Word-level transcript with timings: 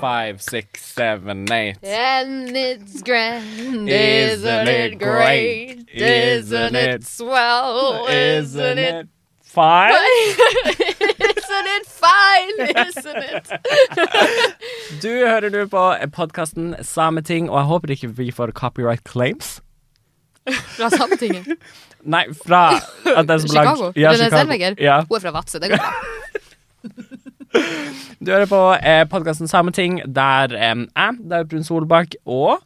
five, 0.00 0.40
six, 0.42 0.84
seven, 0.94 1.46
eight. 1.52 1.76
And 1.82 2.56
it's 2.56 3.02
grand, 3.02 3.88
Isn't 3.88 3.88
isn't 3.88 4.68
it 4.68 4.98
great? 4.98 5.84
Isn't 5.92 6.74
it 6.76 7.04
swell? 7.06 8.06
Isn't 8.10 8.78
it 8.78 9.08
fine? 9.42 9.92
Isn't 9.94 11.68
it 11.76 11.86
fine? 11.86 12.58
Isn't 12.86 13.24
it? 13.32 13.50
Du 15.02 15.08
hører 15.26 15.50
nå 15.50 15.66
på 15.72 15.84
podkasten 16.14 16.74
Sameting, 16.84 17.50
og 17.50 17.58
jeg 17.62 17.66
håper 17.72 17.94
ikke 17.96 18.08
vi 18.18 18.30
får 18.34 18.52
copyright 18.52 19.04
claims. 19.08 19.58
Fra 20.76 20.88
Sametinget. 20.94 21.58
Nei, 22.14 22.24
fra 22.46 22.60
at 22.78 23.26
den 23.28 23.40
som 23.42 23.50
lag- 23.56 23.66
Chicago. 23.66 23.92
Ja, 23.96 24.12
Chicago. 24.14 24.74
Ja. 24.80 25.00
Hun 25.08 25.16
er 25.18 25.20
fra 25.26 25.30
Vadsø, 25.34 25.58
det 25.58 25.70
går 25.74 25.82
bra. 25.82 25.92
Du 28.24 28.32
hører 28.32 28.48
på 28.50 28.60
eh, 28.82 29.04
podkasten 29.08 29.48
Sameting, 29.48 30.00
der 30.14 30.52
eh, 30.56 30.74
jeg, 30.88 31.18
Daud 31.30 31.48
Brun 31.52 31.64
Solbakk, 31.64 32.16
og 32.26 32.58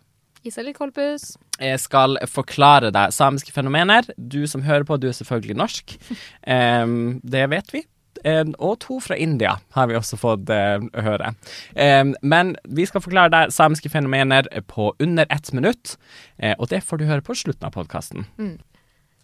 Isalill 0.45 0.75
Kolpus. 0.75 1.37
jeg 1.61 1.79
skal 1.79 2.17
forklare 2.27 2.91
deg 2.91 3.13
samiske 3.15 3.53
fenomener. 3.55 4.09
Du 4.17 4.41
som 4.51 4.65
hører 4.67 4.83
på, 4.89 4.97
du 4.97 5.07
er 5.11 5.15
selvfølgelig 5.15 5.57
norsk. 5.61 5.97
Em, 6.57 7.21
det 7.23 7.45
vet 7.53 7.71
vi. 7.77 7.85
Em, 8.25 8.51
og 8.59 8.81
to 8.83 8.99
fra 9.03 9.15
India 9.19 9.57
har 9.77 9.87
vi 9.91 9.97
også 9.99 10.19
fått 10.19 10.51
eh, 10.51 10.83
høre. 11.05 11.35
Em, 11.77 12.15
men 12.23 12.57
vi 12.65 12.89
skal 12.89 13.05
forklare 13.05 13.31
deg 13.37 13.55
samiske 13.55 13.91
fenomener 13.93 14.49
på 14.71 14.93
under 14.99 15.27
ett 15.31 15.53
minutt. 15.53 15.97
eh, 16.39 16.55
og 16.59 16.71
det 16.71 16.83
får 16.83 16.99
du 17.03 17.05
høre 17.13 17.23
på 17.23 17.35
slutten 17.39 17.67
av 17.71 17.77
podkasten. 17.79 18.27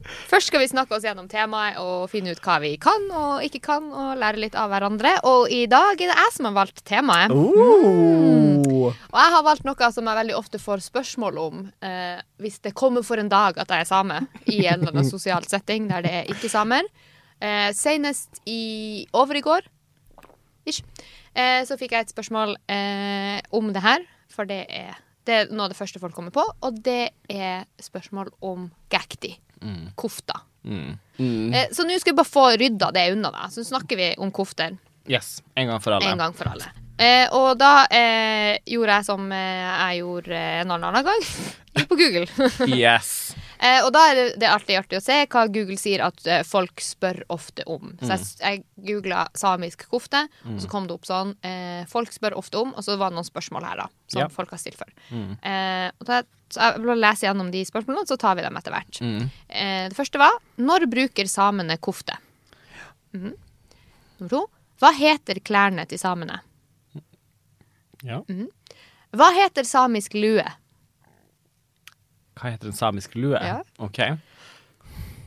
Først 0.06 0.52
skal 0.52 0.62
vi 0.62 0.68
snakke 0.70 0.94
oss 0.94 1.02
gjennom 1.02 1.26
temaet 1.30 1.80
og 1.82 2.06
finne 2.12 2.30
ut 2.30 2.42
hva 2.44 2.58
vi 2.62 2.76
kan 2.80 3.08
og 3.10 3.42
ikke 3.46 3.60
kan, 3.66 3.88
og 3.90 4.20
lære 4.20 4.38
litt 4.44 4.58
av 4.58 4.70
hverandre. 4.70 5.16
Og 5.26 5.50
i 5.50 5.64
dag 5.70 5.98
er 5.98 6.12
det 6.12 6.18
jeg 6.20 6.34
som 6.36 6.48
har 6.48 6.54
valgt 6.60 6.84
temaet. 6.86 7.34
Oh. 7.34 8.88
Og 8.88 9.18
jeg 9.18 9.34
har 9.34 9.44
valgt 9.44 9.66
noe 9.66 9.90
som 9.92 10.06
jeg 10.08 10.20
veldig 10.20 10.36
ofte 10.38 10.60
får 10.62 10.84
spørsmål 10.86 11.40
om 11.42 11.64
eh, 11.84 12.20
hvis 12.42 12.60
det 12.64 12.76
kommer 12.78 13.04
for 13.06 13.20
en 13.20 13.30
dag 13.32 13.58
at 13.58 13.74
jeg 13.74 13.84
er 13.84 13.90
same 13.90 14.20
i 14.46 14.60
en 14.66 14.78
eller 14.78 14.94
annen 14.94 15.08
sosial 15.08 15.46
setting 15.50 15.90
der 15.90 16.06
det 16.06 16.14
er 16.20 16.30
ikke-samer. 16.32 16.86
Eh, 17.42 17.72
senest 17.76 18.40
i 18.50 19.06
over 19.14 19.38
i 19.38 19.42
går 19.44 19.66
ish, 20.68 20.82
eh, 21.34 21.62
så 21.66 21.78
fikk 21.80 21.94
jeg 21.94 22.06
et 22.06 22.14
spørsmål 22.14 22.56
eh, 22.70 23.38
om 23.54 23.70
det 23.74 23.82
her, 23.84 24.06
for 24.30 24.48
det 24.48 24.64
er, 24.68 24.98
det 25.26 25.34
er 25.34 25.52
noe 25.52 25.68
av 25.68 25.72
det 25.72 25.78
første 25.78 26.02
folk 26.02 26.16
kommer 26.16 26.34
på, 26.34 26.44
og 26.44 26.80
det 26.84 27.10
er 27.30 27.64
spørsmål 27.82 28.34
om 28.44 28.68
gakti. 29.60 29.92
Kofta. 29.94 30.40
Mm. 30.64 30.98
Mm. 31.18 31.54
Eh, 31.54 31.66
så 31.72 31.84
nå 31.86 31.98
skal 32.00 32.12
vi 32.12 32.16
bare 32.16 32.28
få 32.28 32.50
rydda 32.56 32.90
det 32.92 33.12
unna, 33.12 33.30
da. 33.30 33.48
Så 33.50 33.64
snakker 33.64 33.96
vi 33.96 34.14
om 34.18 34.30
kofter 34.30 34.76
Yes, 35.08 35.42
en 35.54 35.66
gang 35.66 35.80
for 35.80 35.92
alle. 35.96 36.10
en 36.10 36.18
gang 36.18 36.34
for 36.36 36.44
alle. 36.50 36.66
Eh, 36.98 37.28
og 37.32 37.54
da 37.58 37.86
eh, 37.94 38.58
gjorde 38.66 38.96
jeg 38.98 39.04
som 39.06 39.32
eh, 39.32 39.68
jeg 39.88 40.00
gjorde 40.02 40.36
en 40.36 40.70
annen 40.74 41.04
gang. 41.06 41.22
På 41.88 41.96
Google. 41.96 42.26
Yes. 42.66 43.27
Eh, 43.60 43.80
og 43.84 43.92
da 43.92 44.02
er 44.10 44.20
det, 44.38 44.48
alltid 44.48 44.78
artig 44.78 44.98
å 44.98 45.02
se 45.04 45.16
hva 45.26 45.42
Google 45.52 45.76
sier 45.80 46.02
at 46.06 46.26
eh, 46.26 46.42
folk 46.46 46.80
spør 46.80 47.22
ofte 47.34 47.64
om. 47.66 47.92
Så 48.00 48.08
jeg, 48.14 48.20
s- 48.20 48.40
jeg 48.40 48.64
googla 48.88 49.26
samisk 49.34 49.86
kofte, 49.90 50.24
og 50.44 50.60
så 50.62 50.68
kom 50.70 50.86
det 50.88 50.94
opp 50.98 51.06
sånn 51.08 51.34
eh, 51.42 51.84
Folk 51.88 52.12
spør 52.12 52.36
ofte 52.38 52.58
om, 52.60 52.72
og 52.74 52.84
så 52.84 52.96
var 52.98 53.10
det 53.10 53.18
noen 53.20 53.28
spørsmål 53.28 53.64
her, 53.68 53.76
da. 53.84 53.88
Som 54.08 54.20
Ja. 54.22 54.28
folk 54.28 54.50
har 54.50 54.58
stilt 54.58 54.78
før. 54.80 54.90
Eh, 55.12 55.90
og 56.00 56.06
da, 56.08 56.22
så 56.50 56.60
jeg 56.72 56.80
vil 56.86 57.00
lese 57.02 57.26
gjennom 57.28 57.50
de 57.52 57.64
spørsmålene, 57.68 58.06
så 58.08 58.16
tar 58.18 58.34
vi 58.38 58.42
dem 58.46 58.56
etter 58.56 58.72
hvert. 58.72 59.00
Mm. 59.04 59.30
Eh, 59.48 59.88
det 59.90 59.96
første 59.98 60.18
var 60.18 60.38
Når 60.56 60.86
bruker 60.88 61.28
samene 61.28 61.76
kofte? 61.78 62.16
Mhm. 63.14 63.34
Nummer 64.20 64.28
to 64.32 64.40
Hva 64.80 64.92
heter 64.94 65.38
klærne 65.42 65.84
til 65.90 65.98
samene? 65.98 66.40
Ja. 68.06 68.20
Hva 69.10 69.28
heter 69.34 69.64
samisk 69.66 70.14
lue? 70.14 70.44
Hva 72.38 72.50
heter 72.54 72.70
en 72.70 72.76
samisk 72.78 73.14
lue? 73.18 73.34
Ja. 73.42 73.60
OK. 73.82 73.98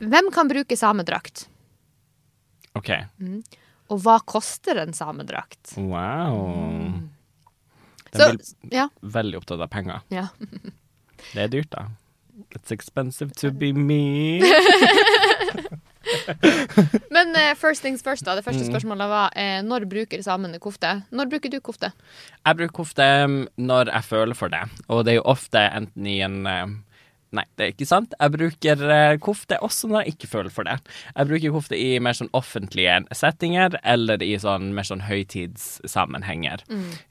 Hvem 0.02 0.30
kan 0.34 0.48
bruke 0.50 0.76
samedrakt? 0.76 1.46
ok. 2.74 2.90
Og 3.92 3.98
hva 4.00 4.14
koster 4.24 4.78
en 4.80 4.94
samedrakt? 4.96 5.74
Wow. 5.76 6.92
Den 8.12 8.38
Så, 8.40 8.54
ja, 8.72 8.86
veldig 9.02 9.36
opptatt 9.42 9.60
av 9.60 9.68
penger. 9.72 10.00
ja. 10.08 10.28
Det 11.32 11.38
er 11.44 11.48
dyrt, 11.52 11.70
da. 11.70 11.84
It's 12.56 12.72
expensive 12.74 13.30
to 13.38 13.52
be 13.52 13.72
me. 13.72 14.40
Men 17.10 17.30
uh, 17.36 17.54
first 17.54 17.82
things 17.82 18.02
first, 18.02 18.24
da. 18.24 18.34
Det 18.34 18.42
Mm. 18.42 18.48
første 18.52 18.66
spørsmålet 18.66 19.08
var 19.08 19.30
uh, 19.36 19.60
når 19.62 19.84
bruker 19.88 20.22
samene 20.24 20.58
kofte? 20.58 21.02
Når 21.12 21.28
bruker 21.30 21.50
du 21.52 21.60
kofte? 21.60 21.92
Jeg 22.46 22.56
bruker 22.58 22.74
kofte 22.74 23.06
um, 23.24 23.36
når 23.56 23.92
jeg 23.92 24.04
føler 24.08 24.34
for 24.34 24.48
det, 24.52 24.64
og 24.88 25.04
det 25.04 25.12
er 25.14 25.20
jo 25.20 25.28
ofte 25.30 25.58
enten 25.70 26.06
i 26.10 26.18
en 26.26 26.40
um, 26.46 26.74
Nei, 27.32 27.46
det 27.56 27.64
er 27.64 27.70
ikke 27.72 27.88
sant. 27.88 28.12
Jeg 28.20 28.32
bruker 28.34 28.82
eh, 28.92 29.14
kofte 29.24 29.56
også 29.64 29.88
når 29.88 30.02
jeg 30.02 30.14
ikke 30.16 30.28
føler 30.34 30.52
for 30.52 30.68
det. 30.68 30.74
Jeg 31.14 31.28
bruker 31.30 31.54
kofte 31.54 31.78
i 31.80 31.96
mer 32.04 32.16
sånn 32.18 32.28
offentlige 32.36 32.98
settinger, 33.16 33.78
eller 33.88 34.20
i 34.24 34.34
sånn 34.40 34.74
mer 34.76 34.84
sånn 34.84 35.04
høytidssammenhenger. 35.06 36.64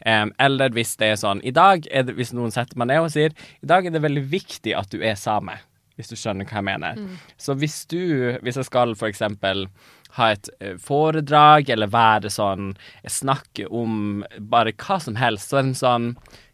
Um, 0.06 0.34
eller 0.42 0.76
hvis 0.76 0.94
det 1.02 1.10
er 1.14 1.18
sånn 1.22 1.42
I 1.46 1.54
dag 1.56 1.88
er 1.90 2.06
det, 2.06 2.16
Hvis 2.18 2.34
noen 2.38 2.54
setter 2.54 2.78
meg 2.78 2.92
ned 2.92 3.06
og 3.06 3.12
sier 3.14 3.34
I 3.62 3.70
dag 3.70 3.86
er 3.86 3.94
det 3.94 4.02
veldig 4.04 4.24
viktig 4.30 4.76
at 4.78 4.94
du 4.94 5.02
er 5.02 5.18
same. 5.20 5.58
Hvis 5.98 6.12
du 6.12 6.16
skjønner 6.18 6.46
hva 6.46 6.60
jeg 6.60 6.68
mener. 6.70 7.02
Så 7.42 7.58
hvis 7.58 7.82
du 7.90 8.38
Hvis 8.46 8.62
jeg 8.62 8.70
skal 8.70 8.94
for 9.00 9.10
eksempel 9.10 9.68
ha 10.18 10.32
et 10.36 10.50
eh, 10.60 10.78
foredrag 10.82 11.70
eller 11.72 11.90
være 11.92 12.30
sånn 12.34 12.74
Snakke 13.08 13.68
om 13.72 14.24
bare 14.38 14.74
hva 14.76 15.00
som 15.02 15.18
helst, 15.18 15.50
så 15.50 15.62
er 15.62 15.64
det 15.66 15.74
en 15.74 15.82
sånn 15.82 16.10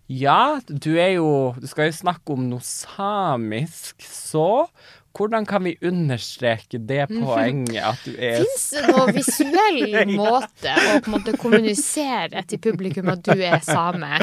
Ja, 0.08 0.60
du 0.68 0.94
er 0.96 1.18
jo 1.18 1.56
Du 1.60 1.68
skal 1.68 1.90
jo 1.90 1.98
snakke 1.98 2.36
om 2.38 2.48
noe 2.48 2.64
samisk, 2.64 4.00
så 4.08 4.68
hvordan 5.18 5.48
kan 5.50 5.64
vi 5.66 5.74
understreke 5.82 6.78
det 6.78 7.08
poenget 7.24 7.82
at 7.82 8.04
du 8.06 8.14
er 8.14 8.44
Fins 8.44 8.68
det 8.76 8.84
noen 8.92 9.16
visuell 9.16 10.12
måte 10.22 10.76
å 10.78 11.00
på 11.02 11.10
en 11.10 11.16
måte 11.18 11.34
kommunisere 11.42 12.46
til 12.48 12.62
publikum 12.62 13.10
at 13.14 13.26
du 13.26 13.34
er 13.36 13.60
same? 13.66 14.22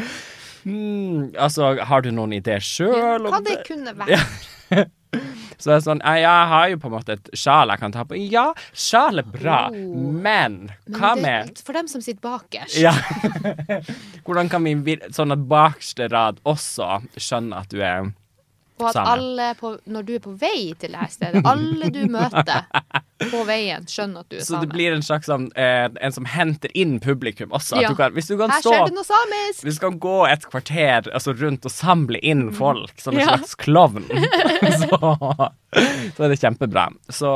Hmm, 0.64 1.32
Altså, 1.38 1.75
har 1.84 2.00
du 2.02 2.10
noen 2.10 2.32
idé 2.41 2.58
sjøl? 2.60 3.28
Hva 3.30 3.41
det 3.44 3.60
kunne 3.69 3.94
vært? 4.00 4.91
Så 5.60 5.70
det 5.70 5.75
er 5.76 5.82
sånn 5.84 6.00
«Ja, 6.02 6.14
Jeg 6.19 6.47
har 6.50 6.69
jo 6.72 6.78
på 6.82 6.88
en 6.91 6.94
måte 6.97 7.14
et 7.14 7.28
sjal 7.38 7.70
jeg 7.70 7.78
kan 7.78 7.92
ta 7.94 8.02
på. 8.08 8.16
Ja, 8.19 8.48
sjal 8.75 9.20
er 9.22 9.28
bra, 9.30 9.69
Oh. 9.70 10.10
men 10.10 10.72
Men 10.88 10.98
hva 10.98 11.12
det- 11.14 11.22
med 11.22 11.60
For 11.64 11.72
dem 11.76 11.86
som 11.88 12.00
sitter 12.02 12.20
bakerst. 12.26 12.75
Ja. 12.80 12.91
Hvordan 14.26 14.50
kan 14.50 14.64
vi 14.64 14.97
sånn 15.14 15.32
at 15.32 15.47
bakerste 15.48 16.08
rad 16.10 16.41
også 16.44 17.02
skjønner 17.16 17.60
at 17.62 17.69
du 17.70 17.81
er 17.81 18.10
Og 18.84 18.90
at 18.92 19.10
alle 19.14 19.48
på, 19.58 19.70
når 19.90 20.06
du 20.06 20.12
er 20.14 20.22
på 20.24 20.32
vei 20.40 20.60
til 20.78 20.92
det 20.94 21.00
her 21.00 21.10
stedet, 21.12 21.42
alle 21.48 21.88
du 21.94 22.00
møter 22.12 22.62
på 23.30 23.40
veien, 23.48 23.86
skjønner 23.88 24.24
at 24.24 24.28
du 24.30 24.36
er 24.38 24.44
Så 24.46 24.60
det 24.60 24.68
blir 24.72 24.92
en 24.94 25.02
slags 25.06 25.26
sånn 25.30 25.46
eh, 25.56 25.86
En 26.04 26.12
som 26.14 26.26
henter 26.28 26.72
inn 26.76 26.98
publikum 27.00 27.54
også. 27.56 27.78
At 27.78 27.82
Ja. 27.86 27.92
du 27.94 27.98
kan, 27.98 28.12
hvis 28.16 28.28
du 28.28 28.36
kan 28.40 28.50
Her 28.52 28.60
stå 28.64 28.72
skjer 28.74 28.90
det 28.90 28.96
noe 28.98 29.08
samisk! 29.08 29.64
Hvis 29.64 29.78
du 29.80 29.84
kan 29.86 29.98
gå 30.02 30.16
et 30.28 30.44
kvarter 30.50 31.08
altså 31.12 31.34
rundt 31.40 31.64
og 31.64 31.72
samle 31.72 32.20
inn 32.22 32.50
folk 32.52 32.92
som 33.00 33.14
en 33.16 33.22
Mm. 33.24 33.26
Ja. 33.26 33.36
slags 33.38 33.54
klovn, 33.54 34.04
så, 34.82 35.48
så 36.16 36.24
er 36.24 36.28
det 36.34 36.40
kjempebra. 36.42 36.88
Så 37.08 37.30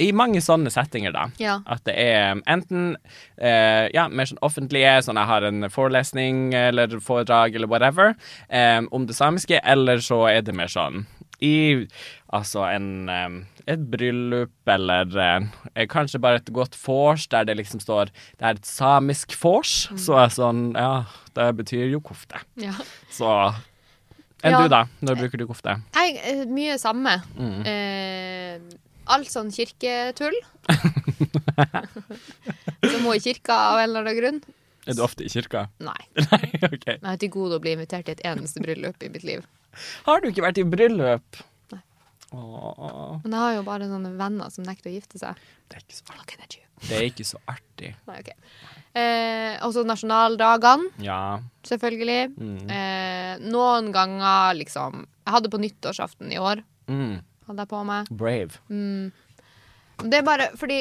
i 0.00 0.10
mange 0.16 0.40
sånne 0.42 0.70
settinger, 0.72 1.12
da. 1.12 1.26
Ja. 1.42 1.58
At 1.68 1.84
det 1.88 1.94
er 2.00 2.40
enten 2.50 2.96
eh, 3.36 3.86
ja, 3.94 4.08
mer 4.08 4.26
sånn 4.30 4.40
offentlige, 4.46 4.96
sånn 5.06 5.20
jeg 5.20 5.30
har 5.30 5.46
en 5.48 5.68
forelesning 5.70 6.50
eller 6.56 6.98
foredrag 7.04 7.54
eller 7.58 7.68
whatever 7.70 8.14
eh, 8.48 8.80
om 8.90 9.06
det 9.06 9.16
samiske, 9.18 9.60
eller 9.64 10.00
så 10.04 10.24
er 10.32 10.42
det 10.46 10.56
mer 10.56 10.72
sånn 10.72 11.04
i 11.40 11.86
altså 12.36 12.66
en 12.68 13.08
eh, 13.08 13.38
et 13.70 13.80
bryllup 13.92 14.68
eller 14.72 15.12
eh, 15.24 15.86
kanskje 15.88 16.18
bare 16.20 16.40
et 16.42 16.50
godt 16.52 16.74
vors 16.82 17.24
der 17.32 17.44
det 17.48 17.54
liksom 17.60 17.80
står 17.80 18.10
Det 18.40 18.44
er 18.44 18.58
et 18.58 18.66
samisk 18.68 19.32
vors, 19.40 19.86
Mm. 19.90 19.98
så 20.04 20.18
er 20.24 20.28
sånn 20.34 20.62
Ja, 20.76 21.04
det 21.36 21.48
betyr 21.62 21.88
jo 21.92 22.00
kofte. 22.04 22.40
Ja. 22.60 22.72
Så 23.12 23.30
Enn 24.42 24.54
Ja. 24.54 24.62
du, 24.62 24.68
da? 24.72 24.78
Når 25.04 25.16
bruker 25.20 25.36
du 25.38 25.46
kofte? 25.46 25.74
Jeg, 25.94 26.14
eh, 26.24 26.44
mye 26.48 26.78
samme. 26.80 27.12
Mm. 27.36 27.58
Eh, 27.68 28.19
alt 29.16 29.30
sånn 29.32 29.50
kirketull. 29.54 30.36
Som 32.80 33.02
må 33.04 33.14
i 33.16 33.22
kirka 33.22 33.56
av 33.72 33.78
en 33.82 33.90
eller 33.90 34.04
annen 34.06 34.18
grunn. 34.20 34.40
Er 34.88 34.96
du 34.96 35.02
ofte 35.04 35.24
i 35.26 35.30
kirka? 35.32 35.66
Nei. 35.84 35.98
Nei, 36.30 36.46
OK. 36.66 36.86
Jeg 36.88 37.04
har 37.04 37.18
til 37.20 37.32
gode 37.34 37.58
å 37.58 37.62
bli 37.62 37.74
invitert 37.76 38.06
til 38.08 38.16
et 38.16 38.24
eneste 38.30 38.62
bryllup 38.64 39.02
i 39.04 39.10
mitt 39.12 39.26
liv. 39.28 39.44
Har 40.06 40.22
du 40.24 40.30
ikke 40.30 40.44
vært 40.46 40.58
i 40.62 40.64
bryllup? 40.66 41.42
Nei. 41.74 41.82
Åh, 42.32 43.20
Men 43.24 43.34
jeg 43.36 43.40
har 43.44 43.54
jo 43.58 43.66
bare 43.68 43.90
sånne 43.90 44.14
venner 44.18 44.50
som 44.54 44.64
nekter 44.66 44.90
å 44.90 44.96
gifte 44.96 45.20
seg. 45.20 45.38
det 45.68 45.78
er 45.78 45.84
ikke 45.84 45.98
så 46.00 46.16
artig. 46.16 46.60
Det 46.80 46.96
er 46.96 47.04
ikke 47.10 47.26
så 47.28 47.38
artig. 47.52 47.90
Nei, 48.08 48.18
ok. 48.22 48.30
Eh, 48.96 49.58
også 49.66 49.82
nasjonaldagene, 49.86 50.88
Ja. 51.04 51.18
selvfølgelig. 51.68 52.32
Mm. 52.40 52.70
Eh, 52.72 53.34
noen 53.52 53.90
ganger 53.94 54.56
liksom 54.56 55.02
Jeg 55.04 55.34
hadde 55.36 55.50
på 55.52 55.60
nyttårsaften 55.60 56.32
i 56.32 56.38
år. 56.40 56.64
Mm. 56.88 57.20
Hadde 57.50 57.64
jeg 57.66 57.70
på 57.74 57.82
meg. 57.88 58.10
Brave. 58.14 58.60
Det 60.00 60.18
er 60.20 60.26
bare 60.26 60.50
fordi 60.58 60.80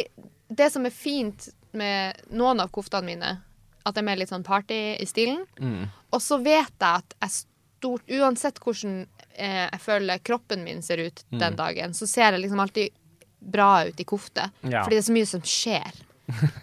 Det 0.50 0.70
som 0.74 0.86
er 0.88 0.94
fint 0.96 1.50
med 1.78 2.18
noen 2.34 2.62
av 2.64 2.72
koftene 2.74 3.06
mine, 3.06 3.36
at 3.86 3.94
de 3.98 4.02
er 4.02 4.18
litt 4.18 4.32
sånn 4.32 4.44
party 4.46 4.78
i 5.02 5.06
stilen. 5.06 5.44
Mm. 5.62 5.88
og 6.12 6.22
så 6.22 6.40
vet 6.42 6.72
jeg 6.82 7.04
at 7.04 7.14
jeg 7.22 7.36
stort 7.80 8.10
Uansett 8.12 8.58
hvordan 8.60 8.96
eh, 9.38 9.68
jeg 9.70 9.80
føler 9.84 10.20
kroppen 10.26 10.64
min 10.66 10.82
ser 10.84 10.98
ut 10.98 11.22
Mm. 11.32 11.40
den 11.40 11.56
dagen, 11.56 11.94
så 11.94 12.08
ser 12.10 12.34
jeg 12.34 12.42
liksom 12.42 12.60
alltid 12.60 12.90
bra 13.40 13.86
ut 13.88 14.00
i 14.00 14.04
kofte. 14.04 14.50
Ja. 14.68 14.82
Fordi 14.84 14.98
det 14.98 15.04
er 15.04 15.08
så 15.08 15.16
mye 15.16 15.30
som 15.30 15.42
skjer 15.42 16.02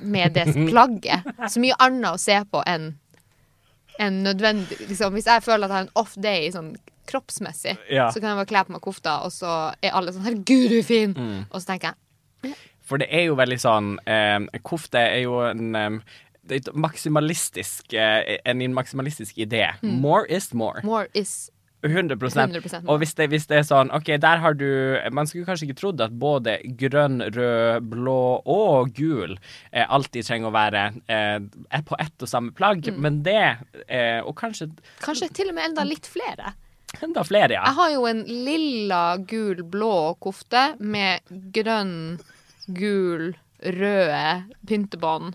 med 0.01 0.35
det 0.35 0.45
plagget. 0.69 1.25
Så 1.49 1.63
mye 1.63 1.79
annet 1.79 2.11
å 2.11 2.19
se 2.21 2.37
på 2.51 2.61
enn 2.67 2.91
en 3.99 4.19
nødvendig 4.27 4.77
liksom, 4.91 5.15
Hvis 5.17 5.25
jeg 5.31 5.43
føler 5.43 5.65
at 5.65 5.71
jeg 5.71 5.77
har 5.79 5.87
en 5.87 5.95
off 6.03 6.15
day 6.21 6.51
sånn 6.53 6.75
kroppsmessig, 7.07 7.77
Ja. 7.91 8.09
så 8.11 8.21
kan 8.21 8.31
jeg 8.37 8.37
bare 8.43 8.47
kle 8.53 8.65
på 8.67 8.73
meg 8.77 8.83
kofta, 8.83 9.21
og 9.25 9.31
så 9.33 9.75
er 9.83 9.91
alle 9.93 10.13
sånn 10.13 10.25
'Herregud, 10.25 10.69
du 10.71 10.79
er 10.79 10.83
fin!' 10.83 11.15
Mm. 11.15 11.47
Og 11.51 11.61
så 11.63 11.67
tenker 11.67 11.95
jeg 12.45 12.55
For 12.87 12.99
det 12.99 13.09
er 13.11 13.25
jo 13.27 13.35
veldig 13.35 13.59
sånn 13.59 13.99
eh, 14.07 14.59
Kofte 14.63 14.99
er 14.99 15.23
jo 15.23 15.41
en 15.41 15.75
eh, 15.75 16.61
maksimalistisk 16.75 17.93
eh, 17.95 18.39
En 18.45 18.59
maksimalistisk 18.75 19.37
idé. 19.39 19.73
More 19.83 20.27
is 20.29 20.53
more. 20.55 20.81
'More 20.83 21.09
is 21.15 21.51
100, 21.85 22.17
100% 22.17 22.89
Og 22.89 22.99
hvis 22.99 23.15
det, 23.15 23.29
hvis 23.31 23.47
det 23.47 23.59
er 23.59 23.63
sånn 23.67 23.91
OK, 23.95 24.07
der 24.21 24.37
har 24.43 24.55
du 24.55 24.99
Man 25.13 25.27
skulle 25.27 25.45
kanskje 25.47 25.69
ikke 25.69 25.79
trodd 25.81 26.01
at 26.01 26.15
både 26.19 26.57
grønn, 26.79 27.21
rød, 27.35 27.81
blå 27.91 28.43
og 28.47 28.93
gul 28.97 29.37
eh, 29.73 29.85
alltid 29.89 30.25
trenger 30.27 30.49
å 30.51 30.55
være 30.57 30.85
eh, 31.09 31.83
på 31.87 31.97
ett 32.01 32.23
og 32.23 32.29
samme 32.29 32.53
plagg, 32.53 32.87
Mm. 32.87 32.99
men 33.01 33.23
det 33.23 33.57
eh, 33.89 34.21
Og 34.25 34.35
kanskje 34.37 34.71
Kanskje 35.01 35.29
til 35.33 35.49
og 35.49 35.55
med 35.55 35.65
enda 35.71 35.85
litt 35.85 36.07
flere. 36.07 36.55
Enda 37.03 37.25
flere, 37.27 37.53
ja. 37.57 37.65
Jeg 37.67 37.79
har 37.79 37.91
jo 37.95 38.07
en 38.11 38.23
lilla, 38.27 39.03
gul, 39.29 39.65
blå 39.69 39.97
kofte 40.23 40.69
med 40.79 41.25
grønn, 41.55 42.21
gul, 42.67 43.35
røde 43.63 44.23
pyntebånd. 44.69 45.35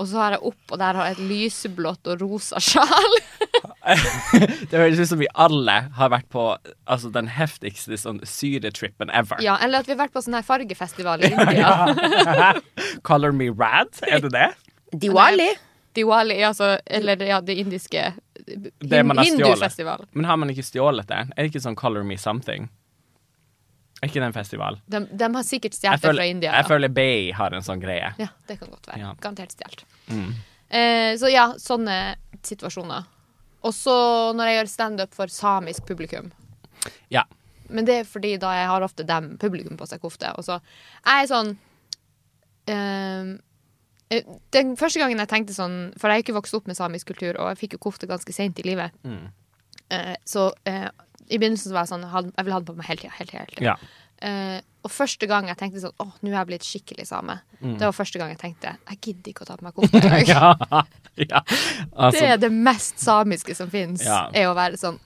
Og 0.00 0.08
så 0.08 0.22
har 0.22 0.34
jeg 0.36 0.44
opp, 0.48 0.62
og 0.72 0.78
der 0.80 0.96
har 0.96 1.10
jeg 1.10 1.18
et 1.18 1.26
lyseblått 1.28 2.08
og 2.08 2.22
rosa 2.24 2.60
sjal. 2.64 3.16
Det 4.70 4.78
høres 4.78 5.00
ut 5.02 5.10
som 5.10 5.20
vi 5.20 5.28
alle 5.36 5.74
har 5.98 6.12
vært 6.14 6.28
på 6.32 6.46
altså, 6.86 7.10
den 7.12 7.28
heftigste 7.34 7.98
sånn 8.00 8.22
syretrippen 8.24 9.12
ever. 9.12 9.42
Ja, 9.44 9.58
eller 9.60 9.82
at 9.82 9.90
vi 9.90 9.92
har 9.92 10.00
vært 10.04 10.14
på 10.14 10.22
sånn 10.24 10.38
her 10.38 10.46
fargefestival 10.46 11.26
i 11.26 11.32
India. 11.34 11.74
Color 13.08 13.36
me 13.36 13.50
rad, 13.52 13.92
er 14.08 14.24
det 14.24 14.32
det? 14.32 14.48
Diwali. 15.04 15.50
Diwali, 15.94 16.38
altså, 16.44 16.78
eller 16.86 17.22
ja, 17.26 17.40
det 17.40 17.54
indiske. 17.60 18.12
Hindufestival. 18.46 20.06
Men 20.12 20.24
har 20.24 20.38
man 20.40 20.50
ikke 20.50 20.64
stjålet 20.66 21.08
det? 21.08 21.20
Er 21.36 21.42
det 21.42 21.50
ikke 21.52 21.62
sånn 21.64 21.76
Color 21.78 22.06
me 22.06 22.16
something? 22.18 22.70
Er 24.02 24.10
ikke 24.10 24.18
det 24.18 24.30
en 24.32 24.34
festival? 24.34 24.80
De, 24.90 25.04
de 25.06 25.28
har 25.36 25.44
sikkert 25.46 25.76
stjålet 25.78 26.02
fra 26.02 26.24
India. 26.26 26.54
jeg 26.58 26.66
føler 26.66 26.90
Bay 26.90 27.28
har 27.38 27.54
en 27.54 27.62
sånn 27.62 27.82
greie. 27.82 28.08
Ja, 28.18 28.32
det 28.48 28.56
kan 28.58 28.72
godt 28.72 28.88
være. 28.88 29.02
Ja. 29.04 29.12
Garantert 29.22 29.54
stjålet. 29.54 29.84
Mm. 30.08 30.32
Eh, 30.72 31.10
så 31.20 31.30
ja, 31.30 31.52
sånne 31.60 31.98
situasjoner. 32.42 33.06
Og 33.62 33.74
så 33.76 33.94
når 34.34 34.48
jeg 34.48 34.58
gjør 34.58 34.72
standup 34.72 35.14
for 35.14 35.30
samisk 35.30 35.86
publikum. 35.86 36.32
Ja. 37.14 37.22
Men 37.70 37.86
det 37.86 38.00
er 38.00 38.08
fordi 38.08 38.34
da 38.42 38.50
jeg 38.56 38.66
har 38.72 38.84
ofte 38.84 39.06
dem 39.06 39.36
publikum 39.40 39.78
på 39.78 39.86
seg 39.86 40.02
kofte. 40.02 40.32
Og 40.34 40.48
så 40.48 40.58
jeg 40.58 41.22
er 41.22 41.30
sånn 41.30 41.54
eh, 42.72 43.36
Den 44.52 44.74
første 44.80 45.00
gangen 45.00 45.20
jeg 45.22 45.30
tenkte 45.30 45.54
sånn 45.56 45.76
For 46.00 46.10
jeg 46.10 46.20
er 46.20 46.24
ikke 46.26 46.36
vokst 46.36 46.56
opp 46.58 46.66
med 46.70 46.78
samisk 46.78 47.12
kultur, 47.12 47.38
og 47.38 47.52
jeg 47.52 47.62
fikk 47.62 47.78
jo 47.78 47.84
kofte 47.88 48.08
ganske 48.10 48.34
seint 48.34 48.58
i 48.60 48.66
livet. 48.66 48.94
Mm. 49.06 49.30
Eh, 49.92 50.14
så 50.28 50.50
eh, 50.68 50.88
i 51.28 51.38
begynnelsen 51.38 51.70
så 51.70 51.76
var 51.76 51.86
jeg 51.86 51.94
sånn 51.94 52.06
Jeg 52.08 52.46
vil 52.46 52.54
ha 52.54 52.60
den 52.60 52.68
på 52.68 52.76
meg 52.78 52.90
hele 52.90 53.04
tida. 53.04 53.16
Hele 53.18 53.30
tida, 53.30 53.44
hele 53.46 53.56
tida. 53.56 53.72
ja. 53.72 53.98
Eh, 54.22 54.60
og 54.82 54.90
første 54.90 55.26
gang 55.30 55.48
jeg 55.50 55.58
tenkte 55.58 55.80
sånn 55.82 55.94
Åh, 56.02 56.12
nå 56.22 56.30
er 56.30 56.36
jeg 56.40 56.48
blitt 56.50 56.66
skikkelig 56.66 57.08
same. 57.08 57.38
Mm. 57.60 57.76
Det 57.78 57.86
var 57.86 57.94
første 57.96 58.20
gang 58.20 58.32
jeg 58.32 58.40
tenkte 58.40 58.74
Jeg 58.90 59.00
gidder 59.06 59.32
ikke 59.32 59.44
å 59.44 59.48
ta 59.50 59.56
på 59.58 59.66
meg 59.66 59.76
kofte 59.78 59.98
i 59.98 60.06
dag. 60.06 60.30
ja. 60.32 60.82
ja. 61.22 61.42
Altså, 61.94 62.18
Det 62.18 62.28
er 62.28 62.40
det 62.42 62.52
mest 62.54 63.02
samiske 63.02 63.56
som 63.58 63.70
fins, 63.70 64.02
er 64.06 64.48
å 64.50 64.56
være 64.58 64.80
sånn 64.80 64.98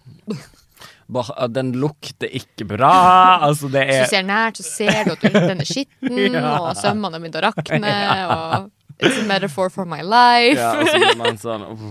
den 1.07 1.73
lukter 1.79 2.27
ikke 2.35 2.67
bra. 2.67 3.39
Altså, 3.47 3.69
det 3.71 3.85
Hvis 3.87 3.97
er 3.97 4.05
du 4.05 4.11
ser 4.11 4.25
nært, 4.27 4.59
så 4.59 4.63
ser 4.67 5.05
du 5.07 5.13
at 5.15 5.23
den 5.23 5.61
er 5.63 5.69
skitten, 5.69 6.37
og 6.61 6.73
sømmene 6.77 7.21
begynner 7.21 7.47
å 7.47 7.53
rakne, 7.53 7.93
og 8.35 8.73
It's 8.99 9.19
a 9.21 9.27
metaphor 9.29 9.69
for 9.69 9.85
my 9.85 10.01
life. 10.01 10.57
ja, 10.57 10.71
og 10.81 10.89
så 10.89 10.99
blir 11.03 11.19
man 11.21 11.37
sånn 11.41 11.65
uff, 11.73 11.83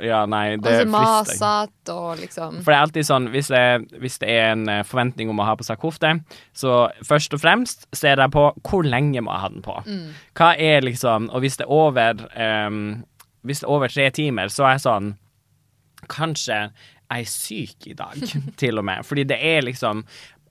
Ja, 0.00 0.22
nei, 0.26 0.54
og 0.56 0.62
det 0.64 0.72
så 0.72 0.86
frister. 0.86 0.92
masete, 0.94 1.92
og 1.94 2.22
liksom 2.22 2.56
For 2.62 2.72
det 2.72 2.76
er 2.78 2.84
alltid 2.86 3.06
sånn, 3.10 3.28
hvis 3.34 3.50
det, 3.52 3.60
hvis 4.02 4.16
det 4.22 4.30
er 4.32 4.48
en 4.54 4.64
eh, 4.72 4.80
forventning 4.88 5.28
om 5.30 5.42
å 5.44 5.46
ha 5.46 5.52
på 5.60 5.66
seg 5.68 5.78
kofte, 5.82 6.14
så 6.56 6.78
først 7.06 7.36
og 7.36 7.42
fremst 7.44 7.86
ser 7.94 8.18
jeg 8.24 8.32
på 8.34 8.46
hvor 8.66 8.88
lenge 8.88 9.20
må 9.22 9.36
jeg 9.36 9.44
ha 9.44 9.52
den 9.52 9.62
på. 9.66 9.76
Mm. 9.86 10.08
Hva 10.40 10.54
er 10.56 10.80
liksom 10.88 11.28
Og 11.30 11.44
hvis 11.44 11.60
det 11.60 11.68
er 11.68 11.76
over 11.76 12.24
um, 12.66 13.04
Hvis 13.46 13.60
det 13.62 13.68
er 13.68 13.76
over 13.76 13.88
tre 13.92 14.08
timer, 14.10 14.48
så 14.50 14.64
er 14.66 14.78
jeg 14.78 14.86
sånn 14.88 15.12
Kanskje 16.12 16.58
jeg 17.06 17.22
er 17.22 17.28
syk 17.30 17.86
i 17.86 17.94
dag, 17.94 18.16
til 18.60 18.78
og 18.80 18.84
med. 18.84 19.04
Fordi 19.06 19.22
det 19.30 19.36
er 19.38 19.62
liksom 19.62 20.00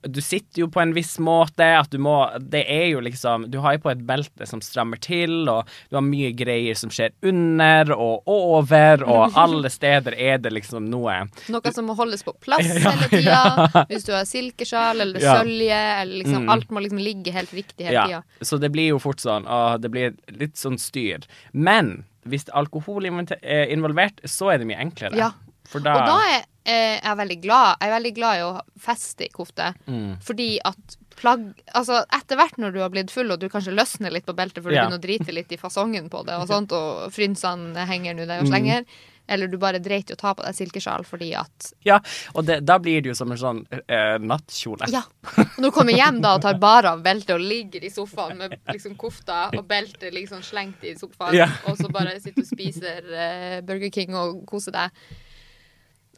du 0.08 0.20
sitter 0.24 0.62
jo 0.62 0.66
på 0.72 0.80
en 0.82 0.92
viss 0.96 1.16
måte, 1.22 1.64
at 1.80 1.90
du 1.90 1.98
må 1.98 2.14
Det 2.40 2.64
er 2.70 2.86
jo 2.92 3.00
liksom 3.04 3.48
Du 3.50 3.58
har 3.64 3.76
jo 3.76 3.82
på 3.86 3.90
et 3.92 4.02
belte 4.06 4.46
som 4.46 4.60
strammer 4.64 5.00
til, 5.02 5.48
og 5.48 5.66
du 5.90 5.96
har 5.98 6.04
mye 6.06 6.32
greier 6.36 6.74
som 6.78 6.90
skjer 6.90 7.10
under 7.26 7.92
og 7.96 8.22
over, 8.30 9.02
og 9.06 9.32
alle 9.44 9.70
steder 9.72 10.14
er 10.18 10.38
det 10.38 10.52
liksom 10.54 10.88
noe 10.92 11.18
Noe 11.52 11.72
som 11.74 11.86
må 11.90 11.94
holdes 11.98 12.22
på 12.26 12.34
plass 12.44 12.66
hele 12.86 13.08
tida. 13.12 13.84
Hvis 13.90 14.04
du 14.08 14.12
har 14.16 14.24
silkesjal 14.28 15.00
eller 15.06 15.20
Ja. 15.22 15.38
sølje, 15.40 15.82
eller 16.02 16.16
liksom 16.22 16.36
Mm. 16.46 16.50
Alt 16.52 16.68
må 16.70 16.80
liksom 16.84 16.98
ligge 17.00 17.32
helt 17.32 17.52
riktig 17.56 17.86
hele 17.88 18.02
tida. 18.06 18.22
Så 18.44 18.58
det 18.60 18.68
blir 18.74 18.90
jo 18.92 18.98
fort 19.02 19.18
sånn 19.22 19.46
og 19.48 19.80
Det 19.80 19.90
blir 19.90 20.12
litt 20.30 20.54
sånn 20.60 20.76
styr. 20.78 21.24
Men 21.52 22.04
hvis 22.26 22.44
alkohol 22.52 23.06
er 23.06 23.66
involvert, 23.72 24.20
så 24.26 24.52
er 24.52 24.58
det 24.58 24.66
mye 24.68 24.78
enklere. 24.82 25.16
Ja. 25.16 25.30
Da, 25.72 25.78
Og 25.78 25.82
da 25.82 26.18
er 26.36 26.44
eh, 26.66 26.98
er 27.00 27.16
veldig 27.16 27.38
glad 27.42 27.76
Jeg 27.80 27.88
er 27.88 27.94
veldig 27.96 28.14
glad 28.18 28.36
i 28.40 28.44
å 28.46 28.52
feste 28.82 29.24
i 29.28 29.32
kofte. 29.32 29.72
Mm. 29.86 30.16
Fordi 30.26 30.48
at 30.64 30.96
plagg 31.16 31.46
Altså 31.72 32.02
etter 32.12 32.36
hvert 32.36 32.58
når 32.60 32.74
du 32.74 32.80
har 32.82 32.90
blitt 32.92 33.10
full, 33.14 33.30
og 33.32 33.40
du 33.40 33.48
kanskje 33.48 33.72
løsner 33.72 34.12
litt 34.12 34.26
på 34.28 34.34
beltet 34.36 34.60
for 34.62 34.68
du 34.70 34.76
begynner 34.76 34.98
å 35.00 35.02
drite 35.06 35.32
litt 35.32 35.52
i 35.52 35.56
fasongen 35.60 36.10
på 36.12 36.24
det, 36.26 36.36
og 36.36 36.48
sånt, 36.50 36.72
og 36.76 37.08
frynsene 37.14 37.86
henger 37.88 38.14
nå 38.18 38.26
der 38.28 38.42
og 38.42 38.46
Mm. 38.46 38.52
slenger, 38.52 38.84
eller 39.28 39.48
du 39.50 39.56
bare 39.58 39.80
dreit 39.82 40.10
i 40.10 40.14
å 40.14 40.16
ta 40.20 40.34
på 40.38 40.44
deg 40.44 40.54
silkesjal 40.54 41.02
fordi 41.08 41.32
at 41.34 41.72
Ja, 41.84 41.96
og 42.34 42.44
det, 42.46 42.60
da 42.64 42.76
blir 42.78 43.00
det 43.02 43.08
jo 43.10 43.14
som 43.18 43.32
en 43.32 43.38
sånn 43.40 43.66
eh, 43.72 44.18
nattkjole. 44.22 44.86
Ja. 44.92 45.02
Og 45.38 45.56
når 45.58 45.70
du 45.72 45.74
kommer 45.74 45.96
hjem 45.96 46.20
da 46.22 46.34
og 46.36 46.42
tar 46.44 46.54
bare 46.62 46.92
av 46.92 47.02
beltet 47.02 47.34
og 47.34 47.40
ligger 47.42 47.82
i 47.82 47.90
sofaen 47.90 48.36
med 48.38 48.54
liksom 48.70 48.94
kofta 49.00 49.48
og 49.56 49.66
beltet 49.66 50.12
liksom 50.14 50.42
slengt 50.46 50.84
i 50.84 50.94
sofaen, 50.94 51.34
Ja. 51.34 51.48
og 51.66 51.76
så 51.80 51.90
bare 51.90 52.20
sitter 52.20 52.42
og 52.44 52.46
spiser 52.52 53.02
eh, 53.14 53.60
Burger 53.66 53.90
King 53.90 54.14
og 54.14 54.44
koser 54.46 54.72
deg. 54.76 54.90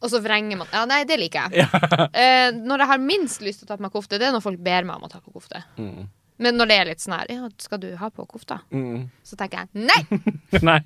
Og 0.03 0.11
så 0.13 0.21
vrenger 0.23 0.61
man 0.61 0.69
Ja, 0.73 0.85
nei, 0.87 1.01
det 1.09 1.17
liker 1.21 1.49
jeg. 1.51 1.67
Eh, 2.19 2.51
når 2.55 2.83
jeg 2.85 2.91
har 2.93 3.03
minst 3.03 3.43
lyst 3.45 3.61
til 3.63 3.67
å 3.67 3.73
ta 3.73 3.77
på 3.79 3.85
meg 3.87 3.93
kofte, 3.95 4.19
det 4.21 4.29
er 4.29 4.35
når 4.35 4.45
folk 4.45 4.61
ber 4.63 4.87
meg 4.89 4.97
om 5.01 5.07
å 5.09 5.11
ta 5.13 5.21
på 5.23 5.33
kofte. 5.35 5.61
Mm. 5.79 6.07
Men 6.39 6.55
når 6.59 6.71
det 6.71 6.77
er 6.79 6.89
litt 6.93 7.03
sånn 7.03 7.17
her 7.19 7.31
Ja, 7.35 7.49
skal 7.59 7.81
du 7.83 7.89
ha 7.99 8.09
på 8.15 8.27
kofta? 8.31 8.61
Mm. 8.71 9.09
Så 9.27 9.39
tenker 9.39 9.65
jeg 9.67 9.89
nei, 9.89 10.03
Nei. 10.69 10.81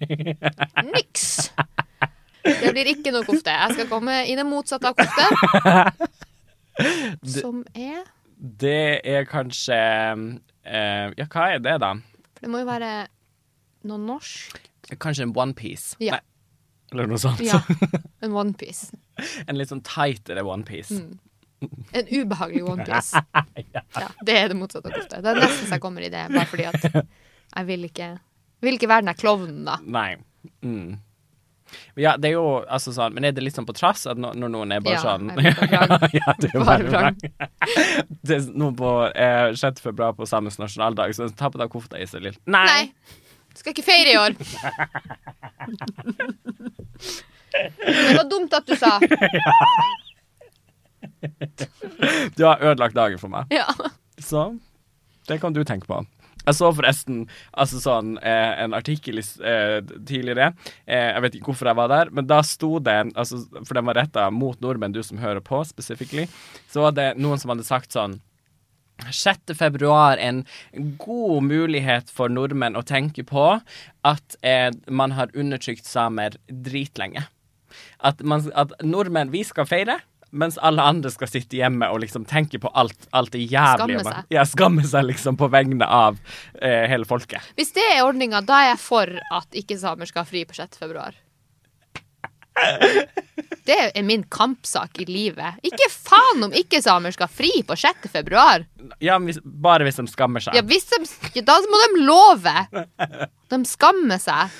niks! 0.88 1.50
Det 2.42 2.72
blir 2.74 2.88
ikke 2.90 3.12
noe 3.14 3.22
kofte. 3.26 3.52
Jeg 3.54 3.76
skal 3.76 3.86
komme 3.90 4.16
i 4.26 4.34
det 4.34 4.42
motsatte 4.48 4.90
av 4.90 4.96
kofte. 4.98 6.08
Som 7.36 7.62
er 7.76 8.00
Det 8.36 8.98
er 9.06 9.28
kanskje 9.30 9.76
eh, 9.78 11.12
Ja, 11.20 11.26
hva 11.28 11.44
er 11.54 11.62
det, 11.62 11.76
da? 11.84 11.92
For 12.32 12.46
det 12.48 12.50
må 12.50 12.62
jo 12.64 12.66
være 12.72 12.92
noe 13.86 14.00
norsk. 14.02 14.58
Kanskje 15.02 15.28
en 15.28 15.34
onepiece? 15.38 15.94
Ja. 16.02 16.18
Eller 16.92 17.10
noe 17.10 17.20
sånt. 17.20 17.40
Ja. 17.44 17.60
En 18.22 18.32
onepiece. 18.36 18.92
En 19.48 19.58
litt 19.58 19.70
sånn 19.72 19.82
tightere 19.86 20.44
onepiece. 20.46 20.98
Mm. 21.02 21.18
En 21.92 22.08
ubehagelig 22.10 22.64
onepiece. 22.68 23.22
Ja, 23.94 24.08
det 24.24 24.34
er 24.38 24.50
det 24.52 24.56
motsatte 24.58 24.90
av 24.90 24.96
kofte. 24.98 25.20
Det 25.22 25.30
er 25.32 25.40
nesten 25.42 25.68
så 25.68 25.76
jeg 25.76 25.82
kommer 25.84 26.04
i 26.04 26.10
det, 26.12 26.26
bare 26.32 26.48
fordi 26.50 26.64
at 26.68 26.84
jeg 26.92 27.68
vil 27.68 27.88
ikke 27.88 28.12
vil 28.62 28.76
ikke 28.78 28.88
være 28.90 29.02
den 29.04 29.10
der 29.12 29.18
klovnen, 29.18 29.64
da. 29.66 29.78
Nei. 29.82 30.10
Mm. 30.64 31.00
Ja, 31.96 32.16
det 32.20 32.28
er 32.28 32.34
jo 32.36 32.46
altså 32.68 32.92
sånn 32.92 33.14
Men 33.16 33.24
er 33.24 33.32
det 33.32 33.44
litt 33.46 33.56
sånn 33.56 33.64
på 33.64 33.72
trass 33.76 34.02
at 34.10 34.18
når 34.20 34.34
når 34.36 34.50
noen 34.52 34.74
er 34.76 34.82
bare 34.84 34.98
Ja, 34.98 35.14
sånn 35.14 35.30
er 35.32 35.38
vil 35.38 35.46
ja, 36.18 36.34
det 36.42 36.50
er 36.50 36.58
Bare 36.58 36.66
bare 36.66 36.88
vrang. 36.90 37.22
vrang. 37.22 38.18
det 38.28 38.36
er 38.36 38.48
noe 38.60 38.74
på 38.76 38.90
eh, 39.08 39.54
6. 39.56 39.80
februar 39.86 40.12
på 40.18 40.26
samisk 40.28 40.60
nasjonaldag, 40.60 41.14
så 41.16 41.30
ta 41.32 41.48
på 41.48 41.60
deg 41.62 41.72
kofta, 41.72 41.96
i 42.02 42.08
seg 42.10 42.26
litt 42.26 42.40
Nei! 42.44 42.66
Nei. 42.68 42.82
Skal 43.54 43.74
ikke 43.74 43.84
feire 43.86 44.12
i 44.12 44.18
år. 44.20 44.32
Det 47.52 48.16
var 48.16 48.24
dumt 48.30 48.54
at 48.56 48.66
du 48.66 48.76
sa. 48.80 48.96
Du 52.36 52.44
har 52.44 52.62
ødelagt 52.62 52.96
dagen 52.96 53.18
for 53.20 53.30
meg. 53.30 53.50
Ja. 53.52 53.68
Så 54.18 54.58
det 55.28 55.38
kan 55.42 55.54
du 55.54 55.62
tenke 55.66 55.86
på. 55.86 56.00
Jeg 56.42 56.56
så 56.58 56.72
forresten 56.74 57.20
altså 57.54 57.78
sånn, 57.78 58.16
eh, 58.18 58.62
en 58.64 58.74
artikkel 58.74 59.20
eh, 59.22 59.78
tidligere. 60.08 60.48
Eh, 60.86 61.12
jeg 61.12 61.22
vet 61.22 61.36
ikke 61.38 61.52
hvorfor 61.52 61.70
jeg 61.70 61.78
var 61.78 61.92
der, 61.92 62.10
men 62.10 62.26
da 62.26 62.40
sto 62.46 62.80
det 62.82 62.96
altså, 63.14 63.44
For 63.60 63.78
den 63.78 63.86
var 63.86 64.00
retta 64.00 64.26
mot 64.34 64.58
nordmenn, 64.64 64.94
du 64.94 65.02
som 65.06 65.20
hører 65.22 65.42
på 65.44 65.62
spesifikt. 65.68 66.34
Så 66.72 66.82
var 66.82 66.96
det 66.98 67.12
noen 67.20 67.38
som 67.38 67.54
hadde 67.54 67.66
sagt 67.68 67.94
sånn 67.94 68.18
6. 69.10 69.54
februar 69.58 70.20
en 70.20 70.44
god 70.98 71.42
mulighet 71.48 72.10
for 72.12 72.32
nordmenn 72.32 72.76
å 72.78 72.84
tenke 72.86 73.24
på 73.26 73.46
at 74.06 74.36
eh, 74.42 74.70
man 74.88 75.16
har 75.18 75.32
undertrykt 75.34 75.86
samer 75.88 76.38
dritlenge. 76.48 77.26
at, 77.98 78.20
man, 78.20 78.44
at 78.54 78.72
nordmenn, 78.82 79.30
vi 79.32 79.44
skal 79.44 79.66
feire. 79.66 80.00
Mens 80.32 80.56
alle 80.64 80.80
andre 80.80 81.10
skal 81.12 81.28
sitte 81.28 81.58
hjemme 81.58 81.90
og 81.92 82.00
liksom 82.00 82.24
tenke 82.24 82.56
på 82.60 82.70
alt, 82.72 83.04
alt 83.12 83.34
det 83.34 83.42
jævlige. 83.42 84.00
Skamme 84.00 84.04
seg. 84.06 84.30
Ja, 84.32 84.44
skamme 84.48 84.84
seg 84.88 85.04
liksom 85.10 85.36
på 85.36 85.48
vegne 85.52 85.84
av 85.84 86.16
eh, 86.56 86.88
hele 86.88 87.04
folket. 87.04 87.52
Hvis 87.58 87.74
det 87.76 87.84
er 87.90 88.06
ordninga, 88.06 88.40
da 88.40 88.62
er 88.62 88.70
jeg 88.70 88.80
for 88.80 89.12
at 89.12 89.60
ikke-samer 89.60 90.08
skal 90.08 90.24
ha 90.24 90.30
fri 90.30 90.46
på 90.48 90.56
6. 90.56 90.80
Det 93.66 93.76
er 93.94 94.02
min 94.02 94.24
kampsak 94.26 94.98
i 94.98 95.04
livet. 95.06 95.60
Ikke 95.62 95.86
faen 95.92 96.42
om 96.48 96.54
ikke-samer 96.56 97.14
skal 97.14 97.28
fri 97.30 97.50
på 97.66 97.76
6. 97.78 98.08
februar. 98.10 98.64
Ja, 99.02 99.18
hvis, 99.22 99.38
bare 99.44 99.86
hvis 99.86 100.00
de 100.00 100.06
skammer 100.10 100.42
seg. 100.42 100.56
Ja, 100.58 100.64
hvis 100.66 100.88
de, 100.90 100.98
ja, 101.38 101.44
da 101.46 101.60
må 101.70 101.78
de 101.84 102.02
love. 102.02 102.54
De 103.52 103.60
skammer 103.70 104.18
seg. 104.22 104.50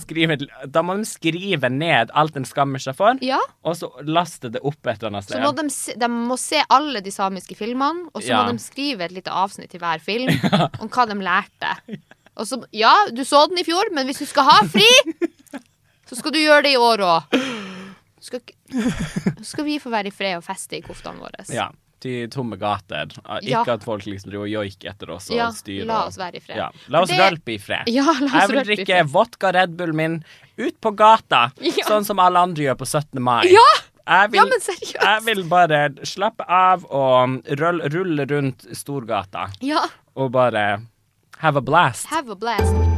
Skrive, 0.00 0.38
da 0.72 0.80
må 0.86 0.94
de 0.96 1.04
skrive 1.04 1.68
ned 1.74 2.12
alt 2.16 2.32
de 2.38 2.44
skammer 2.48 2.80
seg 2.80 2.94
for, 2.96 3.18
Ja. 3.20 3.36
og 3.66 3.74
så 3.76 3.90
laste 4.08 4.48
det 4.54 4.62
opp 4.64 4.86
et 4.88 5.02
eller 5.02 5.10
annet 5.10 5.26
Så 5.26 5.34
sted. 5.34 5.42
må 5.44 5.50
de, 5.58 5.66
se, 5.74 5.96
de 6.00 6.08
må 6.08 6.38
se 6.40 6.62
alle 6.72 7.02
de 7.04 7.12
samiske 7.12 7.58
filmene, 7.58 8.06
og 8.14 8.22
så 8.22 8.30
Ja. 8.32 8.44
må 8.46 8.54
de 8.56 8.62
skrive 8.64 9.04
et 9.04 9.12
lite 9.12 9.28
avsnitt 9.30 9.74
i 9.76 9.78
hver 9.82 10.00
film 10.00 10.30
om 10.80 10.88
hva 10.88 11.04
de 11.10 11.18
lærte. 11.20 11.74
Og 12.40 12.46
så, 12.48 12.62
ja, 12.72 12.94
du 13.12 13.20
så 13.28 13.42
den 13.50 13.58
i 13.60 13.66
fjor, 13.66 13.90
men 13.92 14.06
hvis 14.08 14.22
du 14.22 14.26
skal 14.30 14.44
ha 14.48 14.58
fri, 14.64 14.88
så 16.08 16.16
skal 16.16 16.32
du 16.32 16.38
gjøre 16.40 16.62
det 16.64 16.72
i 16.72 16.80
år 16.80 17.04
òg. 17.04 17.36
Skal, 18.20 18.40
skal 19.42 19.64
vi 19.64 19.78
få 19.80 19.90
være 19.92 20.10
i 20.10 20.14
fred 20.14 20.36
og 20.38 20.44
feste 20.44 20.76
i 20.78 20.82
koftene 20.84 21.18
våre. 21.22 21.44
Ja, 21.54 21.70
til 22.00 22.28
tomme 22.32 22.56
gater. 22.60 23.06
Ikke 23.40 23.48
Ja. 23.48 23.64
at 23.74 23.82
folk 23.84 24.04
liksom 24.08 24.30
driver 24.30 24.44
og 24.46 24.52
joiker 24.52 24.90
etter 24.92 25.10
oss 25.16 25.30
og 25.30 25.36
Ja, 25.36 25.48
styrer. 25.56 25.86
la 25.88 26.02
oss 26.06 26.16
være 26.20 26.36
i 26.36 26.40
fred. 26.44 26.56
Ja, 26.56 26.70
la 26.88 27.00
oss 27.02 27.08
Det- 27.10 27.18
rølpe 27.20 27.54
i 27.54 27.58
fred. 27.58 27.88
Ja, 27.88 28.04
jeg 28.12 28.48
vil 28.50 28.64
drikke 28.64 29.02
vodka 29.08 29.52
Red 29.52 29.76
Bull 29.76 29.92
min 29.92 30.22
ut 30.58 30.80
på 30.80 30.94
gata, 30.96 31.50
sånn 31.88 32.04
som 32.04 32.18
alle 32.18 32.38
andre 32.38 32.64
gjør 32.64 32.76
på 32.78 32.86
17. 32.86 33.20
mai. 33.22 33.44
Ja! 33.48 33.68
Jeg 34.10 34.30
vil, 34.32 34.40
Ja, 34.94 35.16
jeg 35.16 35.22
vil 35.24 35.44
bare 35.44 35.90
slappe 36.02 36.44
av 36.48 36.84
og 36.90 37.44
rulle, 37.60 37.88
rulle 37.92 38.26
rundt 38.26 38.64
Storgata 38.74 39.52
Ja, 39.60 39.86
og 40.16 40.32
bare 40.32 40.82
have 41.38 41.56
a 41.56 41.60
blast. 41.60 42.06
have 42.06 42.28
a 42.28 42.34
blast. 42.34 42.89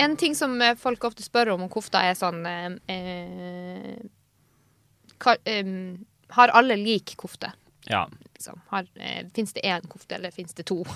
En 0.00 0.16
ting 0.16 0.34
som 0.38 0.54
eh, 0.64 0.74
folk 0.80 1.04
ofte 1.04 1.22
spør 1.24 1.52
om 1.54 1.62
om 1.66 1.70
kofta, 1.72 2.02
er 2.08 2.16
sånn 2.18 2.40
eh, 2.46 3.98
hva, 5.20 5.34
eh, 5.44 5.72
Har 6.36 6.52
alle 6.56 6.76
lik 6.80 7.14
kofte? 7.20 7.52
Ja. 7.90 8.04
liksom. 8.34 8.60
Har, 8.70 8.86
eh, 9.00 9.26
Fins 9.34 9.52
det 9.56 9.64
én 9.66 9.86
kofte, 9.88 10.14
eller 10.16 10.30
fins 10.30 10.54
det 10.54 10.66
to? 10.68 10.80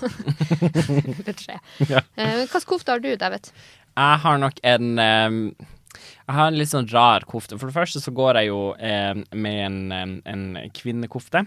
eller 1.19 1.33
tre. 1.33 1.59
Ja. 1.89 2.01
Eh, 2.15 2.35
Hvilken 2.45 2.65
kofte 2.69 2.91
har 2.95 2.99
du, 3.03 3.11
David? 3.19 3.49
Jeg 3.95 4.19
har 4.25 4.37
nok 4.41 4.59
en 4.63 4.87
Jeg 6.25 6.33
har 6.39 6.49
en 6.49 6.57
litt 6.57 6.71
sånn 6.71 6.89
rar 6.89 7.25
kofte. 7.29 7.57
For 7.61 7.69
det 7.69 7.75
første 7.75 8.01
så 8.01 8.13
går 8.15 8.39
jeg 8.39 8.49
jo 8.49 8.61
eh, 8.81 9.13
med 9.37 9.59
en, 9.93 10.15
en 10.25 10.45
kvinnekofte. 10.73 11.43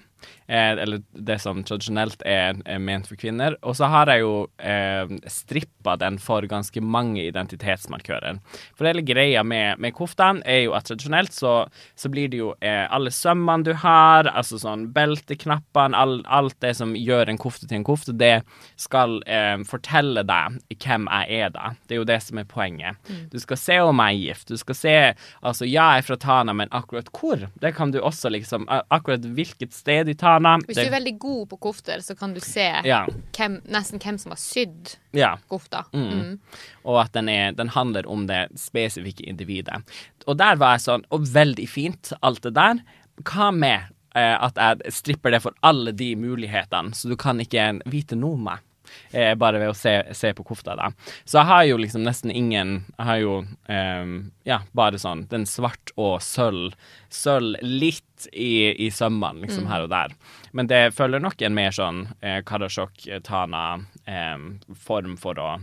Eh, 0.49 0.73
eller 0.83 1.03
det 1.13 1.37
som 1.43 1.61
tradisjonelt 1.67 2.23
er, 2.27 2.57
er 2.65 2.81
ment 2.83 3.09
for 3.09 3.19
kvinner. 3.21 3.57
Og 3.67 3.77
så 3.79 3.89
har 3.91 4.11
jeg 4.11 4.23
jo 4.23 4.33
eh, 4.63 5.11
strippa 5.31 5.97
den 6.01 6.17
for 6.23 6.47
ganske 6.49 6.81
mange 6.81 7.27
identitetsmarkører. 7.27 8.39
For 8.79 8.89
hele 8.89 9.05
greia 9.07 9.45
med, 9.47 9.83
med 9.83 9.95
koftene 9.97 10.43
er 10.49 10.63
jo 10.65 10.77
at 10.79 10.89
tradisjonelt 10.89 11.35
så, 11.35 11.55
så 11.99 12.11
blir 12.13 12.31
det 12.33 12.41
jo 12.41 12.53
eh, 12.63 12.87
alle 12.87 13.13
sømmene 13.15 13.69
du 13.69 13.75
har, 13.83 14.31
altså 14.33 14.61
sånn 14.63 14.89
belteknappene, 14.95 15.99
all, 15.99 16.21
alt 16.25 16.57
det 16.65 16.75
som 16.79 16.97
gjør 16.97 17.29
en 17.29 17.41
kofte 17.41 17.69
til 17.69 17.81
en 17.81 17.89
kofte, 17.89 18.17
det 18.17 18.41
skal 18.81 19.19
eh, 19.27 19.59
fortelle 19.69 20.25
deg 20.27 20.59
hvem 20.79 21.11
jeg 21.11 21.43
er 21.45 21.55
da. 21.55 21.75
Det 21.87 21.97
er 21.99 22.03
jo 22.03 22.09
det 22.09 22.21
som 22.25 22.41
er 22.41 22.49
poenget. 22.49 23.13
Du 23.33 23.39
skal 23.43 23.61
se 23.61 23.79
om 23.85 24.01
jeg 24.07 24.17
er 24.17 24.25
gift. 24.29 24.49
Du 24.49 24.57
skal 24.59 24.68
se 24.77 24.95
Altså, 25.43 25.67
ja, 25.67 25.87
jeg 25.95 26.03
er 26.03 26.07
fra 26.07 26.17
Tana, 26.21 26.55
men 26.57 26.71
akkurat 26.75 27.09
hvor? 27.15 27.47
Det 27.61 27.73
kan 27.77 27.93
du 27.95 28.01
også 28.01 28.31
liksom 28.33 28.67
Akkurat 28.69 29.25
hvilket 29.25 29.75
sted 29.77 30.09
i 30.09 30.17
Tana. 30.19 30.57
Hvis 30.67 30.81
du 30.81 30.85
er 30.87 30.95
veldig 30.95 31.15
god 31.21 31.43
på 31.53 31.61
kofter, 31.69 32.03
så 32.05 32.17
kan 32.19 32.35
du 32.35 32.41
se 32.45 32.67
ja, 32.85 33.03
hvem, 33.37 33.59
nesten 33.71 34.03
hvem 34.03 34.19
som 34.21 34.35
har 34.35 34.41
sydd 34.43 34.95
ja. 35.17 35.35
kofta. 35.49 35.85
Mm. 35.93 36.39
og 36.85 37.01
at 37.03 37.15
den, 37.17 37.29
er, 37.33 37.53
den 37.57 37.71
handler 37.73 38.07
om 38.09 38.27
det 38.29 38.47
spesifikke 38.59 39.25
individet. 39.29 39.81
Og 40.27 40.39
der 40.39 40.59
var 40.61 40.77
jeg 40.77 40.85
sånn 40.85 41.07
Og 41.15 41.25
veldig 41.33 41.65
fint, 41.71 42.13
alt 42.23 42.43
det 42.45 42.55
der. 42.59 42.83
Hva 43.27 43.51
med 43.55 43.89
eh, 44.19 44.37
at 44.37 44.59
jeg 44.59 44.95
stripper 44.95 45.35
det 45.35 45.43
for 45.45 45.57
alle 45.67 45.95
de 45.97 46.13
mulighetene, 46.19 46.95
så 46.95 47.11
du 47.11 47.17
kan 47.19 47.41
ikke 47.43 47.71
vite 47.91 48.19
noe 48.19 48.39
om 48.39 48.49
meg? 48.51 48.65
Eh, 49.11 49.33
bare 49.41 49.59
ved 49.63 49.71
å 49.73 49.77
se, 49.77 49.95
se 50.13 50.35
på 50.37 50.45
kofta, 50.45 50.75
da. 50.77 50.91
Så 51.25 51.39
jeg 51.41 51.47
har 51.49 51.63
jo 51.65 51.77
liksom 51.81 52.03
nesten 52.05 52.29
ingen 52.31 52.85
Jeg 52.99 53.07
har 53.09 53.19
jo 53.23 53.39
eh, 53.73 54.05
ja, 54.49 54.59
bare 54.77 54.99
sånn 55.01 55.25
den 55.31 55.47
svart 55.49 55.91
og 55.97 56.21
sølv. 56.25 56.75
Sølv 57.09 57.57
litt 57.63 58.29
i, 58.33 58.75
i 58.87 58.91
sømmene, 58.91 59.41
liksom 59.47 59.67
her 59.71 59.83
og 59.87 59.91
der. 59.93 60.09
Men 60.53 60.67
det 60.69 60.95
følger 60.97 61.21
nok 61.23 61.43
en 61.43 61.55
mer 61.57 61.71
sånn 61.75 62.07
eh, 62.21 62.43
Karasjok-Tana-form 62.49 65.17
for 65.21 65.39
å 65.39 65.59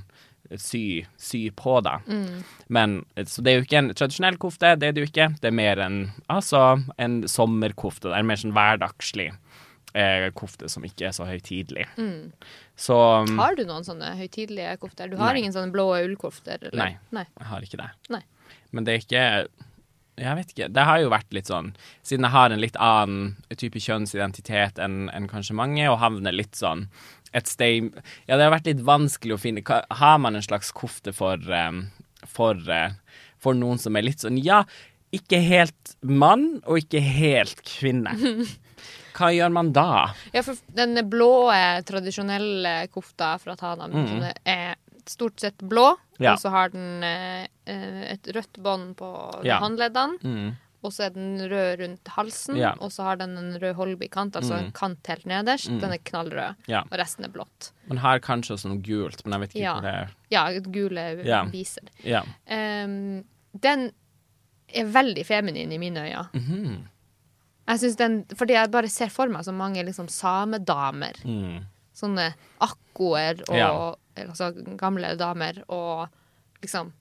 sy, 0.62 1.06
sy 1.18 1.50
på 1.58 1.80
det. 1.82 1.96
Men 2.68 3.06
Så 3.26 3.42
det 3.42 3.52
er 3.52 3.56
jo 3.60 3.66
ikke 3.66 3.78
en 3.82 3.94
tradisjonell 3.98 4.38
kofte, 4.42 4.76
det 4.80 4.88
er 4.88 4.92
det 4.96 5.02
jo 5.04 5.10
ikke. 5.10 5.30
Det 5.42 5.48
er 5.50 5.58
mer 5.58 5.78
en, 5.82 5.98
altså, 6.32 6.62
en 7.02 7.24
sommerkofte. 7.28 8.10
Det 8.12 8.18
er 8.20 8.28
mer 8.30 8.40
sånn 8.42 8.54
hverdagslig 8.56 9.30
eh, 9.96 10.28
kofte 10.38 10.70
som 10.72 10.86
ikke 10.86 11.08
er 11.10 11.14
så 11.18 11.26
høytidelig. 11.30 11.86
Så 12.76 12.96
um, 13.24 13.38
Har 13.40 13.56
du 13.56 13.64
noen 13.68 13.86
sånne 13.88 14.14
høytidelige 14.20 14.76
kofter? 14.82 15.12
Du 15.12 15.16
har 15.20 15.34
Nei. 15.34 15.44
ingen 15.44 15.56
sånne 15.56 15.72
blå 15.72 15.88
ullkofter? 15.96 16.60
eller? 16.72 16.76
Nei. 16.82 16.98
Nei. 17.16 17.26
jeg 17.40 17.50
har 17.52 17.68
ikke 17.68 17.80
det. 17.82 17.90
Nei. 18.12 18.24
Men 18.76 18.88
det 18.88 18.94
er 18.94 19.06
ikke 19.06 19.26
Jeg 20.16 20.40
vet 20.40 20.52
ikke. 20.54 20.68
Det 20.76 20.84
har 20.88 21.00
jo 21.00 21.12
vært 21.14 21.36
litt 21.36 21.52
sånn 21.52 21.74
Siden 22.04 22.28
jeg 22.28 22.36
har 22.36 22.52
en 22.52 22.64
litt 22.64 22.80
annen 22.80 23.36
type 23.56 23.80
kjønnsidentitet 23.80 24.80
enn 24.84 25.06
en 25.16 25.30
kanskje 25.32 25.56
mange, 25.56 25.84
og 25.92 26.02
havner 26.04 26.36
litt 26.36 26.56
sånn 26.60 26.90
et 27.36 27.48
sted 27.52 27.92
Ja, 28.28 28.36
det 28.38 28.44
har 28.46 28.54
vært 28.54 28.68
litt 28.70 28.84
vanskelig 28.88 29.36
å 29.36 29.42
finne 29.42 29.64
Har 30.00 30.20
man 30.24 30.36
en 30.36 30.46
slags 30.46 30.72
kofte 30.76 31.12
for 31.16 31.40
um, 31.52 31.88
for, 32.26 32.60
eh, 32.72 32.92
for 33.40 33.58
noen 33.58 33.80
som 33.82 33.96
er 33.96 34.08
litt 34.08 34.24
sånn 34.24 34.40
Ja, 34.42 34.64
ikke 35.16 35.40
helt 35.44 35.96
mann, 36.02 36.62
og 36.66 36.82
ikke 36.82 37.00
helt 37.00 37.62
kvinne. 37.68 38.16
Hva 39.16 39.30
gjør 39.32 39.52
man 39.56 39.72
da? 39.76 40.10
Ja, 40.34 40.42
for 40.44 40.58
den 40.76 40.98
blå, 41.10 41.30
tradisjonelle 41.88 42.88
kofta 42.92 43.38
fra 43.40 43.56
Tana 43.60 43.88
mm. 43.88 44.26
er 44.44 44.76
stort 45.08 45.40
sett 45.40 45.58
blå, 45.62 45.94
Mm. 46.16 46.24
Ja. 46.24 46.32
og 46.34 46.40
så 46.40 46.50
har 46.50 46.70
den 46.72 47.04
eh, 47.04 47.48
eh, 47.68 48.14
et 48.14 48.28
rødt 48.32 48.58
bånd 48.64 48.94
på 48.96 49.08
Ja. 49.44 49.58
håndleddene. 49.60 50.16
Mm. 50.24 50.54
Og 50.86 50.94
så 50.94 51.04
er 51.08 51.10
den 51.10 51.42
rød 51.50 51.80
rundt 51.82 52.08
halsen, 52.16 52.56
Ja. 52.56 52.70
og 52.80 52.92
så 52.92 53.04
har 53.04 53.18
den 53.18 53.36
en 53.38 53.58
rød 53.60 53.76
Holby-kant, 53.76 54.36
altså 54.38 54.54
en 54.60 54.72
kant 54.72 55.06
helt 55.08 55.26
nederst. 55.26 55.68
Den 55.68 55.92
er 55.92 55.98
knallrød, 55.98 56.56
og 56.70 56.92
resten 57.02 57.26
er 57.26 57.30
blått. 57.34 57.72
Man 57.90 57.98
har 57.98 58.20
kanskje 58.20 58.54
også 58.56 58.70
noe 58.72 58.82
gult, 58.86 59.26
men 59.26 59.34
jeg 59.34 59.42
vet 59.42 59.56
ikke 59.56 59.74
hvor 59.74 59.82
det 59.82 59.94
er. 59.94 60.10
Ja, 60.32 60.60
gule 60.62 61.50
viser. 61.52 61.84
Ja. 62.06 62.22
Ehm, 62.48 63.26
den 63.60 63.92
er 64.74 64.86
veldig 64.86 65.26
feminin 65.26 65.72
i 65.74 65.78
mine 65.78 66.00
øyne. 66.06 66.30
Mhm. 66.34 66.88
Jeg 67.68 67.80
synes 67.82 67.96
den, 67.98 68.26
fordi 68.36 68.54
jeg 68.54 68.72
bare 68.72 68.90
ser 68.90 69.10
for 69.10 69.28
meg 69.28 69.42
så 69.44 69.54
mange 69.54 69.84
liksom 69.86 70.08
samedamer. 70.08 71.16
Mm. 71.26 71.64
Sånne 71.96 72.34
akkoer 72.62 73.42
og 73.50 73.56
Ja. 73.58 73.96
altså 74.28 74.52
gamle 74.78 75.16
damer 75.18 75.64
og 75.70 76.10
liksom 76.62 76.92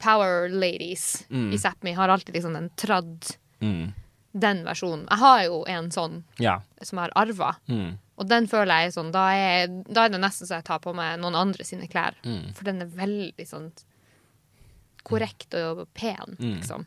power 0.00 0.48
ladies 0.48 1.26
Mm. 1.30 1.52
i 1.52 1.56
Sápmi 1.56 1.94
har 1.94 2.08
alltid 2.08 2.34
liksom 2.34 2.54
den 2.54 2.70
tradd, 2.76 3.36
Mm. 3.60 3.92
den 4.38 4.64
versjonen. 4.64 5.06
Jeg 5.10 5.18
har 5.18 5.42
jo 5.44 5.64
en 5.68 5.90
sånn 5.90 6.22
Ja. 6.38 6.60
som 6.82 6.98
jeg 6.98 7.10
har 7.12 7.22
arva. 7.26 7.56
Mm. 7.68 7.98
Og 8.18 8.28
den 8.28 8.46
føler 8.46 8.82
jeg 8.84 8.92
sånn, 8.94 9.12
da 9.12 9.28
er, 9.32 9.66
da 9.68 10.04
er 10.04 10.08
det 10.08 10.20
nesten 10.20 10.46
så 10.46 10.56
jeg 10.56 10.64
tar 10.64 10.78
på 10.80 10.94
meg 10.94 11.20
noen 11.20 11.34
andre 11.36 11.64
sine 11.64 11.86
klær. 11.88 12.14
Mm. 12.24 12.52
For 12.54 12.64
den 12.64 12.82
er 12.82 12.86
veldig 12.86 13.46
sånn 13.48 13.72
korrekt 15.04 15.54
og 15.54 15.86
pen, 15.94 16.36
Mm. 16.38 16.60
liksom. 16.60 16.86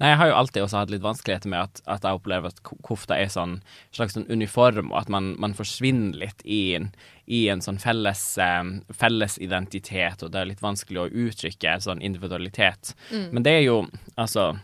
Nei, 0.00 0.10
jeg 0.10 0.18
har 0.20 0.28
jo 0.28 0.36
alltid 0.36 0.62
også 0.64 0.80
hatt 0.80 0.92
litt 0.92 1.04
vanskeligheter 1.04 1.50
med 1.52 1.68
at, 1.68 1.80
at 1.90 2.04
jeg 2.06 2.18
opplever 2.18 2.50
at 2.50 2.60
kofta 2.64 3.16
er 3.16 3.30
sånn 3.32 3.60
slags 3.94 4.16
sånn 4.16 4.26
uniform, 4.28 4.90
og 4.92 5.04
at 5.04 5.12
man, 5.12 5.32
man 5.40 5.54
forsvinner 5.56 6.18
litt 6.24 6.42
i 6.44 6.74
en, 6.78 6.90
i 7.30 7.44
en 7.52 7.62
sånn 7.64 7.78
felles, 7.82 8.22
um, 8.42 8.76
felles 8.92 9.38
identitet, 9.42 10.22
og 10.26 10.34
det 10.34 10.42
er 10.42 10.50
litt 10.50 10.64
vanskelig 10.64 11.04
å 11.04 11.08
uttrykke 11.28 11.78
sånn 11.86 12.02
individualitet. 12.04 12.94
Men 13.32 13.46
det 13.46 13.58
er 13.60 13.66
jo 13.68 13.82
altså 14.16 14.54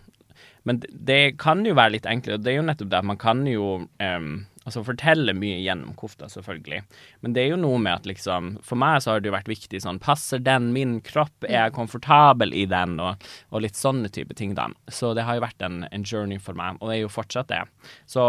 Men 0.62 0.76
det, 0.82 0.90
det 0.92 1.22
kan 1.40 1.62
jo 1.64 1.72
være 1.72 1.94
litt 1.94 2.06
enklere, 2.06 2.36
og 2.36 2.42
det 2.44 2.52
er 2.52 2.58
jo 2.58 2.64
nettopp 2.66 2.90
det 2.92 2.98
at 2.98 3.06
man 3.08 3.16
kan 3.16 3.46
jo 3.48 3.86
em, 3.96 4.44
Altså 4.70 4.84
fortelle 4.86 5.34
mye 5.34 5.58
gjennom 5.64 5.96
kofta, 5.98 6.28
selvfølgelig. 6.30 6.80
Men 7.24 7.34
det 7.34 7.42
er 7.42 7.48
jo 7.52 7.60
noe 7.60 7.80
med 7.82 7.98
at 7.98 8.06
liksom 8.06 8.52
For 8.62 8.78
meg 8.78 9.02
så 9.02 9.16
har 9.16 9.22
det 9.22 9.30
jo 9.30 9.34
vært 9.34 9.50
viktig 9.50 9.80
sånn 9.82 9.98
Passer 10.02 10.42
den 10.46 10.70
min 10.76 10.98
kropp? 11.06 11.34
Er 11.48 11.66
jeg 11.66 11.74
komfortabel 11.74 12.54
i 12.54 12.66
den? 12.70 12.98
Og, 13.02 13.30
og 13.50 13.64
litt 13.64 13.78
sånne 13.78 14.12
type 14.14 14.36
ting, 14.38 14.54
da. 14.54 14.68
Så 14.86 15.10
det 15.18 15.26
har 15.26 15.38
jo 15.38 15.44
vært 15.44 15.64
en, 15.66 15.82
en 15.90 16.06
journey 16.06 16.38
for 16.38 16.54
meg, 16.58 16.78
og 16.78 16.90
det 16.90 17.00
er 17.00 17.02
jo 17.02 17.10
fortsatt 17.12 17.50
det. 17.50 17.64
Så, 18.06 18.22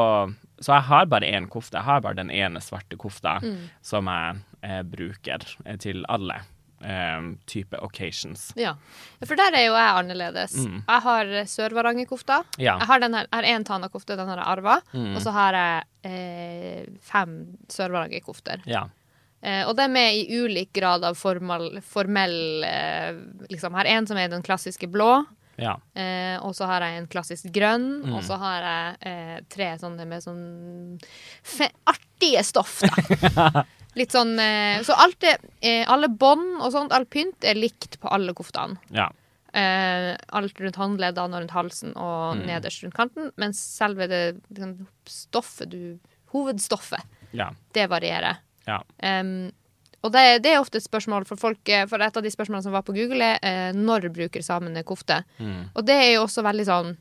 så 0.57 0.73
jeg 0.73 0.87
har 0.89 1.11
bare 1.11 1.29
én 1.29 1.49
kofte. 1.51 1.77
Jeg 1.77 1.87
har 1.87 2.01
bare 2.01 2.17
den 2.17 2.33
ene 2.33 2.63
svarte 2.63 2.97
kofta 2.99 3.37
som 3.85 4.09
jeg 4.09 4.41
eh, 4.65 4.81
bruker 4.87 5.45
eh, 5.65 5.77
til 5.81 6.01
alle 6.09 6.41
eh, 6.83 7.21
type 7.47 7.77
occasions. 7.81 8.51
Ja. 8.59 8.75
For 9.25 9.35
der 9.39 9.53
er 9.57 9.65
jo 9.67 9.73
jeg 9.77 9.97
annerledes. 10.03 10.55
Jeg 10.65 11.01
har 11.07 11.25
Sør-Varanger-kofta. 11.51 12.41
Mm. 12.43 12.61
Ja. 12.63 12.75
Mm. 12.75 12.79
Jeg 12.85 12.87
har 12.93 12.99
den 13.05 13.13
her, 13.19 13.27
jeg 13.31 13.37
har 13.39 13.49
én 13.59 13.65
Tana-kofte, 13.67 14.17
den 14.17 14.27
har 14.31 14.37
jeg 14.43 14.47
arva. 14.57 14.79
Og 15.15 15.21
så 15.23 15.31
har 15.35 15.53
jeg 15.53 15.83
eh, 16.11 16.89
fem 17.01 17.37
Sør-Varanger-kofter. 17.71 18.63
Ja. 18.69 18.87
Eh, 19.41 19.63
og 19.65 19.75
de 19.77 19.87
er 19.97 20.11
i 20.13 20.25
ulik 20.43 20.69
grad 20.77 21.03
av 21.03 21.15
formal, 21.17 21.79
formell 21.81 22.63
eh, 22.67 23.13
liksom. 23.49 23.73
Jeg 23.73 23.79
har 23.79 23.93
en 23.97 24.07
som 24.07 24.17
er 24.21 24.27
den 24.29 24.43
klassiske 24.45 24.85
blå. 24.91 25.23
Ja. 25.61 25.75
Eh, 25.93 26.37
og 26.41 26.53
så 26.57 26.65
har 26.69 26.81
jeg 26.85 26.97
en 27.01 27.07
klassisk 27.11 27.49
grønn, 27.53 27.89
Mm. 28.05 28.13
og 28.17 28.23
så 28.25 28.37
har 28.39 28.61
jeg 28.65 28.95
eh, 29.09 29.39
tre 29.51 29.67
sånne 29.77 30.05
med 30.09 30.23
sånn 30.23 30.99
artige 31.85 32.41
stoff, 32.43 32.79
da. 32.81 33.63
Litt 33.95 34.11
sånn 34.15 34.37
eh, 34.39 34.81
Så 34.87 34.93
alt 34.95 35.19
det, 35.19 35.37
eh, 35.61 35.83
alle 35.91 36.07
bånd 36.07 36.61
og 36.61 36.71
sånt, 36.71 36.91
all 36.95 37.05
pynt, 37.05 37.43
er 37.43 37.55
likt 37.59 37.99
på 37.99 38.07
alle 38.11 38.33
koftene. 38.33 38.77
ja. 38.91 39.09
Eh, 39.53 40.15
alt 40.31 40.55
rundt 40.63 40.77
håndleddene 40.79 41.35
og 41.35 41.41
rundt 41.41 41.51
halsen 41.51 41.89
og 41.97 42.37
Mm. 42.37 42.45
nederst 42.47 42.83
rundt 42.85 42.93
kanten. 42.95 43.31
Mens 43.35 43.59
selve 43.59 44.07
det 44.07 44.39
liksom, 44.49 44.87
stoffet 45.05 45.69
du 45.69 45.99
Hovedstoffet, 46.31 47.01
Ja. 47.33 47.49
det 47.73 47.89
varierer. 47.89 48.37
Ja. 48.65 48.77
Um, 49.03 49.51
og 50.03 50.13
det, 50.13 50.41
det 50.43 50.53
er 50.53 50.61
ofte 50.61 50.77
et 50.77 50.85
spørsmål 50.87 51.25
for 51.27 51.35
folk 51.35 51.67
eh, 51.67 51.85
For 51.85 51.99
et 52.01 52.15
av 52.15 52.23
de 52.23 52.29
spørsmålene 52.31 52.63
som 52.63 52.71
var 52.71 52.83
på 52.83 52.95
Google, 52.95 53.21
er 53.21 53.39
eh, 53.43 53.73
når 53.73 54.07
bruker 54.13 54.41
samene 54.41 54.83
kofte? 54.85 55.25
Mm. 55.37 55.69
Og 55.75 55.85
det 55.85 55.95
er 55.99 56.13
jo 56.15 56.23
også 56.23 56.41
veldig 56.47 56.65
sånn 56.65 56.97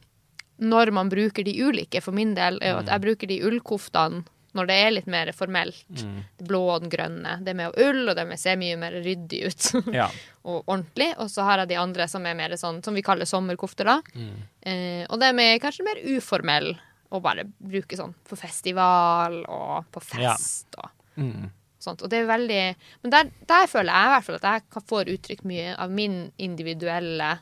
når 0.60 0.90
man 0.92 1.08
bruker 1.08 1.44
de 1.44 1.54
ulike. 1.62 2.02
For 2.02 2.10
min 2.12 2.34
del 2.34 2.58
er 2.60 2.72
jo 2.74 2.78
at 2.82 2.86
jeg 2.90 3.00
bruker 3.00 3.28
de 3.28 3.38
ullkoftene 3.46 4.24
når 4.54 4.66
det 4.66 4.76
er 4.82 4.90
litt 4.90 5.06
mer 5.06 5.30
formelt. 5.36 5.84
Det 5.88 6.46
blå 6.48 6.60
og 6.74 6.80
den 6.82 6.90
grønne. 6.90 7.36
Det 7.44 7.54
med 7.56 7.76
ull, 7.78 8.08
og 8.08 8.16
det 8.16 8.26
med 8.26 8.38
ser 8.40 8.56
mye 8.56 8.76
mer 8.80 8.92
ryddig 9.04 9.42
ut. 9.46 9.68
Ja. 10.00 10.08
og 10.44 10.64
ordentlig. 10.66 11.12
Og 11.18 11.28
så 11.30 11.44
har 11.46 11.58
jeg 11.62 11.68
de 11.68 11.76
andre 11.82 12.06
som 12.08 12.26
er 12.26 12.34
mer 12.34 12.50
sånn, 12.58 12.82
som 12.84 12.94
vi 12.94 13.02
kaller 13.06 13.28
sommerkofter, 13.28 13.84
da. 13.84 14.00
Mm. 14.14 14.36
Eh, 14.62 15.04
og 15.08 15.20
det 15.20 15.30
er 15.34 15.58
kanskje 15.62 15.84
mer 15.86 16.00
uformell 16.16 16.72
å 17.10 17.20
bare 17.22 17.44
bruke 17.58 17.96
sånn 17.98 18.14
på 18.28 18.36
festival 18.38 19.40
og 19.48 19.86
på 19.92 20.02
Ja. 20.20 20.34
fest 20.36 20.74
og 20.78 20.90
Mm. 21.18 21.50
sånt. 21.80 22.02
Og 22.02 22.08
det 22.10 22.20
er 22.20 22.26
veldig 22.26 22.76
Men 23.02 23.10
der, 23.10 23.30
der 23.46 23.66
føler 23.66 23.92
jeg 23.92 24.06
i 24.06 24.12
hvert 24.14 24.24
fall 24.24 24.34
at 24.36 24.42
jeg 24.42 24.62
får 24.70 24.84
få 24.86 25.04
uttrykt 25.16 25.44
mye 25.44 25.76
av 25.78 25.90
min 25.90 26.32
individuelle 26.38 27.38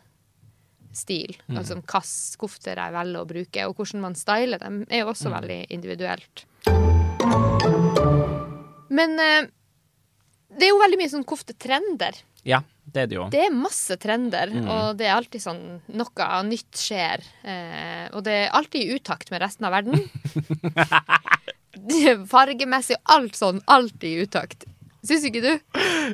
stil. 0.92 1.36
Mm. 1.48 1.58
Altså 1.60 1.76
hvilke 1.76 2.38
kofter 2.40 2.80
jeg 2.80 2.94
velger 2.94 3.20
å 3.22 3.28
bruke, 3.28 3.66
og 3.68 3.76
hvordan 3.76 4.00
man 4.00 4.14
styler 4.18 4.58
dem, 4.58 4.80
er 4.90 5.00
jo 5.04 5.06
Mm. 5.06 5.12
også 5.12 5.30
veldig 5.30 5.66
individuelt. 5.70 6.44
Men 8.88 9.18
eh, 9.20 9.46
det 10.58 10.66
er 10.68 10.72
jo 10.72 10.80
veldig 10.82 10.98
mye 11.00 11.12
sånn 11.12 11.26
koftetrender. 11.28 12.22
ja, 12.48 12.62
det 12.88 13.02
er 13.02 13.06
det 13.10 13.16
jo. 13.18 13.26
Det 13.28 13.42
er 13.44 13.52
masse 13.52 13.96
trender, 14.00 14.48
Mm. 14.48 14.68
og 14.72 14.96
det 14.96 15.06
er 15.10 15.16
alltid 15.18 15.42
sånn 15.44 15.80
noe 15.92 16.28
nytt 16.48 16.72
skjer. 16.80 17.20
Eh, 17.44 18.06
og 18.16 18.24
det 18.24 18.32
er 18.46 18.54
alltid 18.56 18.80
i 18.86 18.96
utakt 18.96 19.30
med 19.30 19.42
resten 19.44 19.66
av 19.68 19.72
verden. 19.76 20.08
Er 21.76 22.24
Fargemessig 22.32 22.96
og 22.96 23.12
alt 23.18 23.36
sånn. 23.38 23.60
Alltid 23.68 24.08
i 24.08 24.24
utakt. 24.24 24.64
Syns 25.08 25.22
ikke 25.28 25.40
du? 25.44 25.52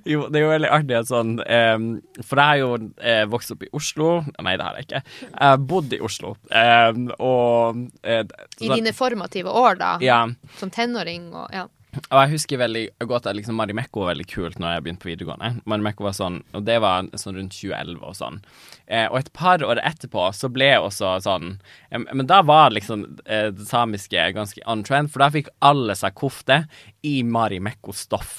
Jo, 0.05 0.27
det 0.29 0.39
er 0.39 0.43
jo 0.45 0.51
veldig 0.51 0.69
artig 0.77 0.97
at 0.99 1.09
sånn 1.09 1.31
um, 1.41 1.87
For 2.21 2.37
jeg 2.37 2.45
har 2.51 2.59
jo 2.61 2.69
eh, 3.01 3.23
vokst 3.33 3.55
opp 3.55 3.63
i 3.65 3.71
Oslo. 3.75 4.11
Nei, 4.45 4.57
det 4.61 4.67
har 4.67 4.77
jeg 4.77 4.85
ikke. 4.89 5.01
Jeg 5.23 5.39
har 5.41 5.63
bodd 5.73 5.95
i 5.97 6.01
Oslo. 6.05 6.35
Um, 6.51 7.07
og 7.17 7.81
eh, 8.05 8.27
I 8.61 8.69
dine 8.75 8.93
formative 8.95 9.49
år, 9.57 9.79
da. 9.81 9.95
Ja. 10.05 10.19
Som 10.61 10.71
tenåring 10.75 11.31
og 11.33 11.49
ja. 11.55 11.65
Og 11.95 12.19
jeg 12.19 12.33
husker 12.35 12.61
veldig 12.61 12.85
godt 13.09 13.27
at 13.31 13.37
liksom 13.37 13.57
Marimekko 13.59 14.03
var 14.03 14.13
veldig 14.13 14.27
kult 14.31 14.59
når 14.61 14.77
jeg 14.77 14.85
begynte 14.85 15.05
på 15.05 15.11
videregående. 15.11 15.51
Marimekko 15.71 16.07
var 16.07 16.17
sånn, 16.17 16.41
Og 16.57 16.65
det 16.67 16.79
var 16.83 17.09
sånn 17.21 17.39
rundt 17.39 17.57
2011 17.57 18.03
og 18.03 18.17
sånn. 18.19 18.41
Eh, 18.87 19.07
og 19.11 19.19
et 19.21 19.33
par 19.37 19.65
år 19.65 19.81
etterpå 19.85 20.27
så 20.37 20.51
ble 20.53 20.71
jeg 20.73 20.83
også 20.85 21.15
sånn 21.25 21.55
eh, 21.91 22.03
Men 22.13 22.27
da 22.31 22.43
var 22.45 22.75
liksom 22.75 23.07
eh, 23.25 23.49
det 23.55 23.69
samiske 23.69 24.27
ganske 24.37 24.61
on 24.71 24.85
trend, 24.87 25.13
for 25.13 25.25
da 25.25 25.31
fikk 25.35 25.49
alle 25.65 25.97
seg 25.99 26.17
kofte 26.19 26.65
i 27.05 27.19
Marimekko-stoff. 27.23 28.39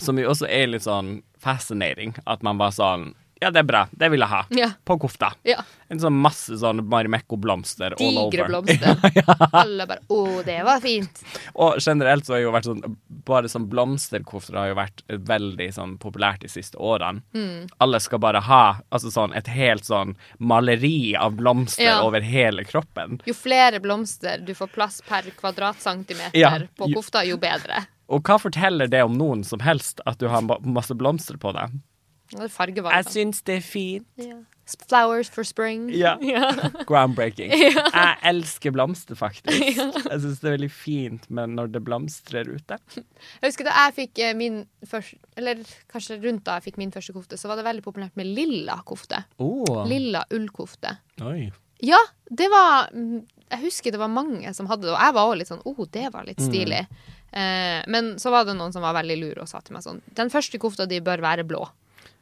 Som 0.00 0.20
jo 0.20 0.30
også 0.32 0.48
er 0.48 0.70
litt 0.72 0.86
sånn 0.86 1.20
fascinating. 1.40 2.14
At 2.26 2.42
man 2.46 2.60
var 2.60 2.74
sånn 2.76 3.12
Ja, 3.40 3.50
det 3.50 3.58
er 3.62 3.68
bra. 3.68 3.86
Det 3.90 4.10
vil 4.12 4.20
jeg 4.20 4.28
ha. 4.28 4.42
Ja. 4.50 4.66
På 4.84 4.98
kofta. 5.00 5.32
ja. 5.48 5.62
En 5.90 5.98
sånn 5.98 6.12
masse 6.22 6.54
sånn 6.60 6.84
Marimekko-blomster 6.86 7.96
all 7.98 8.18
over. 8.20 8.30
Digre 8.30 8.44
blomster. 8.50 9.00
Alle 9.52 9.86
bare 9.90 10.00
'Å, 10.08 10.44
det 10.46 10.58
var 10.64 10.78
fint'. 10.80 11.22
Og 11.56 11.80
generelt 11.82 12.26
så 12.28 12.34
har 12.36 12.40
jo 12.44 12.52
vært 12.54 12.68
sånn 12.68 12.96
Bare 13.26 13.48
sånn 13.50 13.66
blomsterkofter 13.70 14.56
har 14.56 14.68
jo 14.70 14.74
vært 14.78 15.02
veldig 15.08 15.66
sånn 15.74 15.96
populært 15.98 16.40
de 16.40 16.48
siste 16.48 16.78
årene. 16.78 17.22
Alle 17.80 18.00
skal 18.00 18.18
bare 18.18 18.40
ha 18.40 18.80
altså 18.92 19.10
sånn 19.10 19.34
et 19.36 19.46
helt 19.46 19.84
sånn 19.84 20.14
maleri 20.38 21.14
av 21.16 21.34
blomster 21.36 21.84
Ja. 21.84 22.00
over 22.02 22.20
hele 22.20 22.64
kroppen. 22.64 23.20
Jo 23.26 23.34
flere 23.34 23.80
blomster 23.80 24.38
du 24.44 24.54
får 24.54 24.72
plass 24.72 25.00
per 25.06 25.22
kvadratcentimeter 25.36 26.34
Ja. 26.38 26.58
på 26.78 26.92
kofta, 26.94 27.24
jo 27.26 27.36
bedre. 27.36 27.86
Og 28.08 28.22
hva 28.24 28.38
forteller 28.40 28.88
det 28.90 29.02
om 29.04 29.16
noen 29.16 29.44
som 29.44 29.60
helst, 29.60 30.00
at 30.06 30.18
du 30.18 30.28
har 30.28 30.42
masse 30.64 30.94
blomster 30.94 31.36
på 31.38 31.52
deg? 31.54 31.70
Er 32.38 33.06
syns 33.08 33.42
det 33.46 33.60
er 33.60 33.64
fint. 33.64 34.06
Yeah. 34.20 34.42
Flowers 34.88 35.30
for 35.30 35.42
spring. 35.42 35.88
Ja. 35.90 36.16
Groundbreaking. 36.88 37.50
Jeg 37.56 38.16
elsker 38.30 38.70
blomster, 38.74 39.18
faktisk. 39.18 39.58
Jeg 39.58 40.20
syns 40.22 40.38
det 40.42 40.50
er 40.50 40.54
veldig 40.54 40.70
fint, 40.70 41.26
men 41.30 41.56
når 41.58 41.72
det 41.74 41.82
blomstrer 41.86 42.46
ute 42.50 42.78
Jeg 42.94 43.48
husker 43.48 43.66
da 43.66 43.74
jeg 43.86 43.96
fikk 43.96 44.20
eh, 44.22 44.36
min 44.38 44.60
første 44.86 45.18
Eller 45.40 45.64
kanskje 45.90 46.20
rundt 46.22 46.44
da 46.46 46.58
jeg 46.58 46.68
fikk 46.68 46.78
min 46.82 46.94
første 46.94 47.14
kofte, 47.16 47.38
så 47.40 47.50
var 47.50 47.58
det 47.58 47.66
veldig 47.66 47.84
populært 47.86 48.14
med 48.20 48.30
lilla 48.30 48.78
kofte. 48.86 49.24
oh. 49.42 49.82
Lilla 49.90 50.22
ullkofte. 50.30 50.94
Oi. 51.26 51.50
Ja, 51.82 51.98
det 52.30 52.50
var 52.52 52.92
mm, 52.94 53.24
Jeg 53.50 53.62
husker 53.64 53.94
det 53.94 54.00
var 54.02 54.12
mange 54.12 54.54
som 54.54 54.68
hadde 54.70 54.86
det, 54.86 54.94
og 54.94 55.00
jeg 55.00 55.16
var 55.16 55.30
òg 55.32 55.38
litt 55.40 55.50
sånn 55.50 55.64
Å, 55.66 55.74
det 55.90 56.06
var 56.14 56.28
litt 56.28 56.42
stilig. 56.44 56.84
Eh, 57.32 57.80
men 57.90 58.14
så 58.22 58.32
var 58.34 58.46
det 58.46 58.54
noen 58.58 58.74
som 58.74 58.84
var 58.84 58.96
veldig 58.98 59.18
lure 59.20 59.44
og 59.44 59.50
sa 59.50 59.62
til 59.62 59.76
meg 59.76 59.86
sånn 59.86 60.02
Den 60.18 60.30
første 60.32 60.58
kofta 60.62 60.86
di 60.90 61.00
bør 61.04 61.22
være 61.24 61.46
blå. 61.48 61.64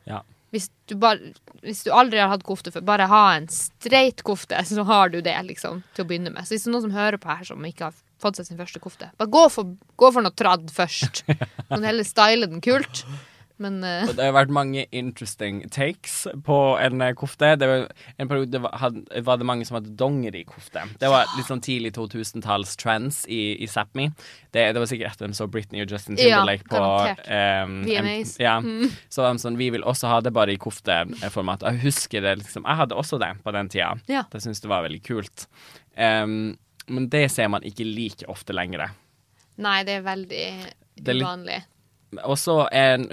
Ja. 0.09 0.25
Hvis 0.55 0.71
du, 0.88 0.94
bare, 0.97 1.35
hvis 1.61 1.83
du 1.85 1.90
aldri 1.92 2.21
har 2.23 2.31
hatt 2.33 2.44
kofte 2.49 2.73
før, 2.73 2.87
bare 2.88 3.09
ha 3.11 3.23
en 3.37 3.49
streit 3.53 4.23
kofte, 4.25 4.61
så 4.68 4.85
har 4.88 5.12
du 5.12 5.21
det, 5.25 5.37
liksom, 5.49 5.83
til 5.94 6.07
å 6.07 6.09
begynne 6.09 6.33
med. 6.35 6.49
Så 6.49 6.57
hvis 6.57 6.64
det 6.64 6.73
er 6.73 6.77
noen 6.77 6.87
som 6.88 6.97
hører 6.97 7.21
på 7.21 7.33
her 7.33 7.49
som 7.51 7.66
ikke 7.68 7.90
har 7.90 7.99
fått 8.23 8.40
seg 8.40 8.49
sin 8.49 8.61
første 8.61 8.81
kofte, 8.83 9.11
bare 9.21 9.35
gå 9.35 9.44
for, 9.53 9.75
gå 10.01 10.12
for 10.14 10.25
noe 10.25 10.35
tradd 10.35 10.71
først. 10.75 11.25
Kan 11.68 11.87
heller 11.88 12.07
style 12.09 12.49
den 12.49 12.64
kult. 12.64 13.05
Men 13.59 13.79
uh... 13.83 14.07
Det 14.14 14.23
har 14.23 14.35
vært 14.37 14.53
mange 14.55 14.85
interesting 14.94 15.61
takes 15.75 16.21
på 16.47 16.59
en 16.79 17.03
eh, 17.03 17.14
kofte. 17.18 17.51
Det 17.59 17.68
var, 17.68 17.87
en 18.16 18.31
periode 18.31 18.61
var, 18.62 19.38
det 19.40 19.49
mange 19.49 19.66
som 19.66 19.79
hadde 19.79 19.94
dongerikofte. 19.99 20.85
Det 21.01 21.11
var 21.11 21.27
litt 21.37 21.51
sånn 21.51 21.62
tidlig 21.64 21.92
2000-talls 21.97 22.77
trends 22.79 23.25
i, 23.27 23.57
i 23.59 23.68
Sápmi. 23.71 24.09
Det, 24.55 24.62
det 24.75 24.79
var 24.79 24.90
sikkert 24.90 25.16
etter 25.16 25.27
de 25.27 25.37
så 25.37 25.49
Britney 25.51 25.83
og 25.83 25.90
Justin 25.92 26.18
Ja, 26.18 26.38
Timberlake 26.38 26.68
på 26.68 26.79
garantert. 26.79 27.27
VMAs. 27.88 28.37
em, 28.38 28.47
ja. 28.47 28.55
Så 29.12 29.25
var 29.25 29.35
de 29.35 29.42
sånn 29.42 29.59
Vi 29.61 29.71
vil 29.75 29.85
også 29.87 30.11
ha 30.12 30.21
det 30.25 30.33
bare 30.37 30.55
i 30.55 30.61
kofteformat. 30.61 31.66
Jeg 31.66 31.83
husker 31.87 32.25
det 32.25 32.38
liksom 32.44 32.66
Jeg 32.66 32.83
hadde 32.83 32.99
også 32.99 33.18
det 33.23 33.35
på 33.44 33.55
den 33.55 33.71
tida. 33.73 33.92
Ja. 34.11 34.25
Jeg 34.33 34.47
syntes 34.47 34.62
det 34.64 34.71
var 34.71 34.87
veldig 34.87 35.03
kult. 35.07 35.49
Um, 35.99 36.55
men 36.88 37.09
det 37.12 37.27
ser 37.35 37.51
man 37.53 37.66
ikke 37.66 37.85
like 37.85 38.29
ofte 38.31 38.55
lenger. 38.57 38.88
nei, 39.59 39.83
det 39.85 39.99
er 39.99 40.07
veldig 40.07 40.47
Det 41.03 41.18
uvanlig. 41.18 41.59
Og 42.25 42.38
så 42.40 42.55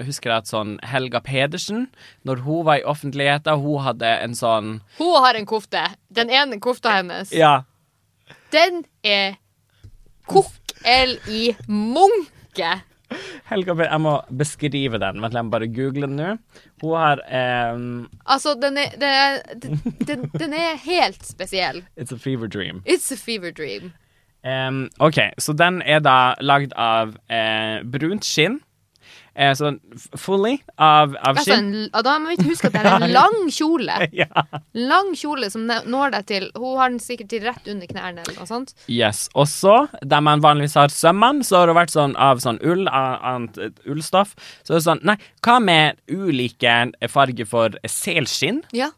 husker 0.06 0.30
jeg 0.30 0.36
at 0.36 0.48
sånn 0.48 0.76
Helga 0.86 1.20
Pedersen, 1.24 1.86
når 2.24 2.42
hun 2.46 2.64
var 2.68 2.80
i 2.80 2.86
offentligheten, 2.88 3.60
hun 3.60 3.84
hadde 3.84 4.12
en 4.24 4.36
sånn 4.36 4.70
Hun 4.96 5.16
har 5.24 5.36
en 5.36 5.48
kofte. 5.48 5.82
Den 6.08 6.32
ene 6.32 6.60
kofta 6.62 6.96
hennes. 6.96 7.32
Ja. 7.36 7.66
Den 8.54 8.84
er 9.04 9.36
kokk-el 10.30 11.18
i 11.28 11.50
munke. 11.68 12.78
Helga 13.46 13.76
jeg 13.78 14.00
må 14.02 14.16
beskrive 14.34 14.98
den. 14.98 15.20
Vent, 15.22 15.34
la 15.36 15.44
meg 15.44 15.52
bare 15.52 15.68
google 15.70 16.08
den 16.08 16.16
nå. 16.18 16.32
Hun 16.82 16.96
har 16.98 17.22
um... 17.70 17.84
Altså, 18.24 18.56
den 18.58 18.80
er, 18.82 18.96
den, 18.98 19.12
er, 19.12 19.92
den, 20.08 20.26
den 20.34 20.56
er 20.56 20.80
helt 20.82 21.22
spesiell. 21.26 21.84
It's 21.96 22.12
a 22.12 22.18
fever 22.18 22.48
dream. 22.48 22.82
It's 22.84 23.12
a 23.12 23.16
fever 23.16 23.52
dream. 23.52 23.92
Um, 24.46 24.88
OK, 24.98 25.18
så 25.38 25.54
den 25.58 25.80
er 25.82 26.02
da 26.02 26.34
lagd 26.40 26.74
av 26.78 27.16
eh, 27.30 27.82
brunt 27.82 28.26
skinn. 28.26 28.60
Eh, 29.36 29.52
sånn 29.52 29.76
fully 30.16 30.54
av, 30.80 31.12
av 31.20 31.36
Altså, 31.36 31.50
skinn. 31.50 31.66
Altså, 31.90 32.02
da 32.06 32.12
må 32.22 32.32
vi 32.32 32.46
huske 32.48 32.70
at 32.70 32.76
det 32.76 32.80
er 32.80 32.94
en 33.04 33.12
lang 33.12 33.50
kjole. 33.52 33.98
Ja. 34.16 34.44
Lang 34.72 35.10
kjole 35.18 35.50
som 35.52 35.66
når 35.68 36.14
deg 36.14 36.26
til 36.30 36.46
Hun 36.54 36.78
har 36.78 36.88
den 36.88 37.00
sikkert 37.02 37.28
til 37.28 37.42
rett 37.44 37.66
under 37.68 37.88
knærne 37.90 38.22
eller 38.22 38.38
noe 38.38 38.48
sånt. 38.48 38.72
Yes. 38.88 39.26
Og 39.36 39.44
så, 39.50 39.74
der 40.00 40.22
man 40.24 40.40
vanligvis 40.44 40.76
har 40.78 40.92
sømmene, 40.92 41.44
så 41.44 41.60
har 41.60 41.68
det 41.68 41.76
vært 41.76 41.92
sånn 41.92 42.14
av 42.16 42.40
sånn 42.40 42.60
ull, 42.64 42.86
annet 42.88 43.58
eh, 43.60 43.74
ullstoff. 43.92 44.32
Så 44.62 44.72
det 44.72 44.78
er 44.80 44.86
sånn 44.86 45.04
Nei, 45.06 45.18
hva 45.44 45.58
med 45.60 46.00
ulike 46.08 46.76
farger 47.12 47.48
for 47.50 47.76
selskinn? 47.90 48.62
Ja. 48.76 48.88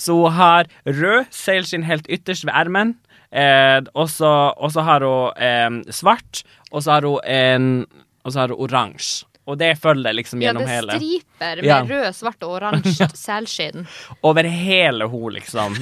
Så 0.00 0.16
hun 0.22 0.38
har 0.38 0.70
rød 0.88 1.28
selskinn 1.36 1.84
helt 1.88 2.08
ytterst 2.08 2.46
ved 2.48 2.56
ermen. 2.56 2.94
Eh, 3.28 3.80
og 3.92 4.08
så 4.12 4.86
har 4.88 5.04
hun 5.04 5.36
eh, 5.36 5.92
svart, 5.92 6.44
og 6.70 6.84
så 6.84 6.96
har 6.96 7.08
hun 7.08 7.20
en 7.28 7.68
Og 8.22 8.30
så 8.32 8.44
har 8.44 8.52
hun 8.54 8.60
oransje. 8.62 9.26
Og 9.50 9.56
det 9.58 9.72
følger 9.82 10.14
liksom 10.14 10.38
Ja, 10.40 10.52
gjennom 10.52 10.62
det 10.62 10.70
er 10.70 10.76
hele 10.76 10.98
striper 11.00 11.56
med 11.56 11.64
Ja. 11.66 11.78
rød, 11.82 12.14
svart 12.14 12.42
og 12.46 12.50
oransje 12.60 13.08
selskinn. 13.18 13.86
Over 14.22 14.46
hele 14.46 15.08
henne, 15.10 15.32
liksom. 15.34 15.74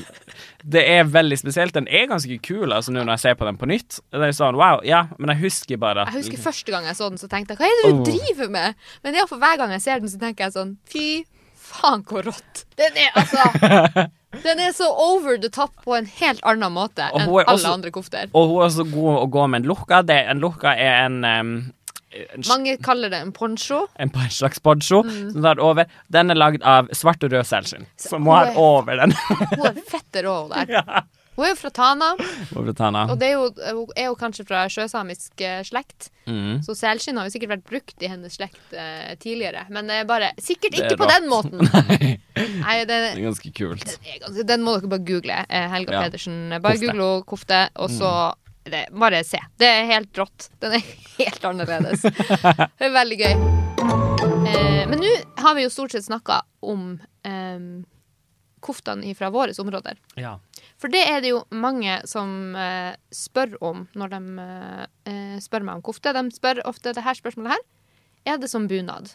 Det 0.65 0.85
er 0.89 1.05
veldig 1.05 1.37
spesielt. 1.39 1.73
Den 1.77 1.89
er 1.89 2.07
ganske 2.09 2.39
kul, 2.43 2.73
altså, 2.73 2.91
nå 2.93 3.03
når 3.05 3.19
jeg 3.19 3.25
ser 3.27 3.35
på 3.35 3.45
den 3.45 3.59
på 3.61 3.69
nytt. 3.69 3.99
Det 4.11 4.23
er 4.31 4.33
sånn, 4.33 4.57
wow, 4.57 4.81
ja, 4.85 5.03
men 5.19 5.35
jeg 5.35 5.43
husker 5.45 5.77
bare 5.77 6.07
at 6.07 6.15
Jeg 6.15 6.23
husker 6.25 6.39
første 6.51 6.73
gang 6.73 6.85
jeg 6.89 6.97
så 6.97 7.09
den, 7.11 7.19
så 7.21 7.29
tenkte 7.29 7.53
jeg 7.53 7.61
hva 7.61 7.69
er 7.69 7.77
det 7.83 7.91
du 7.91 8.01
Oh. 8.01 8.05
driver 8.09 8.49
med? 8.51 8.75
Men 9.05 9.15
ja, 9.21 9.27
for 9.29 9.37
hver 9.37 9.57
gang 9.61 9.71
jeg 9.77 9.83
ser 9.83 10.01
den, 10.01 10.09
så 10.09 10.19
tenker 10.19 10.45
jeg 10.49 10.53
sånn 10.57 10.77
fy 10.89 11.25
faen, 11.61 12.03
hvor 12.09 12.23
rått. 12.25 12.65
Den 12.81 12.97
er 12.97 13.13
altså 13.15 14.09
Den 14.45 14.61
er 14.63 14.71
så 14.73 14.87
over 14.87 15.37
the 15.43 15.49
top 15.51 15.73
på 15.85 15.97
en 15.99 16.07
helt 16.07 16.41
annen 16.47 16.71
måte 16.73 17.03
enn 17.03 17.25
er 17.27 17.45
alle 17.45 17.57
også- 17.59 17.73
andre 17.75 17.91
kofter. 17.91 18.29
Og 18.33 18.49
hun 18.49 18.63
er 18.63 18.67
også 18.69 18.85
god 18.93 19.17
å 19.25 19.29
gå 19.31 19.49
med 19.51 19.63
en 19.65 19.69
lukka. 19.75 20.03
Det, 20.07 20.17
en 20.31 20.41
lukka 20.41 20.71
er 20.79 21.05
en, 21.07 21.25
um, 21.25 21.73
en, 22.11 22.43
Mange 22.49 22.77
kaller 22.83 23.11
det 23.13 23.21
en 23.23 23.33
poncho. 23.33 23.85
en 23.99 24.11
en 24.15 24.31
slags 24.31 24.59
poncho 24.59 25.03
over. 25.63 25.87
Den 26.11 26.31
er 26.31 26.35
lagd 26.35 26.63
av 26.67 26.89
svart 26.93 27.23
og 27.23 27.33
rød 27.33 27.47
selskinn, 27.47 27.87
som 27.97 28.25
hun 28.27 28.35
har 28.35 28.47
er- 28.51 28.59
over 28.59 28.97
den. 28.97 29.13
Hun 29.57 29.67
er 29.71 29.81
fette 29.89 30.23
rå 30.27 30.49
der. 30.51 31.05
Hun 31.37 31.47
er 31.47 31.53
jo 31.55 31.57
fra 31.57 31.71
Tana, 31.71 32.09
fra 32.51 32.73
Tana. 32.77 33.05
og 33.13 33.19
det 33.21 33.29
er 33.31 33.37
jo, 33.39 33.45
hun 33.79 33.93
er 33.97 34.09
jo 34.11 34.17
kanskje 34.19 34.45
fra 34.45 34.65
sjøsamisk 34.69 35.41
eh, 35.41 35.63
slekt. 35.65 36.11
Mm. 36.27 36.59
Så 36.67 36.75
selskinn 36.77 37.17
har 37.17 37.25
jo 37.25 37.33
sikkert 37.33 37.53
vært 37.55 37.63
brukt 37.71 38.03
i 38.05 38.11
hennes 38.11 38.35
slekt 38.37 38.75
eh, 38.77 39.15
tidligere. 39.23 39.63
Men 39.73 39.87
det 39.89 40.03
er 40.03 40.05
bare 40.11 40.33
sikkert 40.43 40.75
er 40.77 40.85
ikke 40.91 40.99
på 41.01 41.09
den 41.09 41.31
måten. 41.31 41.63
Nei, 42.67 42.75
det, 42.85 42.89
Det 42.91 42.99
er 43.15 43.25
ganske 43.25 43.53
kult. 43.57 43.87
er 44.05 44.19
ganske, 44.27 44.45
den 44.51 44.67
må 44.67 44.75
dere 44.81 44.91
bare 44.93 45.07
google. 45.07 45.39
Eh, 45.49 45.69
Helga 45.73 45.97
Ja. 45.97 46.03
Pedersen. 46.09 46.37
Bare 46.61 46.75
Kofte. 46.77 46.77
Mm. 46.77 46.87
google 46.91 47.09
henne, 47.09 47.25
kofte, 47.33 47.61
og 47.87 47.91
så 47.95 48.13
det, 48.63 48.87
Bare 48.93 49.23
se. 49.25 49.41
Det 49.59 49.69
er 49.69 49.89
helt 49.89 50.19
rått. 50.19 50.51
Den 50.61 50.77
er 50.79 50.85
helt 51.19 51.45
annerledes. 51.45 52.03
Det 52.03 52.89
er 52.89 52.93
veldig 52.95 53.19
gøy. 53.21 53.33
Eh, 54.51 54.83
men 54.91 55.01
nå 55.01 55.15
har 55.41 55.57
vi 55.57 55.65
jo 55.65 55.73
stort 55.73 55.95
sett 55.97 56.05
snakka 56.07 56.43
om 56.61 56.93
eh, 57.27 57.65
koftene 58.61 59.15
fra 59.17 59.31
våre 59.33 59.57
områder. 59.59 59.99
Ja. 60.21 60.37
For 60.81 60.93
det 60.93 61.03
er 61.09 61.21
det 61.25 61.33
jo 61.33 61.43
mange 61.53 61.99
som 62.09 62.55
eh, 62.57 62.93
spør 63.13 63.57
om 63.65 63.87
når 63.97 64.15
de 64.15 64.47
eh, 65.09 65.37
spør 65.43 65.67
meg 65.67 65.81
om 65.81 65.85
kofte. 65.91 66.13
De 66.17 66.25
spør 66.37 66.63
ofte 66.69 66.95
det 66.97 67.05
her 67.05 67.19
spørsmålet 67.19 67.57
her. 67.57 67.67
Er 68.35 68.41
det 68.41 68.51
som 68.53 68.69
bunad? 68.69 69.15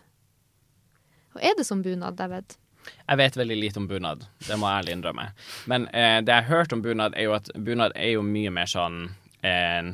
Og 1.35 1.41
er 1.43 1.57
det 1.57 1.65
som 1.67 1.83
bunad, 1.85 2.17
David? 2.17 2.57
Jeg 2.85 3.17
vet 3.17 3.37
veldig 3.37 3.55
lite 3.57 3.81
om 3.81 3.87
bunad, 3.89 4.25
det 4.45 4.57
må 4.61 4.69
jeg 4.69 4.83
ærlig 4.83 4.93
innrømme. 4.93 5.23
Men 5.71 5.87
eh, 5.89 6.19
det 6.21 6.33
jeg 6.33 6.45
har 6.45 6.59
hørt 6.61 6.73
om 6.73 6.83
bunad, 6.85 7.15
er 7.17 7.27
jo 7.29 7.33
at 7.37 7.49
bunad 7.57 7.95
er 7.97 8.15
jo 8.15 8.25
mye 8.25 8.51
mer 8.53 8.69
sånn 8.69 9.07
eh, 9.45 9.91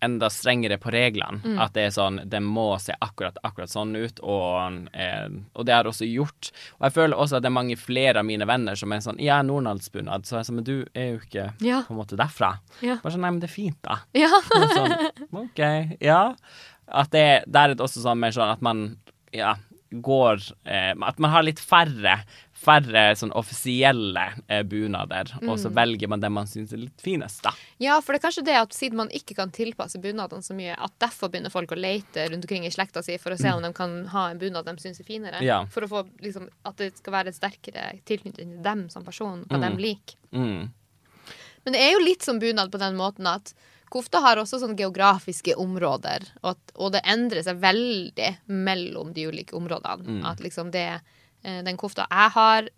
Enda 0.00 0.30
strengere 0.32 0.78
på 0.80 0.88
reglene. 0.94 1.58
At 1.60 1.74
det 1.76 1.82
er 1.84 1.90
sånn 1.92 2.22
Det 2.32 2.38
må 2.40 2.62
se 2.80 2.94
akkurat, 3.04 3.36
akkurat 3.44 3.68
sånn 3.68 3.90
ut, 4.00 4.22
og, 4.24 4.86
eh, 4.96 5.26
og 5.52 5.66
det 5.68 5.74
har 5.76 5.84
også 5.90 6.08
gjort. 6.08 6.48
Og 6.78 6.86
jeg 6.88 6.94
føler 6.94 7.20
også 7.20 7.36
at 7.36 7.44
det 7.44 7.50
er 7.50 7.56
mange 7.58 7.76
flere 7.76 8.22
av 8.22 8.24
mine 8.24 8.46
venner 8.48 8.78
som 8.80 8.94
er 8.96 9.02
sånn 9.04 9.20
Ja, 9.20 9.42
nordlandsbunad. 9.44 10.24
Så 10.24 10.38
jeg 10.38 10.40
er 10.40 10.48
sånn 10.48 10.56
Men 10.62 10.64
du 10.70 10.86
er 10.96 11.10
jo 11.10 11.20
ikke 11.20 11.44
Ja. 11.60 11.82
på 11.84 11.92
en 11.92 12.00
måte 12.00 12.16
derfra. 12.16 12.54
Ja. 12.80 12.96
Bare 13.02 13.12
sånn 13.12 13.20
Nei, 13.26 13.30
men 13.36 13.40
det 13.44 13.50
er 13.50 13.56
fint, 13.58 13.76
da. 13.84 13.98
Ja. 14.16 14.32
Sånn, 14.78 14.96
OK, 15.36 15.60
ja. 16.00 16.22
At 16.88 17.10
det, 17.12 17.26
der 17.46 17.68
er 17.68 17.74
det 17.76 17.84
også 17.84 18.00
sånn 18.00 18.18
mer 18.24 18.32
sånn 18.32 18.50
at 18.56 18.62
man 18.64 18.96
ja, 19.36 19.52
går 19.92 20.40
eh, 20.64 20.94
At 20.96 21.20
man 21.20 21.30
har 21.36 21.44
litt 21.44 21.60
færre 21.60 22.22
Færre 22.60 23.06
sånn 23.16 23.30
offisielle 23.32 24.26
eh, 24.44 24.60
bunader, 24.68 25.30
og 25.46 25.54
så 25.62 25.70
velger 25.72 26.10
man 26.12 26.20
den 26.20 26.34
man 26.36 26.48
syns 26.48 26.74
er 26.76 26.82
litt 26.82 27.00
finest, 27.00 27.40
da. 27.46 27.54
ja, 27.80 27.94
for 28.04 28.12
det 28.12 28.20
er 28.20 28.24
kanskje 28.26 28.44
det 28.44 28.56
at 28.60 28.74
siden 28.76 28.98
man 29.00 29.12
ikke 29.16 29.36
kan 29.38 29.52
tilpasse 29.54 30.00
bunadene 30.02 30.44
så 30.44 30.56
mye, 30.56 30.74
at 30.76 30.92
derfor 31.00 31.32
begynner 31.32 31.52
folk 31.52 31.72
å 31.72 31.78
lete 31.80 32.26
rundt 32.28 32.44
omkring 32.44 32.66
i 32.68 32.72
slekta 32.74 33.00
si 33.06 33.16
for 33.22 33.32
å 33.32 33.38
se 33.40 33.54
om 33.56 33.64
de 33.64 33.72
kan 33.76 33.94
ha 34.12 34.26
en 34.28 34.42
bunad 34.42 34.68
de 34.68 34.74
syns 34.82 35.00
er 35.00 35.08
finere. 35.08 35.40
Ja. 35.46 35.62
For 35.72 35.86
å 35.86 35.88
få 35.88 36.02
liksom, 36.20 36.50
at 36.68 36.76
det 36.82 36.90
skal 36.98 37.16
være 37.16 37.32
en 37.32 37.38
sterkere 37.38 37.86
tilknytning 38.10 38.52
til 38.52 38.62
dem 38.66 38.84
som 38.92 39.06
person, 39.08 39.46
hva 39.48 39.60
de 39.64 39.70
liker. 39.80 40.20
Mm. 40.36 40.68
Men 41.64 41.76
det 41.76 41.80
er 41.80 41.94
jo 41.94 42.04
litt 42.04 42.26
som 42.26 42.40
bunad 42.42 42.72
på 42.72 42.80
den 42.82 42.98
måten 42.98 43.28
at 43.30 43.54
kofta 43.90 44.20
har 44.22 44.38
også 44.40 44.60
sånn 44.62 44.76
geografiske 44.78 45.56
områder, 45.60 46.28
og, 46.42 46.52
at, 46.52 46.76
og 46.76 46.92
det 46.94 47.02
endrer 47.08 47.42
seg 47.46 47.58
veldig 47.62 48.28
mellom 48.52 49.14
de 49.16 49.26
ulike 49.32 49.56
områdene. 49.56 50.20
At 50.28 50.44
liksom 50.44 50.70
det 50.76 50.86
eh, 50.98 51.16
Den 51.42 51.76
kofta 51.80 52.04
jeg 52.10 52.30
har, 52.34 52.68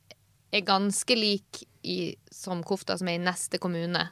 er 0.53 0.61
ganske 0.69 1.17
lik 1.17 1.63
i, 1.83 2.15
som 2.31 2.61
kofta 2.63 2.95
som 3.01 3.09
er 3.09 3.17
i 3.19 3.23
neste 3.25 3.59
kommune, 3.59 4.05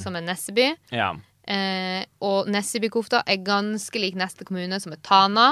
som 0.00 0.16
er 0.16 0.22
Nesseby. 0.24 0.68
Ja. 0.94 1.10
Eh, 1.48 2.04
og 2.24 2.46
Nesseby-kofta 2.52 3.22
er 3.26 3.40
ganske 3.44 4.00
lik 4.00 4.14
neste 4.16 4.44
kommune, 4.48 4.78
som 4.80 4.92
er 4.92 5.00
Tana, 5.04 5.46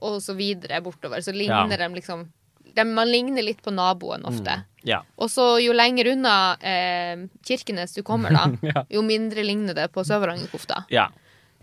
og 0.00 0.20
så 0.24 0.34
videre 0.38 0.80
bortover. 0.84 1.20
Så 1.24 1.32
ligner 1.36 1.76
Ja. 1.78 1.88
de 1.88 1.94
liksom 1.94 2.28
de, 2.74 2.84
Man 2.84 3.08
ligner 3.10 3.42
litt 3.42 3.62
på 3.62 3.72
naboen 3.74 4.22
ofte. 4.24 4.62
Ja. 4.84 5.02
Og 5.18 5.28
så 5.28 5.58
jo 5.60 5.72
lenger 5.72 6.12
unna 6.12 6.56
eh, 6.62 7.26
Kirkenes 7.44 7.92
du 7.96 8.02
kommer, 8.02 8.30
da, 8.30 8.46
Ja. 8.74 8.84
jo 8.88 9.02
mindre 9.02 9.42
ligner 9.44 9.74
det 9.74 9.88
på 9.92 10.04
Sør-Varanger-kofta. 10.06 10.84
Ja. 10.88 11.08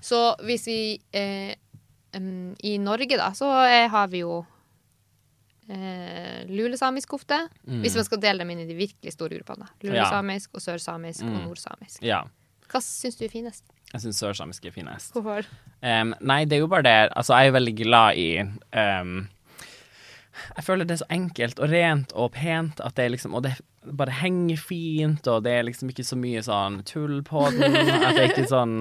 Så 0.02 0.36
hvis 0.44 0.68
vi 0.68 1.00
eh, 1.14 1.56
um, 2.14 2.54
I 2.62 2.78
Norge, 2.78 3.18
da, 3.18 3.32
så 3.34 3.50
er, 3.66 3.88
har 3.90 4.08
vi 4.12 4.20
jo 4.26 4.44
eh, 5.70 6.44
lulesamisk 6.50 7.10
kofte. 7.10 7.38
Hvis 7.66 7.96
man 8.00 8.08
skal 8.08 8.22
dele 8.24 8.44
dem 8.44 8.52
inn 8.56 8.64
i 8.66 8.68
de 8.70 8.76
virkelig 8.78 9.14
store 9.16 9.40
gruppene. 9.40 9.68
Lulesamisk 9.84 10.56
og 10.58 10.62
sørsamisk 10.64 11.24
og 11.28 11.40
nordsamisk. 11.48 12.02
ja. 12.04 12.24
Hva 12.68 12.82
syns 12.84 13.16
du 13.16 13.22
er 13.24 13.30
finest? 13.32 13.64
Jeg 13.94 14.02
syns 14.04 14.18
sørsamisk 14.20 14.66
er 14.68 14.74
finest. 14.76 15.14
Hvorfor? 15.16 15.46
Um, 15.80 16.10
nei, 16.20 16.42
det 16.44 16.58
er 16.58 16.60
jo 16.66 16.68
bare 16.68 16.84
det 16.84 16.96
Altså, 17.16 17.38
jeg 17.40 17.48
er 17.48 17.54
veldig 17.56 17.74
glad 17.80 18.18
i 18.20 18.26
em, 18.76 19.14
Jeg 20.56 20.64
føler 20.68 20.86
det 20.86 20.98
er 20.98 21.04
så 21.04 21.10
enkelt 21.14 21.60
og 21.60 21.70
rent 21.72 22.12
og 22.16 22.32
pent 22.36 22.80
at 22.84 22.96
det 22.96 23.12
liksom 23.16 23.36
Og 23.38 23.44
det 23.44 23.56
bare 23.88 24.12
henger 24.12 24.58
fint, 24.60 25.28
og 25.32 25.44
det 25.46 25.52
er 25.56 25.64
liksom 25.64 25.88
ikke 25.94 26.04
så 26.04 26.18
mye 26.20 26.42
sånn 26.44 26.82
tull 26.84 27.22
på 27.24 27.46
den. 27.56 27.64
At 28.04 28.18
det 28.18 28.24
er 28.26 28.30
ikke 28.34 28.50
sånn 28.52 28.74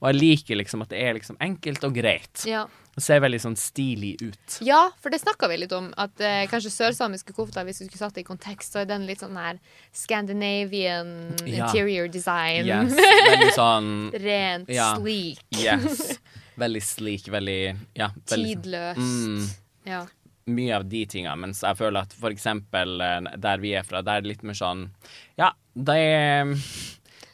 Og 0.00 0.06
jeg 0.08 0.16
liker 0.16 0.56
liksom 0.56 0.80
at 0.82 0.88
det 0.94 1.02
er 1.04 1.12
liksom 1.18 1.36
enkelt 1.44 1.84
og 1.84 1.92
greit. 1.98 2.46
Ja. 2.48 2.64
Det 2.96 3.02
ser 3.04 3.20
veldig 3.20 3.40
sånn 3.42 3.56
stilig 3.60 4.14
ut. 4.22 4.54
Ja, 4.64 4.86
for 5.04 5.12
det 5.12 5.18
snakka 5.20 5.50
vi 5.52 5.58
litt 5.60 5.72
om. 5.76 5.90
At 6.00 6.16
eh, 6.24 6.46
kanskje 6.48 6.70
sørsamiske 6.72 7.34
kofta, 7.36 7.60
hvis 7.68 7.82
du 7.82 7.84
skulle 7.84 8.00
satt 8.00 8.14
det 8.16 8.22
i 8.24 8.28
kontekst, 8.30 8.72
så 8.72 8.80
er 8.80 8.88
den 8.88 9.04
litt 9.04 9.20
sånn 9.20 9.36
her 9.36 9.58
Scandinavian 9.92 11.34
Ja. 11.44 11.66
interior 11.66 12.08
design. 12.08 12.64
Yes. 12.66 12.96
Veldig 13.30 13.52
sånn 13.54 13.90
Rent, 14.24 14.68
Ja. 14.72 14.94
sleek, 14.96 15.38
Yes. 15.60 16.18
Veldig 16.56 16.82
sleek, 16.82 17.28
veldig 17.28 17.76
Ja. 17.94 18.08
Veldig, 18.32 18.56
tidløst. 18.62 18.96
Mm. 18.96 19.48
Ja. 19.86 20.06
Mye 20.46 20.76
av 20.76 20.84
de 20.86 21.00
tingene, 21.10 21.34
mens 21.42 21.62
jeg 21.64 21.76
føler 21.78 22.04
at 22.06 22.12
for 22.14 22.30
eksempel 22.34 23.00
eh, 23.02 23.30
der 23.42 23.58
vi 23.62 23.72
er 23.78 23.86
fra, 23.86 24.02
der 24.06 24.20
er 24.20 24.24
det 24.26 24.30
litt 24.34 24.44
mer 24.46 24.54
sånn 24.58 24.84
Ja, 25.40 25.50
det 25.74 25.96
er 25.98 26.52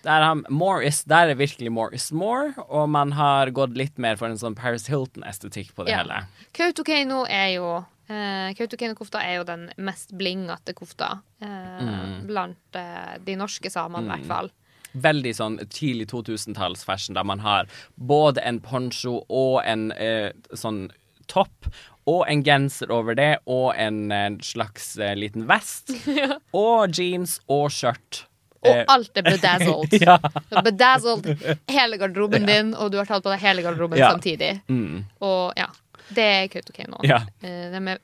der, 0.03 0.25
han, 0.25 0.41
more 0.51 0.81
is, 0.89 1.03
der 1.07 1.31
er 1.31 1.37
virkelig 1.39 1.71
more 1.71 1.95
is 1.95 2.09
more, 2.11 2.55
og 2.67 2.89
man 2.91 3.13
har 3.15 3.53
gått 3.55 3.77
litt 3.79 4.01
mer 4.03 4.17
for 4.19 4.27
en 4.33 4.41
sånn 4.41 4.57
Paris 4.59 4.89
Hilton-estetikk 4.91 5.75
på 5.77 5.85
det 5.87 5.93
Ja. 5.93 6.01
hele. 6.01 6.17
Kautokeino 6.57 7.21
er 7.31 7.53
jo 7.55 7.69
eh, 8.09 8.51
Kautokeino-kofta 8.59 9.21
er 9.23 9.37
jo 9.37 9.45
den 9.47 9.69
mest 9.79 10.11
blingete 10.19 10.75
kofta 10.75 11.21
eh, 11.45 11.85
Mm. 11.85 12.27
blant 12.27 12.77
eh, 12.81 13.19
de 13.23 13.37
norske 13.39 13.71
samene, 13.71 14.09
i 14.09 14.11
hvert 14.17 14.27
fall. 14.27 14.51
Veldig 14.95 15.31
sånn 15.39 15.61
tidlig 15.73 16.09
2000-talls-fashion, 16.11 17.15
der 17.15 17.25
man 17.25 17.41
har 17.45 17.69
både 17.97 18.43
en 18.45 18.59
poncho 18.61 19.21
og 19.29 19.63
en 19.65 19.91
eh, 19.93 20.33
sånn 20.53 20.89
topp, 21.31 21.71
og 22.07 22.25
en 22.31 22.43
genser 22.43 22.91
over 22.91 23.15
det, 23.15 23.37
og 23.47 23.75
en 23.79 24.11
eh, 24.13 24.31
slags 24.43 24.97
eh, 24.99 25.15
liten 25.19 25.45
vest, 25.49 25.93
og 26.65 26.91
jeans 26.99 27.39
og 27.49 27.69
skjørt. 27.71 28.25
Og 28.63 28.71
Eh, 28.71 28.85
alt 28.95 29.17
er 29.19 29.25
bedazzled. 29.27 29.95
ja. 30.07 30.17
Bedazzled 30.63 31.27
hele 31.71 31.97
garderoben 31.99 32.45
din, 32.47 32.75
og 32.79 32.93
du 32.95 32.99
har 33.01 33.09
tatt 33.11 33.25
på 33.25 33.33
deg 33.33 33.41
hele 33.43 33.63
garderoben 33.65 33.99
Ja. 33.99 34.13
samtidig. 34.15 34.53
Mm, 34.71 35.01
Og 35.21 35.53
ja, 35.59 35.67
det 36.15 36.27
er 36.29 36.47
Kautokeino. 36.53 37.01
ja. 37.03 37.23
Uh, 37.43 37.49
de 37.75 37.81
er 37.91 37.99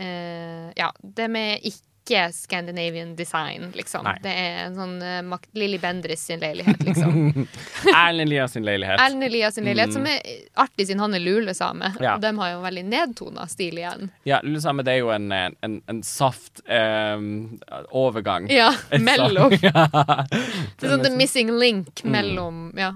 uh, 0.00 0.72
Ja, 0.78 0.88
det 1.02 1.28
med 1.30 1.60
ikke 1.68 1.84
Scandinavian 2.32 3.14
design, 3.16 3.70
liksom. 3.76 4.04
Nei. 4.06 4.14
Det 4.24 4.32
er 4.32 4.58
en 4.66 4.76
sånn 4.78 4.94
uh, 5.02 5.46
Lilly 5.58 5.78
Bendriss 5.82 6.24
sin 6.28 6.40
leilighet, 6.42 6.82
liksom. 6.86 7.46
Erlend 7.94 8.26
Elias 8.26 8.52
sin 8.56 8.66
leilighet. 8.66 9.00
Erlend 9.00 9.24
Elias 9.28 9.54
sin 9.58 9.64
leilighet, 9.68 9.92
som 9.96 10.06
er 10.06 10.20
artig 10.64 10.86
siden 10.88 11.00
han 11.04 11.14
er 11.16 11.22
lulesame. 11.24 11.92
Ja. 12.00 12.14
Og 12.16 12.24
de 12.24 12.32
har 12.38 12.52
jo 12.54 12.62
veldig 12.64 12.84
nedtona 12.90 13.46
stil 13.50 13.78
igjen. 13.82 14.10
Ja, 14.28 14.40
lulesame 14.44 14.84
det 14.86 14.96
er 14.96 15.02
jo 15.02 15.12
en, 15.14 15.28
en, 15.32 15.78
en 15.90 16.02
soft 16.06 16.62
um, 16.68 17.58
overgang. 17.90 18.48
Ja, 18.52 18.70
mellom. 19.10 19.52
ja. 19.68 19.86
Det 19.92 20.86
er 20.86 20.96
sånn 20.96 21.06
the 21.06 21.14
missing 21.16 21.52
link 21.58 22.02
Mm. 22.04 22.10
mellom 22.14 22.58
Ja. 22.78 22.92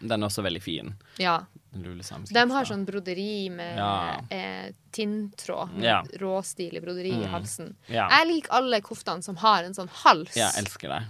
Den 0.00 0.22
er 0.22 0.28
også 0.30 0.42
veldig 0.44 0.62
fin. 0.64 0.94
ja. 1.20 1.40
De 1.72 2.50
har 2.50 2.64
sånn 2.64 2.84
broderi 2.84 3.48
med 3.50 3.78
Ja. 3.78 4.20
eh, 4.30 4.72
tinntråd. 4.92 5.80
Ja. 5.82 6.02
Råstilig 6.18 6.82
broderi 6.82 7.12
i 7.12 7.24
Mm. 7.26 7.30
halsen. 7.30 7.74
Ja. 7.86 8.08
Jeg 8.10 8.26
liker 8.26 8.52
alle 8.52 8.80
koftene 8.80 9.22
som 9.22 9.36
har 9.36 9.62
en 9.64 9.72
sånn 9.74 9.88
hals. 9.88 10.34
ja, 10.36 10.50
jeg 10.50 10.64
elsker 10.64 10.88
det. 10.88 11.06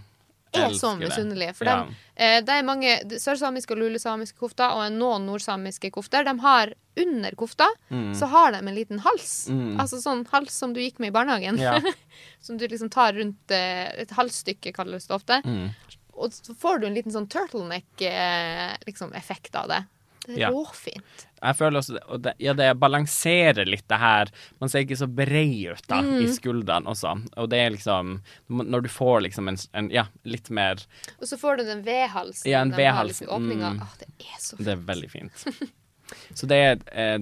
er 0.53 0.71
så 0.71 0.99
misunnelige. 0.99 1.55
For 1.55 1.65
Ja. 1.65 1.77
dem, 1.85 1.97
eh, 2.17 2.41
det 2.41 2.49
er 2.51 2.63
mange 2.65 2.99
sørsamiske 3.21 3.71
og 3.71 3.79
lulesamiske 3.79 4.37
kofter, 4.37 4.69
og 4.75 4.91
noen 4.93 5.25
nordsamiske 5.25 5.93
kofter. 5.93 6.25
De 6.25 6.39
har 6.41 6.75
under 6.97 7.31
kofta 7.37 7.69
så 7.91 8.27
har 8.29 8.51
de 8.53 8.59
en 8.59 8.75
liten 8.75 8.99
hals. 8.99 9.49
Mm. 9.49 9.79
Altså 9.79 10.03
sånn 10.03 10.27
hals 10.29 10.53
som 10.53 10.73
du 10.73 10.81
gikk 10.81 10.99
med 10.99 11.09
i 11.09 11.13
barnehagen. 11.13 11.57
Som 12.41 12.57
du 12.59 12.67
liksom 12.67 12.91
tar 12.91 13.13
rundt 13.13 13.51
eh, 13.51 13.93
et 14.01 14.11
halsstykke, 14.11 14.73
kalles 14.75 15.07
det 15.07 15.15
ofte. 15.15 15.41
Mm. 15.45 15.71
Og 16.15 16.31
så 16.33 16.55
får 16.57 16.81
du 16.81 16.87
en 16.89 16.95
liten 16.95 17.13
sånn 17.13 17.29
turtleneck-effekt 17.29 18.87
liksom, 18.87 19.13
effekt 19.15 19.55
av 19.55 19.69
det. 19.69 19.85
Det 20.31 20.37
er 20.39 20.47
Ja. 20.47 20.51
råfint. 20.55 21.27
Jeg 21.43 21.57
føler 21.57 21.79
også 21.81 21.99
og 22.07 22.23
det, 22.23 22.35
Ja, 22.39 22.53
det 22.53 22.69
balanserer 22.79 23.65
litt 23.67 23.87
det 23.89 23.99
her. 23.99 24.29
Man 24.61 24.69
ser 24.69 24.85
ikke 24.85 24.99
så 25.01 25.07
bred 25.09 25.73
ut 25.73 25.87
da, 25.89 26.01
Mm. 26.03 26.23
i 26.23 26.27
skuldrene 26.29 26.87
også. 26.87 27.15
Og 27.37 27.49
det 27.51 27.59
er 27.59 27.71
liksom 27.71 28.21
Når 28.51 28.83
du 28.83 28.89
får 28.89 29.23
liksom 29.29 29.49
en, 29.49 29.57
en 29.75 29.91
Ja, 29.91 30.05
litt 30.25 30.51
mer 30.51 30.77
Og 31.21 31.27
så 31.27 31.39
får 31.41 31.59
du 31.59 31.65
den 31.65 31.83
V-halsen. 31.83 32.47
Ja, 32.51 32.61
en 32.63 32.73
V-hals, 32.73 33.23
mm. 33.23 33.29
Åh, 33.29 33.89
det 33.99 34.09
er 34.21 34.39
så 34.39 34.57
fint. 34.57 34.65
Det 34.67 34.73
er 34.79 34.85
veldig 34.95 35.11
fint. 35.11 35.45
Så 36.35 36.47
det 36.47 36.57
er 36.59 36.77
eh, 36.93 37.19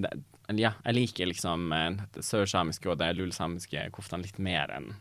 Ja, 0.57 0.71
jeg 0.83 0.95
liker 0.95 1.27
liksom 1.29 1.71
eh, 1.73 2.03
det 2.13 2.23
sørsamiske 2.25 2.89
og 2.89 2.97
det 2.97 3.15
lulesamiske 3.17 3.91
koftene 3.93 4.23
litt 4.23 4.39
mer 4.39 4.67
enn 4.73 4.95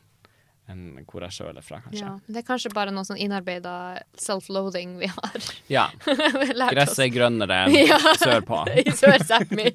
enn 0.68 1.00
hvor 1.08 1.24
jeg 1.24 1.34
sjøl 1.38 1.56
er 1.56 1.64
fra, 1.64 1.80
kanskje. 1.84 2.04
Ja, 2.04 2.12
det 2.28 2.42
er 2.42 2.46
kanskje 2.46 2.72
bare 2.74 2.92
noe 2.94 3.06
sånn 3.08 3.20
innarbeida 3.20 3.72
self-loathing 4.20 4.96
vi 5.00 5.08
har 5.12 5.48
Ja. 5.72 5.86
Gresset 6.74 7.06
er 7.06 7.12
grønnere 7.14 7.62
enn 7.66 7.76
Ja. 7.88 7.98
sørpå. 8.20 8.62
i 8.82 8.92
Sør-Sápmi. 8.92 9.70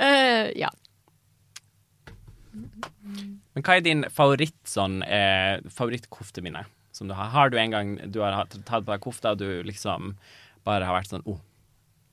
uh, 0.00 0.48
ja. 0.64 0.72
Men 3.54 3.64
hva 3.64 3.76
er 3.78 3.84
din 3.84 4.04
favoritt 4.14 4.58
sånn 4.68 5.00
eh, 5.02 5.58
favorittkofteminne 5.72 6.64
som 6.94 7.08
du 7.10 7.14
har? 7.16 7.32
Har 7.34 7.50
du 7.50 7.58
en 7.60 7.74
gang 7.74 7.94
du 8.12 8.20
har 8.22 8.36
tatt 8.52 8.84
på 8.84 8.92
deg 8.92 9.02
kofta 9.04 9.34
og 9.34 9.42
du 9.42 9.62
liksom 9.66 10.14
bare 10.66 10.86
har 10.88 10.96
vært 10.98 11.12
sånn 11.12 11.24
oh, 11.26 11.40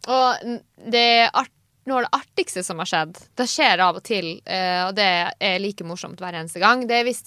Og 0.08 0.46
det 0.92 1.04
er 1.26 1.30
art 1.34 1.52
noe 1.86 2.02
av 2.02 2.06
det 2.08 2.14
artigste 2.18 2.64
som 2.66 2.80
har 2.82 2.90
skjedd, 2.90 3.18
det 3.38 3.46
skjer 3.52 3.82
av 3.86 4.00
og 4.00 4.04
til, 4.08 4.42
eh, 4.46 4.82
og 4.88 4.96
det 4.98 5.10
er 5.40 5.60
like 5.62 5.86
morsomt 5.88 6.20
hver 6.22 6.34
eneste 6.40 6.60
gang. 6.64 6.88
Det 6.90 7.02
er 7.02 7.08
hvis 7.10 7.24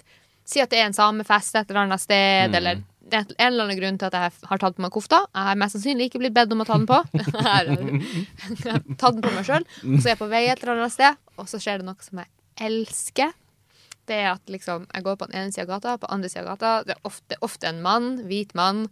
Si 0.49 0.63
at 0.63 0.71
det 0.73 0.79
er 0.81 0.87
en 0.89 0.95
samefest 0.97 1.59
et 1.61 1.69
eller 1.69 1.83
annet 1.83 2.01
sted, 2.01 2.49
Mm. 2.49 2.55
eller 2.57 2.79
er 3.13 3.19
en 3.21 3.53
eller 3.53 3.65
annen 3.67 3.77
grunn 3.79 3.99
til 4.01 4.07
at 4.07 4.15
jeg 4.17 4.33
har 4.49 4.59
tatt 4.63 4.77
på 4.77 4.81
meg 4.81 4.91
kofta. 4.95 5.19
Jeg 5.35 5.45
har 5.45 5.59
mest 5.61 5.77
sannsynlig 5.77 6.07
ikke 6.09 6.21
blitt 6.23 6.33
bedt 6.33 6.53
om 6.53 6.63
å 6.63 6.65
ta 6.65 6.79
den 6.79 6.87
på. 6.89 7.03
Jeg 7.13 8.73
har 8.73 8.81
tatt 9.03 9.13
den 9.19 9.21
på 9.27 9.33
meg 9.35 9.45
sjøl. 9.45 9.67
Så 10.01 10.07
er 10.07 10.15
jeg 10.15 10.21
på 10.23 10.29
vei 10.33 10.47
et 10.49 10.63
eller 10.63 10.73
annet 10.79 10.95
sted, 10.95 11.21
og 11.37 11.51
så 11.53 11.61
skjer 11.61 11.83
det 11.83 11.89
noe 11.91 12.01
som 12.01 12.23
jeg 12.23 12.31
elsker. 12.65 13.35
Det 14.09 14.17
er 14.23 14.31
at 14.33 14.49
liksom, 14.49 14.87
jeg 14.89 15.05
går 15.05 15.17
på 15.21 15.29
den 15.29 15.37
ene 15.43 15.53
sida 15.53 15.67
av 15.67 15.75
gata, 15.75 15.99
på 16.01 16.09
den 16.09 16.17
andre 16.17 16.31
sida 16.33 16.47
av 16.47 16.49
gata. 16.57 16.73
Det 16.89 16.97
er 16.97 17.05
ofte, 17.13 17.37
ofte 17.45 17.69
en 17.69 17.83
mann, 17.85 18.09
hvit 18.25 18.55
mann, 18.57 18.87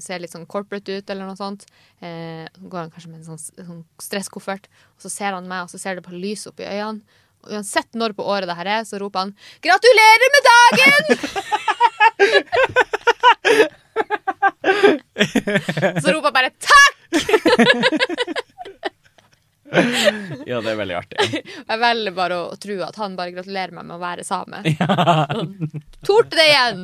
ser 0.00 0.18
litt 0.22 0.32
sånn 0.32 0.46
corporate 0.48 0.88
ut, 0.96 1.10
eller 1.10 1.26
noe 1.28 1.36
sånt. 1.36 1.66
Eh, 2.00 2.46
går 2.56 2.78
han 2.86 2.90
kanskje 2.94 3.10
med 3.10 3.20
en 3.20 3.28
sånn, 3.32 3.42
sånn 3.66 3.84
stresskoffert, 4.00 4.64
og 4.96 5.00
så 5.04 5.10
ser 5.12 5.32
han 5.36 5.48
meg, 5.50 5.66
og 5.66 5.70
så 5.74 5.78
ser 5.82 5.94
det 5.98 6.06
på 6.06 6.16
lys 6.16 6.46
opp 6.48 6.60
i 6.62 6.70
øynene. 6.70 7.02
Og 7.42 7.50
uansett 7.58 7.90
når 7.98 8.14
på 8.14 8.22
året 8.22 8.46
det 8.46 8.54
her 8.54 8.68
er, 8.70 8.82
så 8.86 8.96
roper 9.02 9.18
han 9.26 9.34
'Gratulerer 9.60 10.28
med 10.34 10.42
dagen!' 10.48 11.06
så 16.00 16.08
roper 16.14 16.28
han 16.30 16.36
bare 16.38 16.50
'takk'! 16.54 16.92
Ja, 20.46 20.60
det 20.60 20.72
er 20.72 20.76
veldig 20.76 20.96
artig. 20.98 21.40
Jeg 21.70 21.80
velger 21.80 22.14
bare 22.16 22.38
å 22.44 22.56
tro 22.60 22.74
at 22.84 22.98
han 23.00 23.14
bare 23.16 23.32
gratulerer 23.32 23.72
meg 23.76 23.86
med 23.88 23.96
å 23.96 24.02
være 24.02 24.24
same. 24.26 24.60
Torde 26.04 26.36
det 26.36 26.48
igjen! 26.50 26.82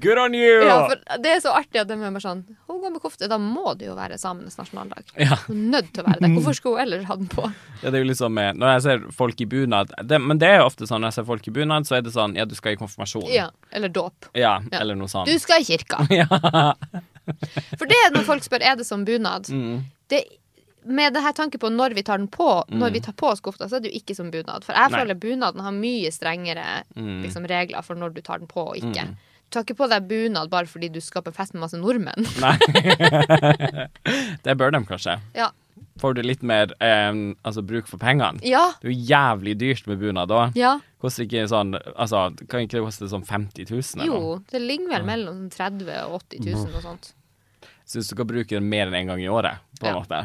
Good 0.00 0.18
on 0.22 0.34
you! 0.34 0.62
Ja, 0.66 0.76
for 0.88 1.18
det 1.24 1.30
er 1.32 1.40
så 1.44 1.52
artig 1.58 1.80
at 1.80 1.88
de 1.90 1.94
er 1.96 2.10
bare 2.12 2.22
sånn 2.22 2.42
Hun 2.68 2.80
går 2.82 2.92
med 2.94 3.02
kofte, 3.02 3.28
da 3.30 3.38
må 3.42 3.72
det 3.78 3.88
jo 3.88 3.94
være 3.98 4.18
samenes 4.20 4.56
nasjonaldag. 4.60 5.04
Ja. 5.18 5.38
Hun 5.46 5.56
er 5.56 5.70
nødt 5.78 5.92
til 5.94 6.04
å 6.04 6.06
være 6.08 6.20
det. 6.24 6.30
Hvorfor 6.36 6.56
skulle 6.58 6.78
hun 6.78 6.84
ellers 6.86 7.04
ha 7.08 7.16
den 7.20 7.28
på? 7.32 7.44
Ja, 7.82 7.90
det 7.90 7.94
er 7.98 8.04
jo 8.04 8.10
liksom 8.12 8.38
Når 8.58 8.72
jeg 8.74 8.82
ser 8.86 9.04
folk 9.18 9.40
i 9.40 9.48
bunad 9.50 9.92
det, 10.08 10.20
Men 10.22 10.38
det 10.42 10.48
er 10.52 10.58
jo 10.62 10.68
ofte 10.70 10.86
sånn 10.90 11.02
når 11.02 11.12
jeg 11.12 11.18
ser 11.20 11.28
folk 11.32 11.48
i 11.48 11.54
bunad, 11.60 11.88
så 11.88 11.98
er 11.98 12.02
det 12.06 12.12
sånn 12.14 12.36
Ja, 12.38 12.44
du 12.48 12.54
skal 12.58 12.76
i 12.76 12.80
konfirmasjon. 12.80 13.28
Ja, 13.32 13.48
Eller 13.72 13.88
dåp. 13.88 14.30
Ja, 14.34 14.58
Ja. 14.72 14.80
eller 14.80 14.94
noe 14.98 15.08
sånt. 15.08 15.26
Du 15.30 15.38
skal 15.38 15.62
i 15.62 15.68
kirka. 15.68 16.04
Ja. 16.20 16.26
For 17.76 17.84
det 17.88 17.96
er 18.06 18.12
når 18.14 18.24
folk 18.24 18.44
spør 18.46 18.62
er 18.64 18.76
det 18.80 18.86
som 18.88 19.02
bunad. 19.04 19.50
Mm. 19.52 19.82
Det, 20.08 20.22
med 20.88 21.12
det 21.12 21.20
her 21.20 21.34
tanke 21.36 21.58
på 21.60 21.68
når 21.68 21.92
vi 21.98 22.02
tar 22.06 22.16
den 22.22 22.28
på 22.32 22.46
Når 22.72 22.94
vi 22.94 23.00
tar 23.04 23.12
på 23.18 23.28
oss 23.34 23.42
kofta, 23.44 23.66
så 23.68 23.76
er 23.76 23.82
det 23.84 23.90
jo 23.92 23.98
ikke 24.00 24.14
som 24.16 24.30
bunad. 24.32 24.64
For 24.64 24.72
jeg 24.72 24.94
føler 24.94 25.18
bunaden 25.20 25.60
har 25.60 25.74
mye 25.76 26.08
strengere 26.14 26.84
Mm. 26.96 27.22
liksom, 27.26 27.44
regler 27.50 27.82
for 27.84 27.94
når 28.00 28.14
du 28.16 28.22
tar 28.24 28.38
den 28.40 28.48
på 28.48 28.64
og 28.70 28.76
ikke. 28.80 29.04
Du 29.12 29.27
tar 29.50 29.64
ikke 29.64 29.78
på 29.78 29.88
deg 29.90 30.08
bunad 30.10 30.50
bare 30.52 30.68
fordi 30.70 30.90
du 30.92 31.00
skaper 31.04 31.32
fest 31.36 31.54
med 31.54 31.64
masse 31.64 31.78
nordmenn. 31.80 32.26
Nei. 32.44 32.56
det 34.44 34.56
bør 34.58 34.74
de 34.74 34.82
kanskje. 34.88 35.18
Ja. 35.36 35.50
Får 35.98 36.14
du 36.14 36.22
litt 36.22 36.42
mer 36.46 36.70
eh, 36.82 37.10
altså, 37.42 37.62
bruk 37.66 37.88
for 37.90 37.98
pengene. 38.02 38.38
Ja. 38.46 38.64
Det 38.80 38.88
er 38.90 38.92
jo 38.94 39.06
jævlig 39.10 39.56
dyrt 39.58 39.86
med 39.90 39.98
bunad 40.02 40.34
òg. 40.34 40.58
ja. 40.58 40.76
Koster 40.98 41.22
ikke 41.28 41.44
sånn 41.46 41.76
Altså, 41.94 42.24
kan 42.50 42.64
ikke 42.64 42.80
det 42.80 42.82
koste 42.82 43.06
sånn 43.06 43.22
50 43.22 43.68
000 43.70 44.00
eller? 44.02 44.08
Jo, 44.10 44.32
det 44.50 44.58
ligger 44.64 44.90
vel 44.96 45.04
mellom 45.06 45.44
30 45.54 45.84
000 45.86 46.08
og 46.10 46.24
80 46.26 46.48
000 46.56 46.74
og 46.74 46.82
sånt. 46.82 47.12
Syns 47.86 48.10
du 48.10 48.16
kan 48.18 48.26
bruke 48.26 48.50
den 48.50 48.66
mer 48.66 48.88
enn 48.90 48.96
én 48.96 49.04
en 49.04 49.12
gang 49.12 49.22
i 49.22 49.28
året, 49.30 49.62
på 49.78 49.86
en 49.86 49.94
Ja. 49.94 50.00
måte 50.00 50.18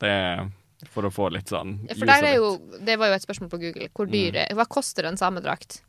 det 0.00 0.88
For 0.94 1.04
å 1.04 1.10
få 1.12 1.26
litt 1.34 1.50
sånn 1.50 1.74
Ja, 1.90 1.96
For 1.98 2.06
der 2.08 2.24
er 2.30 2.36
jo, 2.38 2.52
det 2.78 2.94
var 2.96 3.10
jo 3.10 3.18
et 3.18 3.26
spørsmål 3.26 3.50
på 3.52 3.58
Google. 3.60 3.88
Hvor 3.92 4.06
dyr 4.08 4.38
er 4.46 4.54
Hva 4.54 4.64
koster 4.70 5.04
en 5.10 5.18
samedrakt? 5.20 5.82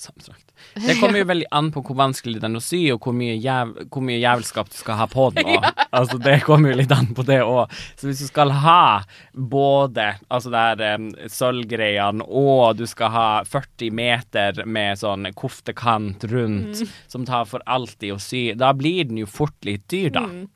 Sammendrakt. 0.00 0.52
Det 0.86 0.96
kommer 1.00 1.18
jo 1.20 1.28
veldig 1.32 1.46
an 1.56 1.70
på 1.74 1.82
hvor 1.86 1.96
vanskelig 1.98 2.40
den 2.42 2.56
er 2.56 2.60
å 2.60 2.64
sy, 2.64 2.80
og 2.94 3.00
hvor 3.06 3.14
mye, 3.16 3.34
jæv, 3.40 3.74
hvor 3.92 4.04
mye 4.04 4.18
jævelskap 4.20 4.70
du 4.72 4.76
skal 4.78 4.98
ha 5.00 5.06
på 5.12 5.30
den 5.36 5.52
òg. 5.56 5.66
Altså, 5.96 6.18
det 6.20 6.42
kommer 6.44 6.68
jo 6.74 6.76
litt 6.76 6.90
an 6.92 7.06
på 7.16 7.22
det 7.24 7.38
òg. 7.40 7.70
Så 7.96 8.10
hvis 8.10 8.18
du 8.20 8.26
skal 8.28 8.50
ha 8.52 9.00
både 9.32 10.10
altså 10.28 10.50
det 10.52 10.64
her 10.66 10.98
um, 10.98 11.06
sølvgreiene, 11.32 12.26
og 12.26 12.76
du 12.76 12.84
skal 12.90 13.12
ha 13.14 13.28
40 13.48 13.94
meter 13.96 14.60
med 14.68 15.00
sånn 15.00 15.30
koftekant 15.36 16.26
rundt, 16.32 16.66
Mm. 16.66 16.88
som 17.08 17.24
tar 17.28 17.44
for 17.48 17.62
alltid 17.70 18.12
å 18.12 18.18
sy, 18.20 18.40
da 18.58 18.72
blir 18.76 19.04
den 19.08 19.18
jo 19.22 19.26
fort 19.30 19.56
litt 19.64 19.86
dyr, 19.92 20.10
da. 20.14 20.24
Mm. 20.26 20.48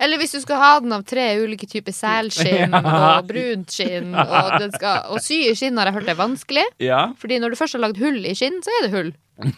Eller 0.00 0.20
hvis 0.20 0.32
du 0.32 0.40
skal 0.40 0.60
ha 0.60 0.70
den 0.80 0.94
av 0.96 1.04
tre 1.08 1.26
ulike 1.42 1.68
typer 1.68 1.94
selskinn 1.94 2.74
og 2.80 3.28
brunt 3.28 3.74
skinn, 3.74 4.14
og, 4.16 4.68
skal, 4.76 5.10
og 5.12 5.20
sy 5.24 5.42
i 5.50 5.56
skinn 5.58 5.80
har 5.80 5.90
jeg 5.90 5.98
hørt 5.98 6.12
er 6.12 6.20
vanskelig. 6.20 6.66
Ja. 6.82 7.02
Fordi 7.20 7.40
når 7.42 7.52
du 7.52 7.60
først 7.60 7.76
har 7.76 7.84
lagd 7.84 8.00
hull 8.00 8.22
i 8.24 8.36
skinn, 8.38 8.60
så 8.64 8.72
er 8.78 8.86
det 8.86 8.94
hull. 8.94 9.10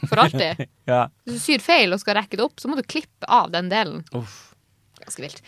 For 0.07 0.23
alltid. 0.23 0.65
ja. 0.93 1.05
Hvis 1.27 1.39
du 1.39 1.45
syr 1.47 1.63
feil 1.63 1.95
og 1.95 2.03
skal 2.03 2.19
rekke 2.19 2.39
det 2.39 2.47
opp, 2.47 2.59
så 2.63 2.71
må 2.71 2.79
du 2.79 2.83
klippe 2.87 3.29
av 3.31 3.53
den 3.55 3.71
delen. 3.73 4.03
Uff. 4.19 4.41
Ganske 5.03 5.25
vilt. 5.25 5.43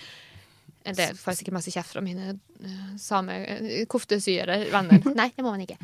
Det 0.84 1.14
får 1.16 1.32
jeg 1.32 1.38
sikkert 1.38 1.56
masse 1.56 1.72
kjeft 1.72 1.94
fra 1.94 2.02
mine 2.04 2.34
uh, 2.34 2.88
same 3.00 3.38
uh, 3.40 3.76
koftesyere 3.90 4.66
venner. 4.72 5.00
Nei, 5.20 5.30
det 5.32 5.44
må 5.44 5.54
man 5.54 5.62
ikke. 5.64 5.78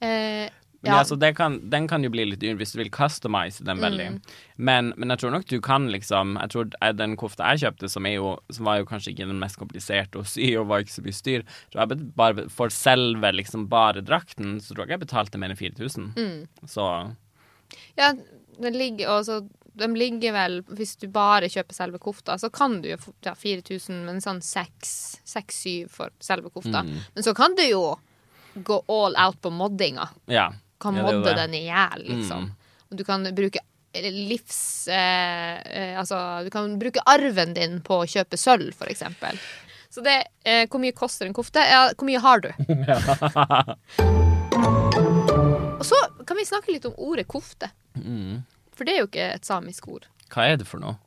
Eh, 0.00 0.46
Men 0.86 0.94
ja. 0.94 1.02
altså, 1.02 1.18
det 1.20 1.32
kan, 1.38 1.58
den 1.70 1.88
kan 1.90 2.04
jo 2.06 2.10
bli 2.14 2.24
litt 2.30 2.40
dyr 2.42 2.56
hvis 2.58 2.72
du 2.74 2.80
vil 2.80 2.92
customize 2.94 3.64
den 3.66 3.82
veldig. 3.82 4.06
Mm. 4.14 4.20
Men, 4.56 4.92
men 4.96 5.12
jeg 5.12 5.22
tror 5.22 5.34
nok 5.34 5.48
du 5.50 5.58
kan 5.64 5.90
liksom 5.92 6.38
Jeg 6.40 6.52
tror 6.54 6.70
den 6.96 7.16
kofta 7.20 7.50
jeg 7.52 7.66
kjøpte, 7.66 7.90
som, 7.92 8.06
jo, 8.08 8.36
som 8.54 8.68
var 8.68 8.80
jo 8.80 8.88
kanskje 8.88 9.12
ikke 9.12 9.28
den 9.28 9.42
mest 9.42 9.58
kompliserte 9.60 10.22
å 10.22 10.24
sy, 10.26 10.48
og 10.56 10.70
var 10.70 10.84
ikke 10.84 10.96
så 10.96 11.04
mye 11.04 11.18
styr 11.18 11.44
jeg 11.76 12.00
bare 12.16 12.46
For 12.52 12.72
selve 12.72 13.32
liksom 13.34 13.68
bare 13.72 14.04
drakten, 14.06 14.56
så 14.62 14.74
tror 14.74 14.86
jeg 14.86 14.96
jeg 14.96 15.04
betalte 15.04 15.40
mer 15.40 15.52
enn 15.52 15.60
4000. 15.60 16.10
Mm. 16.16 16.66
Så 16.70 16.88
Ja, 17.98 18.12
den 18.62 18.78
ligger 18.78 19.18
også 19.18 19.42
De 19.76 19.88
ligger 19.92 20.32
vel, 20.32 20.62
hvis 20.72 20.94
du 20.96 21.08
bare 21.12 21.50
kjøper 21.52 21.76
selve 21.76 21.98
kofta, 22.00 22.38
så 22.40 22.48
kan 22.48 22.78
du 22.80 22.88
jo 22.94 23.00
få 23.00 23.12
ja, 23.26 23.34
4000, 23.36 24.04
men 24.06 24.22
sånn 24.24 24.40
6-7 24.40 25.90
for 25.92 26.14
selve 26.24 26.48
kofta. 26.48 26.80
Mm. 26.86 26.94
Men 27.12 27.26
så 27.26 27.34
kan 27.36 27.52
du 27.58 27.66
jo 27.66 27.82
gå 28.56 28.78
all 28.88 29.18
out 29.20 29.42
på 29.44 29.52
moddinga. 29.52 30.08
ja. 30.32 30.52
Kan 30.82 30.96
Ja, 30.96 31.02
modde 31.06 31.34
den 31.34 31.54
i 31.54 31.64
hjel, 31.66 32.04
liksom. 32.04 32.50
Mm. 32.50 32.96
Du 32.98 33.04
kan 33.04 33.24
bruke 33.34 33.60
livs... 34.02 34.88
Eh, 34.88 35.56
eh, 35.60 35.98
altså, 35.98 36.44
du 36.44 36.50
kan 36.50 36.78
bruke 36.78 37.00
arven 37.06 37.54
din 37.56 37.80
på 37.84 38.02
å 38.02 38.06
kjøpe 38.08 38.36
sølv, 38.36 38.74
for 38.76 38.86
eksempel. 38.92 39.38
Så 39.90 40.02
det 40.04 40.16
eh, 40.44 40.66
Hvor 40.68 40.80
mye 40.82 40.92
koster 40.92 41.26
en 41.26 41.34
kofte? 41.36 41.62
Ja, 41.64 41.86
hvor 41.96 42.06
mye 42.08 42.20
har 42.20 42.40
du? 42.44 42.50
Og 45.76 45.84
så 45.86 45.96
kan 46.26 46.36
vi 46.36 46.44
snakke 46.48 46.72
litt 46.74 46.84
om 46.88 46.94
ordet 46.98 47.26
kofte. 47.28 47.70
Mm. 47.96 48.42
For 48.76 48.84
det 48.84 48.92
er 48.94 49.00
jo 49.02 49.08
ikke 49.08 49.28
et 49.38 49.48
samisk 49.48 49.88
ord. 49.88 50.04
Hva 50.32 50.48
er 50.50 50.60
det 50.60 50.66
for 50.68 50.82
noe? 50.82 50.98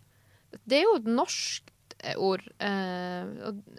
Det 0.66 0.80
er 0.80 0.88
jo 0.88 0.96
et 0.98 1.10
norsk 1.10 1.70
eh, 2.02 2.18
ord. 2.18 2.42
Eh, 2.58 3.24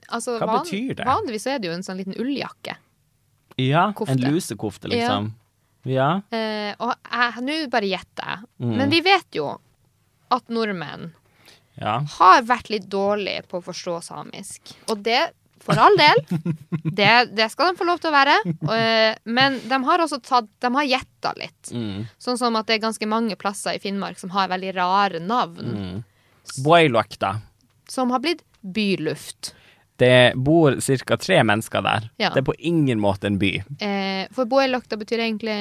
altså, 0.09 0.39
Hva 0.39 0.61
betyr 0.61 0.95
det? 1.01 1.07
Vanligvis 1.09 1.47
er 1.51 1.59
det 1.59 1.71
jo 1.71 1.75
en 1.75 1.87
sånn 1.87 1.99
liten 1.99 2.15
ulljakke. 2.21 2.77
Ja, 3.61 3.91
Kofte. 3.97 4.15
en 4.15 4.23
lusekofte, 4.31 4.89
liksom. 4.93 5.31
Ja. 5.33 5.40
Eh, 6.35 6.73
og 6.83 6.93
nå 7.45 7.57
bare 7.73 7.89
gjetter 7.89 8.27
jeg. 8.27 8.47
Mm. 8.61 8.77
Men 8.77 8.93
vi 8.93 9.01
vet 9.05 9.39
jo 9.39 9.49
at 10.31 10.53
nordmenn 10.53 11.11
ja. 11.81 11.99
har 12.19 12.43
vært 12.49 12.71
litt 12.73 12.89
dårlige 12.91 13.45
på 13.51 13.61
å 13.61 13.65
forstå 13.65 14.01
samisk. 14.11 14.75
Og 14.91 15.05
det 15.07 15.31
For 15.61 15.77
all 15.77 15.97
del. 15.99 16.23
Det, 17.01 17.09
det 17.37 17.47
skal 17.53 17.69
de 17.69 17.79
få 17.79 17.85
lov 17.85 17.99
til 18.01 18.09
å 18.09 18.15
være. 18.15 18.35
Og, 18.49 18.71
eh, 18.73 19.13
men 19.29 19.59
de 19.69 19.77
har 19.85 20.01
også 20.01 20.17
tatt 20.25 20.49
De 20.65 20.71
har 20.73 20.87
gjetta 20.89 21.35
litt. 21.37 21.73
Mm. 21.77 22.07
Sånn 22.19 22.39
som 22.41 22.57
at 22.57 22.67
det 22.67 22.79
er 22.79 22.87
ganske 22.87 23.09
mange 23.09 23.37
plasser 23.37 23.77
i 23.77 23.83
Finnmark 23.83 24.19
som 24.19 24.33
har 24.33 24.49
veldig 24.51 24.73
rare 24.79 25.21
navn. 25.21 25.75
Mm. 25.77 25.99
Boilokta. 26.65 27.35
Som 27.93 28.15
har 28.15 28.25
blitt 28.25 28.41
byluft. 28.61 29.53
Det 30.01 30.33
bor 30.41 30.79
ca. 30.81 31.17
tre 31.21 31.43
mennesker 31.45 31.85
der. 31.85 32.09
Ja. 32.23 32.31
Det 32.33 32.41
er 32.41 32.49
på 32.49 32.57
ingen 32.59 33.01
måte 33.03 33.29
en 33.29 33.37
by. 33.41 33.53
Eh, 33.85 34.25
for 34.33 34.49
Boilokta 34.49 34.97
betyr 35.01 35.21
egentlig 35.27 35.59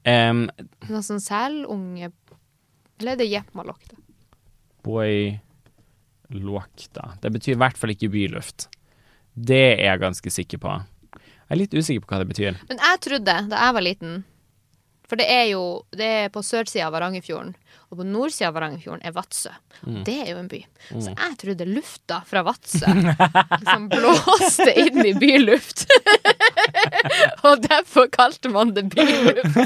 Um, 0.00 0.46
noe 0.88 1.02
sånn 1.04 1.20
selunge 1.20 2.08
Eller 2.08 3.12
er 3.12 3.18
det 3.20 3.26
Jepmalokta? 3.28 3.98
Boilokta. 4.84 5.40
Det 7.20 7.30
betyr 7.34 7.52
i 7.52 7.60
hvert 7.60 7.76
fall 7.76 7.92
ikke 7.92 8.08
byluft. 8.12 8.68
Det 9.36 9.60
er 9.74 9.84
jeg 9.90 10.00
ganske 10.00 10.30
sikker 10.32 10.58
på. 10.60 10.70
Jeg 11.20 11.52
er 11.52 11.60
litt 11.60 11.74
usikker 11.76 12.00
på 12.04 12.08
hva 12.12 12.20
det 12.22 12.30
betyr. 12.32 12.54
Men 12.70 12.78
jeg 12.80 12.96
trodde, 13.04 13.34
da 13.52 13.56
jeg 13.66 13.76
var 13.76 13.84
liten 13.84 14.12
For 15.10 15.18
det 15.18 15.26
er 15.26 15.48
jo 15.50 15.82
Det 15.90 16.06
er 16.06 16.30
på 16.32 16.42
sørsida 16.46 16.86
av 16.86 16.94
Varangerfjorden, 16.94 17.56
og 17.90 17.98
på 17.98 18.06
nordsida 18.06 18.48
av 18.50 18.54
Varangerfjorden 18.54 19.02
er 19.06 19.14
Vadsø. 19.16 19.50
Mm. 19.82 19.96
Det 20.06 20.14
er 20.22 20.28
jo 20.30 20.38
en 20.38 20.50
by. 20.50 20.60
Så 20.92 21.10
jeg 21.10 21.38
trodde 21.40 21.66
lufta 21.66 22.20
fra 22.28 22.44
Vadsø 22.46 22.86
liksom 22.86 23.88
blåste 23.90 24.68
inn 24.78 25.00
i 25.02 25.14
byluft. 25.18 25.86
og 27.48 27.66
derfor 27.66 28.06
kalte 28.14 28.52
man 28.54 28.70
det 28.76 28.86
byluft. 28.94 29.58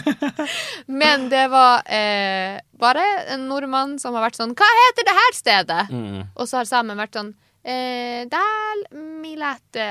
Men 0.89 1.29
det 1.29 1.45
var 1.53 1.85
eh, 1.93 2.57
bare 2.81 3.05
en 3.37 3.45
nordmann 3.51 3.99
som 4.01 4.17
har 4.17 4.31
vært 4.31 4.41
sånn 4.41 4.57
Hva 4.57 4.73
heter 4.81 5.09
det 5.11 5.17
her 5.21 5.37
stedet? 5.37 5.81
Mm. 5.93 6.21
Og 6.33 6.49
så 6.49 6.63
har 6.63 6.71
sammen 6.71 7.01
vært 7.01 7.21
sånn 7.21 7.35
eh, 7.61 8.25
Dæl 8.33 8.87
milete 9.21 9.89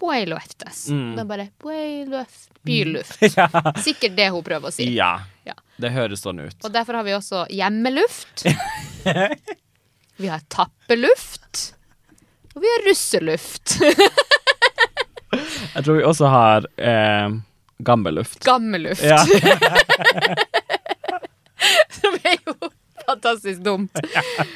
Boiloftes. 0.00 0.86
Mm. 0.88 1.18
Er 1.18 1.28
bare 1.28 1.48
Boiloft 1.60 2.48
Byluft. 2.62 3.22
ja. 3.36 3.48
Sikkert 3.84 4.16
det 4.16 4.28
hun 4.32 4.44
prøver 4.44 4.72
å 4.72 4.74
si. 4.74 4.88
ja. 4.96 5.18
Ja. 5.48 5.54
Det 5.80 5.88
høres 5.94 6.20
sånn 6.20 6.42
ut. 6.44 6.56
Og 6.64 6.72
derfor 6.74 6.98
har 7.00 7.06
vi 7.06 7.14
også 7.16 7.46
hjemmeluft. 7.48 8.44
vi 10.20 10.28
har 10.28 10.42
tappeluft. 10.52 11.62
Og 12.52 12.60
vi 12.60 12.68
har 12.68 12.84
russeluft. 12.84 13.78
Jeg 15.30 15.84
tror 15.86 15.96
vi 15.96 16.04
også 16.04 16.28
har 16.30 16.68
eh, 16.76 17.32
gammelluft. 17.78 18.44
Gammelluft. 18.44 19.02
Ja. 19.02 19.24
Fantastisk 23.30 23.62
dumt. 23.64 23.94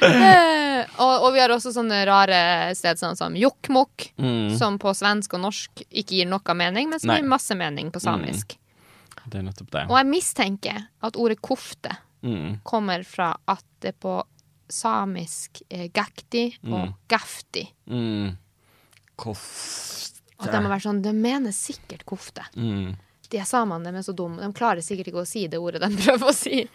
Eh, 0.05 0.85
og, 0.99 1.23
og 1.25 1.29
vi 1.33 1.39
har 1.39 1.49
også 1.55 1.71
sånne 1.71 2.01
rare 2.05 2.37
steder 2.75 2.99
sånn 2.99 3.15
som 3.17 3.35
Jokkmokk, 3.39 4.09
Mm. 4.19 4.57
som 4.59 4.75
på 4.79 4.91
svensk 4.95 5.33
og 5.37 5.41
norsk 5.45 5.81
ikke 5.87 6.17
gir 6.19 6.27
noe 6.29 6.53
mening, 6.55 6.89
men 6.91 6.99
som 6.99 7.09
Nei. 7.13 7.21
gir 7.21 7.29
masse 7.31 7.55
mening 7.57 7.89
på 7.95 8.01
samisk. 8.03 8.57
Det 9.25 9.39
er 9.39 9.45
nettopp 9.47 9.71
det. 9.71 9.85
Og 9.89 9.95
jeg 9.97 10.09
mistenker 10.11 10.81
at 11.01 11.15
ordet 11.17 11.39
kofte 11.41 11.95
Mm. 12.25 12.59
kommer 12.67 13.03
fra 13.07 13.31
at 13.47 13.63
det 13.81 13.95
på 14.03 14.17
samisk 14.69 15.61
er 15.69 15.87
gakti 15.95 16.57
og 16.65 16.89
Mm. 16.89 16.93
gafti. 17.09 17.65
Mm. 17.89 18.37
Kofte. 19.17 20.21
Og 20.39 20.51
de 20.51 20.59
må 20.59 20.69
være 20.69 20.83
sånn, 20.89 21.01
de 21.01 21.13
mener 21.13 21.51
sikkert 21.55 22.03
kofte. 22.05 22.43
Mm. 22.57 22.95
De 23.29 23.37
er 23.39 23.45
samene, 23.47 23.83
de 23.91 23.97
er 23.97 24.03
så 24.05 24.13
dumme. 24.15 24.41
De 24.43 24.51
klarer 24.53 24.83
sikkert 24.83 25.07
ikke 25.07 25.23
å 25.23 25.27
si 25.27 25.47
det 25.47 25.57
ordet 25.59 25.81
de 25.81 25.89
prøver 26.03 26.29
å 26.29 26.33
si. 26.35 26.67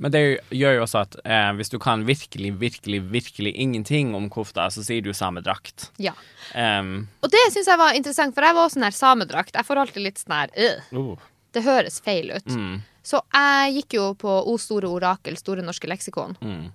Men 0.00 0.12
det 0.14 0.20
gjør 0.56 0.78
jo 0.78 0.82
også 0.86 1.02
at 1.04 1.16
eh, 1.28 1.50
hvis 1.58 1.68
du 1.68 1.76
kan 1.82 2.06
virkelig, 2.08 2.54
virkelig, 2.60 3.00
virkelig 3.12 3.52
ingenting 3.60 4.14
om 4.16 4.30
kofta, 4.32 4.70
så 4.72 4.80
sier 4.86 5.04
du 5.04 5.10
samedrakt. 5.12 5.90
Ja. 6.00 6.14
Um, 6.56 7.02
Og 7.20 7.28
det 7.34 7.42
syns 7.52 7.68
jeg 7.68 7.78
var 7.78 7.92
interessant, 7.98 8.32
for 8.34 8.46
jeg 8.48 8.56
var 8.56 8.64
også 8.70 8.80
nær 8.80 8.96
samedrakt. 8.96 9.52
Jeg 9.58 9.68
får 9.68 9.80
alltid 9.82 10.06
litt 10.06 10.22
sånn 10.22 10.36
her 10.38 10.54
øh, 10.56 10.96
oh. 11.02 11.26
Det 11.52 11.62
høres 11.66 12.00
feil 12.00 12.32
ut. 12.32 12.48
mm. 12.48 12.78
Så 13.10 13.20
jeg 13.32 13.74
gikk 13.78 13.94
jo 13.96 14.06
på 14.20 14.32
O 14.48 14.56
store 14.60 14.88
orakel, 14.92 15.36
Store 15.40 15.62
norske 15.64 15.88
leksikon, 15.88 16.34
Mm. 16.40 16.66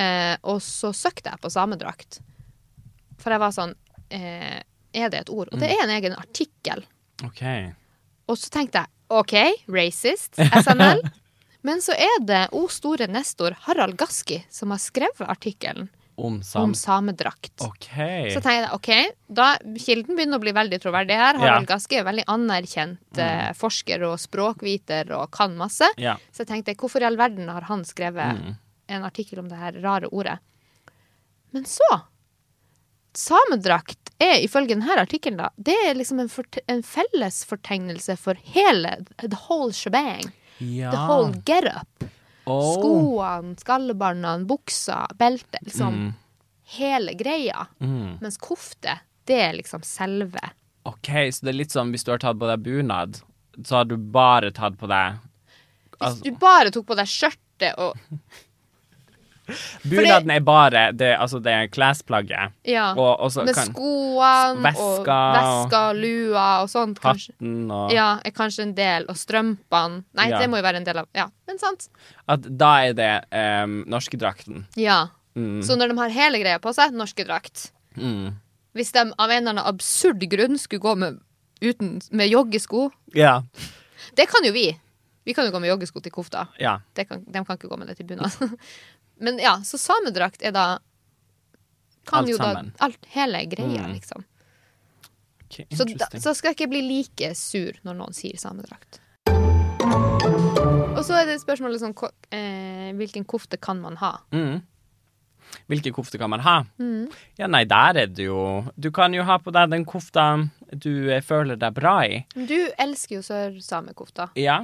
eh, 0.00 0.36
og 0.44 0.60
så 0.64 0.90
søkte 0.96 1.32
jeg 1.32 1.40
på 1.44 1.50
samedrakt. 1.52 2.20
For 3.20 3.32
jeg 3.36 3.40
var 3.44 3.52
sånn 3.56 3.74
eh, 4.10 4.60
Er 4.96 5.08
det 5.12 5.20
et 5.26 5.30
ord? 5.30 5.48
Og 5.52 5.60
det 5.60 5.68
er 5.70 5.84
en 5.84 5.92
egen 6.00 6.16
artikkel. 6.16 6.84
OK. 7.24 7.42
Og 8.30 8.38
så 8.40 8.48
tenkte 8.50 8.84
jeg 8.84 8.96
OK, 9.10 9.34
racist, 9.68 10.36
SNL. 10.38 11.00
Men 11.66 11.82
så 11.84 11.92
er 11.92 12.20
det 12.24 12.44
O 12.56 12.66
store 12.72 13.06
nestor 13.10 13.56
Harald 13.66 13.98
Gaski 14.00 14.38
som 14.50 14.70
har 14.72 14.80
skrevet 14.80 15.26
artikkelen 15.28 15.90
Om 16.16 16.40
om 16.60 16.72
samedrakt. 16.76 17.52
OK. 17.64 17.86
Så 18.32 18.40
tenkte 18.40 18.54
jeg 18.58 18.72
OK, 18.76 18.90
da 19.28 19.54
kilden 19.80 20.16
begynner 20.16 20.36
å 20.40 20.42
bli 20.42 20.52
veldig 20.56 20.78
troverdig 20.82 21.16
her. 21.16 21.36
Ja. 21.38 21.40
Harald 21.40 21.68
Gaski 21.68 21.96
er 22.00 22.04
veldig 22.08 22.24
anerkjent 22.28 23.20
eh, 23.20 23.52
forsker 23.56 24.04
og 24.08 24.18
språkviter 24.20 25.12
og 25.16 25.30
kan 25.32 25.56
masse. 25.56 25.88
Ja. 26.00 26.18
Så 26.32 26.44
jeg 26.44 26.50
tenkte 26.52 26.76
hvorfor 26.80 27.00
i 27.00 27.08
all 27.08 27.16
verden 27.20 27.48
har 27.48 27.68
han 27.70 27.84
skrevet 27.88 28.40
Mm. 28.40 28.56
en 28.88 29.04
artikkel 29.04 29.38
om 29.38 29.48
det 29.48 29.56
her 29.60 29.72
rare 29.80 30.08
ordet? 30.12 30.38
Men 31.52 31.64
så 31.64 31.88
Samedrakt 33.16 34.12
er 34.22 34.38
ifølge 34.44 34.76
denne 34.76 34.94
artikkelen 35.00 35.40
det 35.58 35.74
er 35.88 35.96
liksom 35.98 36.20
en, 36.22 36.28
en 36.70 36.82
fellesfortegnelse 36.86 38.14
for 38.20 38.38
hele 38.54 38.92
the 39.18 39.36
whole 39.48 39.72
shebang. 39.72 40.30
Ja. 40.60 40.90
The 40.90 40.96
whole 41.08 41.32
get 41.44 41.64
up. 41.64 42.04
Oh. 42.46 42.74
Skoene, 42.76 43.56
skallebåndene, 43.60 44.46
buksa, 44.48 45.06
beltet. 45.18 45.60
Liksom 45.66 45.94
Mm. 45.94 46.14
hele 46.76 47.14
greia. 47.14 47.66
Mm. 47.80 48.18
Mens 48.20 48.36
kofte, 48.38 48.98
det 49.26 49.40
er 49.40 49.52
liksom 49.52 49.82
selve. 49.84 50.40
OK, 50.84 51.08
så 51.32 51.40
det 51.44 51.48
er 51.54 51.58
litt 51.58 51.70
sånn 51.74 51.90
hvis 51.92 52.04
du 52.04 52.10
har 52.12 52.18
tatt 52.18 52.38
på 52.40 52.48
deg 52.48 52.62
bunad, 52.64 53.20
så 53.64 53.76
har 53.80 53.84
du 53.84 53.96
bare 53.96 54.50
tatt 54.50 54.78
på 54.80 54.88
deg 54.88 55.18
Hvis 56.00 56.00
Altså- 56.00 56.22
du 56.24 56.30
bare 56.40 56.70
tok 56.70 56.86
på 56.86 56.96
deg 56.96 57.06
skjørtet 57.06 57.74
og 57.78 57.96
Bunaden 59.88 60.30
er 60.30 60.40
bare 60.40 60.92
det, 60.92 61.10
altså 61.18 61.40
det 61.42 61.70
klesplagget. 61.72 62.52
Ja. 62.64 62.90
Og, 62.94 63.30
Med 63.44 63.54
kan 63.54 63.70
skoene 63.72 64.62
Veska 64.64 64.82
og- 64.82 65.36
veska, 65.36 65.82
lua 66.00 66.46
og 66.62 66.68
sånt. 66.72 67.00
Kanskje. 67.00 67.32
hatten 67.34 67.70
og 67.70 67.92
Ja, 67.92 68.18
er 68.24 68.30
kanskje 68.30 68.62
en 68.62 68.74
del. 68.74 69.06
Og 69.08 69.16
strømpene. 69.16 70.04
Nei, 70.14 70.28
Ja. 70.30 70.38
det 70.38 70.50
må 70.50 70.56
jo 70.56 70.62
være 70.62 70.76
en 70.76 70.84
del 70.84 70.98
av 70.98 71.06
Ja, 71.14 71.28
men 71.46 71.58
sant. 71.58 71.88
At 72.28 72.42
da 72.58 72.74
er 72.84 72.92
det 72.92 73.24
um, 73.32 73.84
norskedrakten. 73.86 74.66
Ja. 74.76 75.08
Mm. 75.36 75.62
Så 75.62 75.76
når 75.78 75.88
de 75.88 75.98
har 75.98 76.08
hele 76.10 76.38
greia 76.42 76.58
på 76.58 76.72
seg, 76.74 76.92
norske 76.92 77.24
drakt 77.26 77.70
Mm. 77.96 78.34
Hvis 78.74 78.92
de 78.92 79.00
av 79.18 79.30
en 79.30 79.36
eller 79.48 79.50
annen 79.50 79.66
absurd 79.66 80.20
grunn 80.30 80.56
skulle 80.58 80.80
gå 80.80 80.96
med, 80.96 81.18
uten, 81.60 82.00
med 82.12 82.30
joggesko 82.30 82.92
Ja. 83.14 83.42
Det 84.14 84.28
kan 84.28 84.44
jo 84.44 84.52
vi. 84.52 84.78
Vi 85.26 85.34
kan 85.34 85.44
jo 85.44 85.50
gå 85.52 85.60
med 85.60 85.68
joggesko 85.70 86.00
til 86.02 86.12
kofta. 86.12 86.46
Ja. 86.58 86.78
Det 86.94 87.08
kan, 87.08 87.24
de 87.24 87.44
kan 87.44 87.56
ikke 87.58 87.68
gå 87.68 87.76
med 87.78 87.88
det 87.88 87.96
til 87.98 88.06
bunad. 88.06 88.30
Men 89.20 89.38
ja, 89.38 89.58
så 89.64 89.78
samedrakt 89.78 90.42
er 90.42 90.52
da 90.56 90.66
kan 92.08 92.24
Alt 92.24 92.30
jo 92.32 92.38
da, 92.40 92.44
sammen. 92.54 92.72
alt, 92.80 93.06
hele 93.14 93.44
greia, 93.46 93.84
Mm. 93.86 93.92
liksom. 93.94 94.24
Okay, 95.50 95.66
Så, 95.76 95.84
da, 95.98 96.06
så 96.18 96.32
skal 96.34 96.50
jeg 96.52 96.56
ikke 96.60 96.70
bli 96.70 96.80
like 96.86 97.34
sur 97.36 97.72
når 97.84 97.94
noen 97.98 98.14
sier 98.14 98.38
samedrakt. 98.38 99.00
Og 99.80 101.04
så 101.06 101.16
er 101.20 101.26
det 101.30 101.40
spørsmålet 101.42 101.80
sånn 101.82 101.94
ko- 101.96 102.10
eh, 102.30 102.92
Hvilken 102.98 103.24
kofte 103.26 103.58
kan 103.60 103.80
man 103.80 103.96
ha? 103.96 104.20
Mm. 104.32 104.62
Hvilke 105.68 105.92
kofter 105.94 106.18
kan 106.18 106.30
man 106.30 106.40
ha? 106.40 106.64
Mm. 106.78 107.08
Ja, 107.38 107.46
nei, 107.46 107.64
der 107.64 107.96
er 108.04 108.06
det 108.06 108.24
jo 108.26 108.64
Du 108.78 108.90
kan 108.90 109.12
jo 109.14 109.22
ha 109.26 109.38
på 109.38 109.52
deg 109.52 109.70
den 109.70 109.84
kofta 109.84 110.48
du 110.72 111.10
eh, 111.10 111.20
føler 111.20 111.56
deg 111.58 111.74
bra 111.74 112.00
i. 112.06 112.24
Du 112.34 112.70
elsker 112.78 113.16
jo 113.16 113.22
sørsamekofta. 113.26 114.30
Ja. 114.38 114.60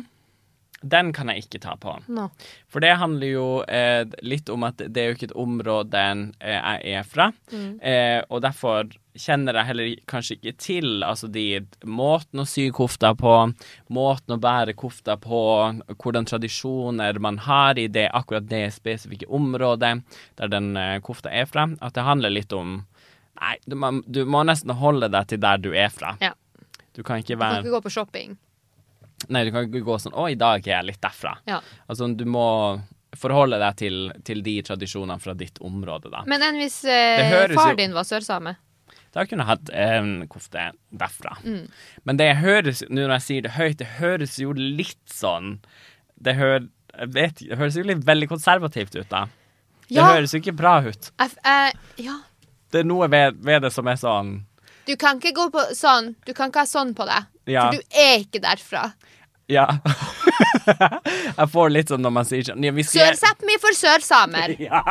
Den 0.82 1.12
kan 1.16 1.30
jeg 1.32 1.46
ikke 1.46 1.60
ta 1.64 1.72
på. 1.80 1.94
No. 2.12 2.28
For 2.68 2.84
det 2.84 2.98
handler 3.00 3.30
jo 3.30 3.46
eh, 3.64 4.04
litt 4.20 4.50
om 4.52 4.66
at 4.68 4.80
det 4.80 5.00
er 5.00 5.08
jo 5.08 5.16
ikke 5.16 5.30
et 5.30 5.38
område 5.40 6.02
eh, 6.04 6.52
jeg 6.52 6.98
er 7.00 7.08
fra. 7.08 7.30
Mm. 7.52 7.70
Eh, 7.80 8.20
og 8.28 8.42
derfor 8.44 8.90
kjenner 9.16 9.56
jeg 9.56 9.68
heller 9.70 9.92
kanskje 10.10 10.36
ikke 10.36 10.52
til 10.60 11.04
altså 11.06 11.30
de 11.32 11.46
måten 11.88 12.42
å 12.42 12.46
sy 12.48 12.66
kofta 12.76 13.14
på, 13.16 13.32
måten 13.96 14.36
å 14.36 14.40
bære 14.42 14.76
kofta 14.76 15.16
på, 15.16 15.40
hvordan 15.96 16.28
tradisjoner 16.28 17.22
man 17.24 17.40
har 17.46 17.80
i 17.80 17.88
det 17.88 18.10
akkurat 18.12 18.44
det 18.50 18.66
spesifikke 18.76 19.30
området 19.32 19.94
der 20.36 20.52
den 20.52 20.74
eh, 20.76 20.98
kofta 21.00 21.32
er 21.32 21.48
fra. 21.48 21.70
At 21.80 21.96
det 21.96 22.04
handler 22.04 22.36
litt 22.36 22.52
om 22.56 22.82
Nei, 23.36 23.58
du 23.68 23.74
må, 23.76 23.90
du 24.08 24.22
må 24.24 24.40
nesten 24.48 24.72
holde 24.80 25.10
deg 25.12 25.26
til 25.28 25.40
der 25.42 25.60
du 25.60 25.74
er 25.76 25.90
fra. 25.92 26.14
Ja. 26.24 26.32
Du 26.96 27.02
kan 27.04 27.20
ikke 27.20 27.34
Du 27.36 27.42
kan 27.42 27.58
ikke 27.60 27.74
gå 27.74 27.82
på 27.84 27.92
shopping. 27.92 28.36
Nei, 29.32 29.44
du 29.44 29.50
kan 29.54 29.64
ikke 29.66 29.80
gå 29.86 29.96
sånn 29.98 30.12
Å, 30.14 30.26
i 30.30 30.36
dag 30.38 30.60
er 30.68 30.74
jeg 30.78 30.86
litt 30.90 31.00
derfra. 31.00 31.38
Ja. 31.48 31.60
Altså, 31.88 32.08
du 32.14 32.24
må 32.28 32.44
forholde 33.16 33.56
deg 33.62 33.76
til, 33.80 33.96
til 34.28 34.42
de 34.44 34.58
tradisjonene 34.66 35.16
fra 35.22 35.32
ditt 35.34 35.56
område, 35.64 36.10
da. 36.12 36.20
Men 36.28 36.42
enn 36.44 36.58
hvis 36.60 36.82
eh, 36.84 37.30
far 37.56 37.72
jo- 37.72 37.78
din 37.80 37.94
var 37.96 38.04
sørsame? 38.04 38.56
Da 39.16 39.24
kunne 39.24 39.46
jeg 39.46 39.48
hatt 39.48 39.70
en 39.72 40.10
kofte 40.28 40.66
derfra. 40.92 41.38
Mm. 41.46 41.62
Men 42.04 42.18
det 42.20 42.26
høres, 42.36 42.82
nå 42.90 43.06
når 43.06 43.14
jeg 43.16 43.24
sier 43.24 43.46
det 43.46 43.54
høyt, 43.56 43.78
det 43.80 43.88
høres 43.96 44.34
jo 44.42 44.52
litt 44.52 45.00
sånn 45.08 45.54
Det, 46.20 46.34
hør, 46.36 46.66
jeg 46.98 47.08
vet, 47.14 47.40
det 47.48 47.56
høres 47.56 47.76
jo 47.80 47.82
litt 47.88 48.04
veldig 48.04 48.28
konservativt 48.28 48.94
ut, 49.00 49.08
da. 49.08 49.24
Det 49.88 49.96
Ja. 49.96 50.10
høres 50.12 50.32
jo 50.34 50.40
ikke 50.42 50.56
bra 50.58 50.80
ut. 50.84 51.10
F- 51.22 51.38
uh, 51.46 51.70
ja. 51.96 52.18
Det 52.72 52.80
er 52.82 52.84
noe 52.88 53.08
ved, 53.08 53.36
ved 53.40 53.62
det 53.62 53.72
som 53.72 53.86
er 53.88 53.96
sånn 53.96 54.42
Du 54.86 54.94
kan 55.00 55.16
ikke 55.20 55.32
gå 55.32 55.48
på 55.54 55.64
sånn. 55.74 56.12
Du 56.26 56.34
kan 56.34 56.50
ikke 56.50 56.66
ha 56.66 56.68
sånn 56.68 56.92
på 56.94 57.06
deg. 57.08 57.24
Ja. 57.46 57.68
For 57.70 57.78
du 57.78 58.00
er 58.06 58.16
ikke 58.24 58.42
derfra. 58.42 58.88
Ja. 59.48 59.66
jeg 61.38 61.48
får 61.52 61.70
litt 61.70 61.92
sånn 61.92 62.02
når 62.02 62.14
man 62.16 62.26
sier 62.26 62.48
sånn 62.48 62.64
ja, 62.66 62.72
Sør-Sápmi 62.90 63.60
for 63.62 63.76
sørsamer. 63.78 64.56
Ja. 64.66 64.82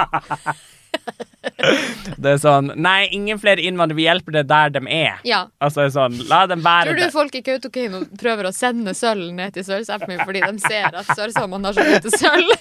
Det 2.15 2.29
er 2.31 2.37
sånn 2.39 2.69
Nei, 2.79 3.09
ingen 3.13 3.37
flere 3.41 3.61
innvandrere. 3.67 3.97
Vi 3.99 4.05
hjelper 4.07 4.31
det 4.37 4.43
der 4.47 4.71
de 4.77 4.81
er. 4.87 5.19
Ja. 5.27 5.41
Altså 5.59 5.83
det 5.83 5.91
sånn 5.95 6.15
La 6.29 6.45
dem 6.49 6.63
være 6.65 6.87
Tror 6.89 6.97
du 6.97 7.03
det. 7.03 7.11
folk 7.13 7.35
i 7.35 7.41
Kautokeino 7.45 7.99
prøver 8.19 8.47
å 8.49 8.53
sende 8.55 8.93
sølv 8.97 9.33
ned 9.35 9.53
til 9.57 9.67
Sør-Sápmi 9.67 10.17
fordi 10.23 10.41
de 10.45 10.63
ser 10.63 10.95
at 10.95 11.11
sørsamene 11.11 11.67
har 11.69 11.75
så 11.77 11.85
lite 11.89 12.13
sølv? 12.15 12.55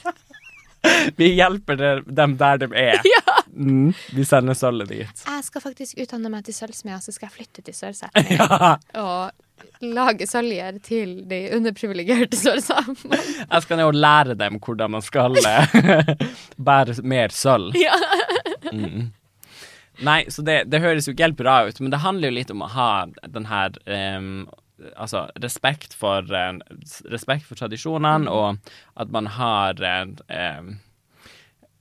Vi 1.17 1.31
hjelper 1.39 2.03
dem 2.05 2.35
der 2.43 2.59
de 2.65 2.69
er. 2.77 3.01
Ja. 3.15 3.39
Mm, 3.55 3.93
vi 4.11 4.25
sender 4.27 4.57
sølvet 4.59 4.91
dit. 4.91 5.21
Jeg 5.31 5.45
skal 5.47 5.63
faktisk 5.63 6.01
utdanne 6.03 6.27
meg 6.33 6.43
til 6.45 6.57
sølvsmed, 6.57 6.99
så 7.07 7.15
skal 7.15 7.29
jeg 7.31 7.37
flytte 7.39 7.63
til 7.65 7.77
Sør-Sápmi 7.79 8.35
Ja. 8.35 8.75
og 8.99 9.31
lage 9.85 10.27
søljer 10.29 10.79
til 10.85 11.17
de 11.29 11.41
underprivilegerte 11.57 12.39
sørsamene. 12.39 13.19
Jeg 13.45 13.67
skal 13.67 13.83
jo 13.83 13.91
lære 13.95 14.37
dem 14.39 14.59
hvordan 14.63 14.97
man 14.97 15.05
skal 15.05 15.37
eh, 15.41 16.15
bære 16.69 16.97
mer 17.03 17.35
sølv. 17.35 17.77
Ja. 17.79 17.99
Nei, 20.03 20.25
så 20.33 20.43
det, 20.43 20.65
det 20.73 20.83
høres 20.83 21.07
jo 21.07 21.15
ikke 21.15 21.29
helt 21.29 21.39
bra 21.39 21.61
ut, 21.69 21.81
men 21.81 21.93
det 21.93 22.03
handler 22.03 22.33
jo 22.33 22.39
litt 22.41 22.53
om 22.55 22.65
å 22.67 22.71
ha 22.75 22.93
den 23.31 23.51
her 23.51 23.77
um, 23.87 24.47
Altså 24.99 25.29
respekt 25.39 25.93
for 25.95 26.27
uh, 26.35 26.57
Respekt 27.13 27.47
for 27.47 27.55
tradisjonene, 27.61 28.27
og 28.27 28.59
at 28.99 29.13
man 29.15 29.29
har 29.37 29.79
en, 29.87 30.17
em, 30.27 30.73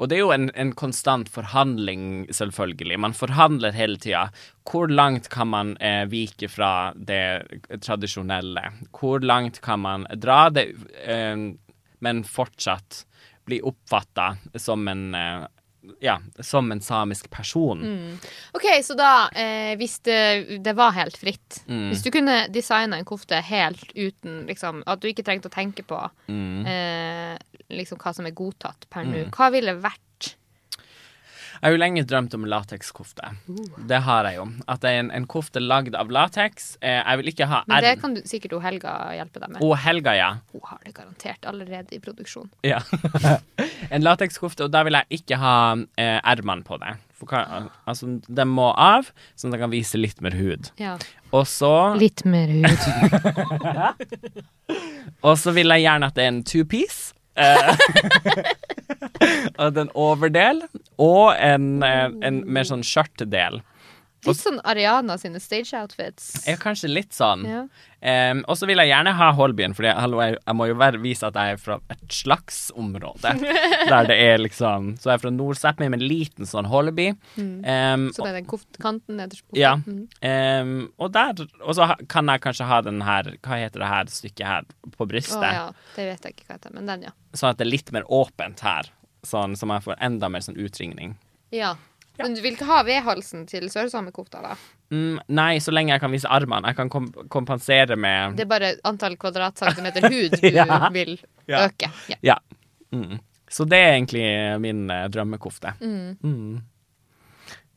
og 0.01 0.09
det 0.09 0.17
er 0.17 0.23
jo 0.23 0.33
en, 0.33 0.49
en 0.57 0.73
konstant 0.75 1.29
forhandling, 1.29 2.25
selvfølgelig. 2.33 2.97
Man 2.99 3.13
forhandler 3.15 3.75
hele 3.77 3.99
tida. 4.01 4.25
Hvor 4.67 4.89
langt 4.89 5.29
kan 5.33 5.51
man 5.51 5.75
eh, 5.77 6.03
vike 6.09 6.49
fra 6.49 6.91
det 6.95 7.77
tradisjonelle? 7.85 8.65
Hvor 8.91 9.23
langt 9.23 9.61
kan 9.63 9.83
man 9.85 10.07
dra 10.17 10.47
det, 10.53 10.71
eh, 11.05 11.37
men 12.03 12.23
fortsatt 12.27 13.03
bli 13.45 13.61
oppfatta 13.63 14.33
som 14.59 14.87
en 14.87 15.13
eh, 15.15 15.45
ja, 15.99 16.17
som 16.39 16.71
en 16.71 16.79
samisk 16.81 17.29
person. 17.29 17.81
OK, 18.55 18.65
så 18.83 18.95
da, 18.95 19.29
eh, 19.35 19.73
hvis 19.79 19.97
det, 20.07 20.19
det 20.63 20.75
var 20.79 20.91
helt 20.95 21.17
fritt 21.19 21.63
Mm. 21.67 21.89
Hvis 21.91 22.01
du 22.03 22.09
kunne 22.11 22.47
designa 22.51 22.97
en 22.97 23.05
kofte 23.05 23.37
helt 23.45 23.91
uten 23.95 24.45
liksom, 24.47 24.81
At 24.87 24.99
du 24.99 25.07
ikke 25.07 25.23
trengte 25.23 25.47
å 25.47 25.53
tenke 25.53 25.83
på 25.87 25.99
Mm. 26.27 26.65
eh, 26.67 27.37
liksom 27.69 27.97
hva 27.99 28.13
som 28.15 28.25
er 28.25 28.31
godtatt 28.35 28.87
per 28.89 29.03
nå, 29.05 29.29
hva 29.31 29.51
ville 29.51 29.75
vært 29.79 30.35
Jeg 31.63 31.69
har 31.69 31.77
jo 31.77 31.79
lenge 31.79 32.01
drømt 32.03 32.33
om 32.35 32.43
latekskofte. 32.51 33.29
Det 33.87 34.01
har 34.03 34.27
jeg 34.27 34.35
jo. 34.35 34.47
At 34.67 34.81
det 34.83 34.89
er 34.91 34.97
en, 34.99 35.11
en 35.15 35.27
kofte 35.31 35.61
lagd 35.63 35.95
av 35.95 36.09
lateks. 36.11 36.73
Eh, 36.83 36.97
jeg 36.97 37.21
vil 37.21 37.31
ikke 37.31 37.47
ha 37.47 37.61
Men 37.71 37.85
det 37.85 37.93
kan 38.01 38.17
du, 38.17 38.19
sikkert 38.27 38.57
hun 38.57 38.65
Helga 38.65 38.95
hjelpe 39.15 39.39
deg 39.39 39.53
med. 39.53 39.63
Og 39.63 39.71
Helga, 39.79 40.11
ja. 40.17 40.27
Hun 40.51 40.65
har 40.67 40.81
det 40.83 40.91
garantert 40.97 41.47
allerede 41.47 41.95
i 41.95 42.01
produksjon. 42.03 42.51
Ja. 42.67 42.81
en 43.95 44.03
latekskofte, 44.03 44.67
og 44.67 44.75
da 44.75 44.83
vil 44.83 44.99
jeg 44.99 45.21
ikke 45.21 45.39
ha 45.39 45.55
eh, 45.95 46.43
på 46.67 46.81
det. 46.83 46.97
For 47.15 47.31
hva, 47.31 47.69
altså, 47.87 48.11
de 48.27 48.49
må 48.51 48.67
av, 48.75 49.13
sånn 49.39 49.55
at 49.55 49.61
jeg 49.61 49.63
kan 49.63 49.75
vise 49.77 50.03
litt 50.03 50.19
mer 50.19 50.35
hud. 50.35 50.67
Ja. 50.83 50.97
Og 51.31 51.47
så, 51.47 51.95
Litt 51.95 52.25
mer 52.27 52.51
hud. 52.51 52.75
og 55.31 55.39
så 55.39 55.55
vil 55.55 55.71
jeg 55.77 55.87
gjerne 55.87 56.11
at 56.11 56.19
det 56.19 56.27
er 56.27 56.33
en 56.35 56.43
two-piece. 56.43 57.15
Eh, 58.93 59.45
og 59.63 59.77
en 59.81 59.91
overdel, 59.93 60.63
og 61.01 61.33
en, 61.37 61.69
eh, 61.85 62.07
en 62.27 62.41
mer 62.45 62.67
sånn 62.69 62.85
skjørtedel. 62.87 63.61
Litt 64.27 64.39
sånn 64.39 64.59
Ariana 64.63 65.17
sine 65.19 65.39
stage 65.43 65.73
outfits. 65.77 66.29
Ja, 66.47 66.55
kanskje 66.59 66.89
litt 66.91 67.15
sånn. 67.15 67.43
Ja. 67.47 67.63
Um, 68.03 68.41
og 68.51 68.57
så 68.59 68.67
vil 68.67 68.81
jeg 68.81 68.89
gjerne 68.89 69.13
ha 69.15 69.29
Holbyen, 69.35 69.71
for 69.75 69.87
jeg, 69.87 69.95
jeg 70.35 70.55
må 70.59 70.67
jo 70.67 70.75
være, 70.79 70.99
vise 71.03 71.27
at 71.27 71.37
jeg 71.39 71.55
er 71.55 71.59
fra 71.61 71.77
et 71.93 72.03
slags 72.11 72.65
område. 72.79 73.31
der 73.91 74.09
det 74.09 74.17
er 74.19 74.41
liksom 74.43 74.93
Så 74.99 75.07
jeg 75.11 75.15
er 75.15 75.23
fra 75.23 75.31
Nord-Sápmi 75.31 75.87
med 75.87 76.01
en 76.01 76.07
liten 76.11 76.49
sånn 76.49 76.67
Holby. 76.71 77.09
Em, 77.39 78.09
Så 78.11 78.25
det 78.25 78.33
er 78.33 78.39
den 78.41 78.49
kanten 78.83 79.19
nederst 79.21 79.45
på 79.47 79.59
ja. 79.59 79.77
Um, 79.79 80.73
og 80.99 81.13
der 81.15 81.45
Og 81.61 81.77
så 81.77 81.87
kan 82.11 82.27
jeg 82.31 82.43
kanskje 82.43 82.67
ha 82.67 82.81
den 82.85 82.99
her 83.05 83.31
Hva 83.43 83.59
heter 83.61 83.83
det 83.83 83.91
her 83.91 84.11
stykket 84.11 84.47
her 84.47 84.67
på 84.97 85.07
brystet? 85.07 85.39
Å 85.39 85.53
ja, 85.55 85.67
det 85.95 86.09
vet 86.11 86.27
jeg 86.27 86.35
ikke 86.35 86.49
hva 86.49 86.57
heter, 86.57 86.75
men 86.75 86.91
den, 86.91 87.07
ja. 87.07 87.15
Sånn 87.33 87.53
at 87.53 87.61
det 87.61 87.67
er 87.67 87.71
litt 87.71 87.93
mer 87.95 88.07
åpent 88.11 88.63
her. 88.67 88.91
Sånn 89.23 89.55
så 89.55 89.69
jeg 89.71 89.85
får 89.87 90.01
enda 90.03 90.27
mer 90.31 90.43
sånn 90.43 90.59
utringning. 90.59 91.15
Ja. 91.53 91.75
Men 92.19 92.35
du 92.35 92.41
vil 92.45 92.53
ikke 92.53 92.67
ha 92.69 92.83
vedhalsen 92.85 93.47
til 93.49 93.63
sørsamekofta, 93.73 94.41
da? 94.43 94.55
Mm, 94.93 95.15
nei, 95.33 95.57
så 95.63 95.71
lenge 95.73 95.95
jeg 95.95 96.01
kan 96.03 96.11
vise 96.13 96.29
armene. 96.29 96.69
Jeg 96.69 96.77
kan 96.77 96.89
kom 96.93 97.07
kompensere 97.33 97.95
med 97.97 98.35
Det 98.37 98.45
er 98.45 98.51
bare 98.51 98.73
antall 98.85 99.15
kvadratcentimeter 99.17 100.05
hud 100.09 100.35
du 100.41 100.49
Ja. 100.53 100.89
vil 100.93 101.15
Ja. 101.49 101.65
øke. 101.67 101.89
Ja. 102.11 102.15
Ja. 102.21 102.35
Mm. 102.93 103.17
Så 103.49 103.65
det 103.69 103.77
er 103.81 103.95
egentlig 103.97 104.59
min 104.61 104.85
eh, 104.89 105.07
drømmekofte. 105.09 105.73
Mm. 105.81 106.17
Mm. 106.23 106.61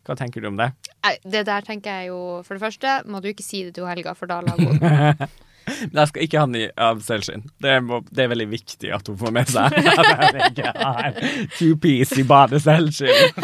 Hva 0.07 0.15
tenker 0.17 0.41
du 0.45 0.47
om 0.53 0.57
det? 0.61 0.69
Nei, 1.03 1.17
Det 1.25 1.47
der 1.49 1.65
tenker 1.67 1.91
jeg 2.01 2.09
jo 2.13 2.43
For 2.47 2.55
det 2.55 2.63
første 2.63 2.93
må 3.11 3.19
du 3.21 3.27
ikke 3.33 3.43
si 3.43 3.65
det 3.67 3.73
til 3.75 3.89
Helga, 3.89 4.13
for 4.15 4.27
da 4.31 4.39
lager 4.41 4.69
hun 4.69 4.79
Men 4.79 5.97
Jeg 5.99 6.09
skal 6.13 6.23
ikke 6.23 6.39
ha 6.39 6.47
den 6.47 6.61
i- 6.61 6.71
av 6.79 7.01
selvskinn. 7.03 7.43
Det, 7.59 7.73
det 8.15 8.23
er 8.23 8.29
veldig 8.31 8.47
viktig 8.53 8.93
at 8.95 9.09
hun 9.11 9.17
får 9.19 9.33
med 9.35 9.49
seg 9.51 9.75
at 9.99 10.37
jeg 10.37 10.53
ikke 10.53 10.73
har 10.79 11.19
two-piece 11.59 12.21
i 12.23 12.23
bare 12.29 12.61
selvskinn. 12.63 13.35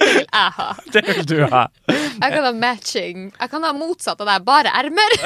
Det 0.00 0.08
vil 0.08 0.24
jeg 0.24 0.50
ha. 0.58 0.68
Det 0.94 1.02
vil 1.06 1.22
du 1.28 1.36
ha. 1.52 1.62
Jeg 1.88 2.32
kan 2.32 2.42
ha 2.44 2.52
matching. 2.56 3.30
Jeg 3.36 3.52
kan 3.52 3.66
ha 3.66 3.72
motsatt 3.76 4.20
av 4.24 4.30
deg, 4.30 4.44
bare 4.46 4.72
ermer. 4.80 5.16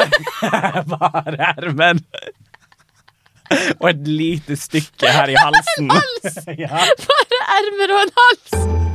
Bare 0.95 1.53
ermen. 1.57 2.03
Og 3.81 3.89
et 3.91 4.07
lite 4.07 4.57
stykke 4.59 5.11
her 5.11 5.33
i 5.33 5.39
halsen. 5.39 5.91
ja. 6.65 6.87
Bare 7.07 7.43
ermer 7.59 7.97
og 7.97 8.07
en 8.07 8.17
hals. 8.21 8.89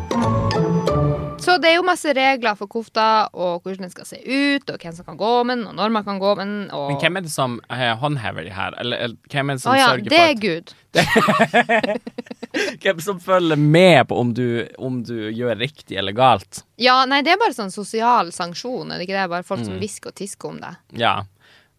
Så 1.46 1.58
det 1.62 1.70
er 1.72 1.78
jo 1.78 1.86
masse 1.86 2.14
regler 2.18 2.58
for 2.60 2.72
kofta, 2.72 3.28
og 3.34 3.62
hvordan 3.64 3.86
den 3.86 3.94
skal 3.94 4.08
se 4.10 4.18
ut, 4.26 4.70
og 4.70 4.82
hvem 4.82 4.96
som 4.98 5.06
kan 5.08 5.18
gå 5.20 5.34
med 5.46 5.60
den, 5.60 5.68
og 5.70 5.76
når 5.78 5.94
man 5.94 6.06
kan 6.08 6.20
gå 6.22 6.32
med 6.40 6.46
den. 6.46 6.72
Og... 6.72 6.88
Men 6.92 7.00
hvem 7.04 7.20
er 7.20 7.26
det 7.28 7.34
som 7.34 7.60
eh, 7.70 7.92
håndhever 8.02 8.48
de 8.48 8.54
her? 8.56 8.80
Eller, 8.82 9.06
eller 9.08 9.18
hvem 9.32 9.54
er 9.54 9.60
det 9.60 9.64
som 9.66 9.74
Å 9.74 9.78
ja, 9.78 9.92
sørger 9.92 10.10
det 10.10 10.22
for 10.22 10.26
er 10.26 10.36
Gud. 10.46 10.76
Hvem 12.86 13.00
som 13.04 13.20
følger 13.20 13.60
med 13.60 14.08
på 14.08 14.16
om 14.16 14.30
du, 14.34 14.48
om 14.80 15.02
du 15.04 15.30
gjør 15.36 15.58
riktig 15.60 15.98
eller 16.00 16.16
galt? 16.16 16.64
Ja, 16.80 17.02
nei, 17.10 17.20
det 17.26 17.34
er 17.34 17.40
bare 17.42 17.56
sånn 17.56 17.74
sosial 17.74 18.32
sanksjon. 18.36 18.94
Er 18.94 19.02
det 19.02 19.10
ikke 19.10 19.18
det? 19.18 19.30
Bare 19.32 19.44
folk 19.48 19.64
Mm. 19.66 19.66
som 19.66 19.80
hvisker 19.82 20.12
og 20.12 20.16
tisker 20.16 20.52
om 20.52 20.58
det. 20.62 20.74
Ja. 21.00 21.16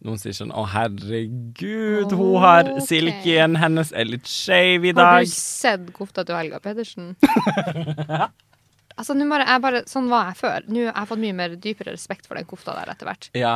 Noen 0.05 0.19
sier 0.21 0.33
sånn 0.37 0.51
'Å, 0.53 0.67
herregud, 0.69 2.11
hun 2.13 2.35
har 2.43 2.67
okay. 2.69 2.85
silkien 2.85 3.57
hennes 3.57 3.89
er 3.93 4.05
litt 4.05 4.29
skeiv 4.29 4.85
i 4.85 4.93
dag'. 4.93 5.23
Har 5.23 5.25
du 5.25 5.33
sett 5.33 5.87
kofta 5.93 6.25
til 6.25 6.37
Helga 6.37 6.59
Pedersen? 6.61 7.15
altså, 8.97 9.13
bare, 9.29 9.59
bare, 9.63 9.81
sånn 9.89 10.09
var 10.11 10.31
jeg 10.31 10.37
før. 10.41 10.67
Nå 10.67 10.85
har 10.89 10.93
jeg 11.03 11.07
fått 11.13 11.19
mye 11.23 11.33
mer 11.37 11.55
dypere 11.55 11.93
respekt 11.95 12.27
for 12.27 12.35
den 12.39 12.45
kofta 12.49 12.73
der 12.79 12.91
etter 12.93 13.05
hvert. 13.09 13.29
Ja, 13.37 13.55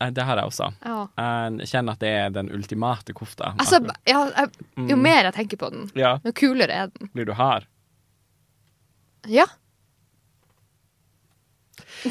eh, 0.00 0.10
det 0.10 0.24
har 0.28 0.36
jeg 0.42 0.50
også. 0.50 0.70
Ja. 0.84 0.98
Jeg 1.60 1.68
kjenner 1.72 1.92
at 1.96 2.00
det 2.04 2.12
er 2.24 2.30
den 2.34 2.50
ultimate 2.56 3.12
kofta. 3.16 3.54
Altså, 3.58 3.80
ja, 4.06 4.24
jeg, 4.36 4.50
jo 4.76 4.96
Mm. 4.96 5.02
mer 5.02 5.22
jeg 5.30 5.34
tenker 5.34 5.56
på 5.62 5.70
den, 5.72 5.90
ja. 5.94 6.18
jo 6.24 6.32
kulere 6.32 6.72
er 6.72 6.86
den. 6.98 7.08
Blir 7.14 7.26
du 7.26 7.32
hard? 7.38 7.66
Ja. 9.28 9.46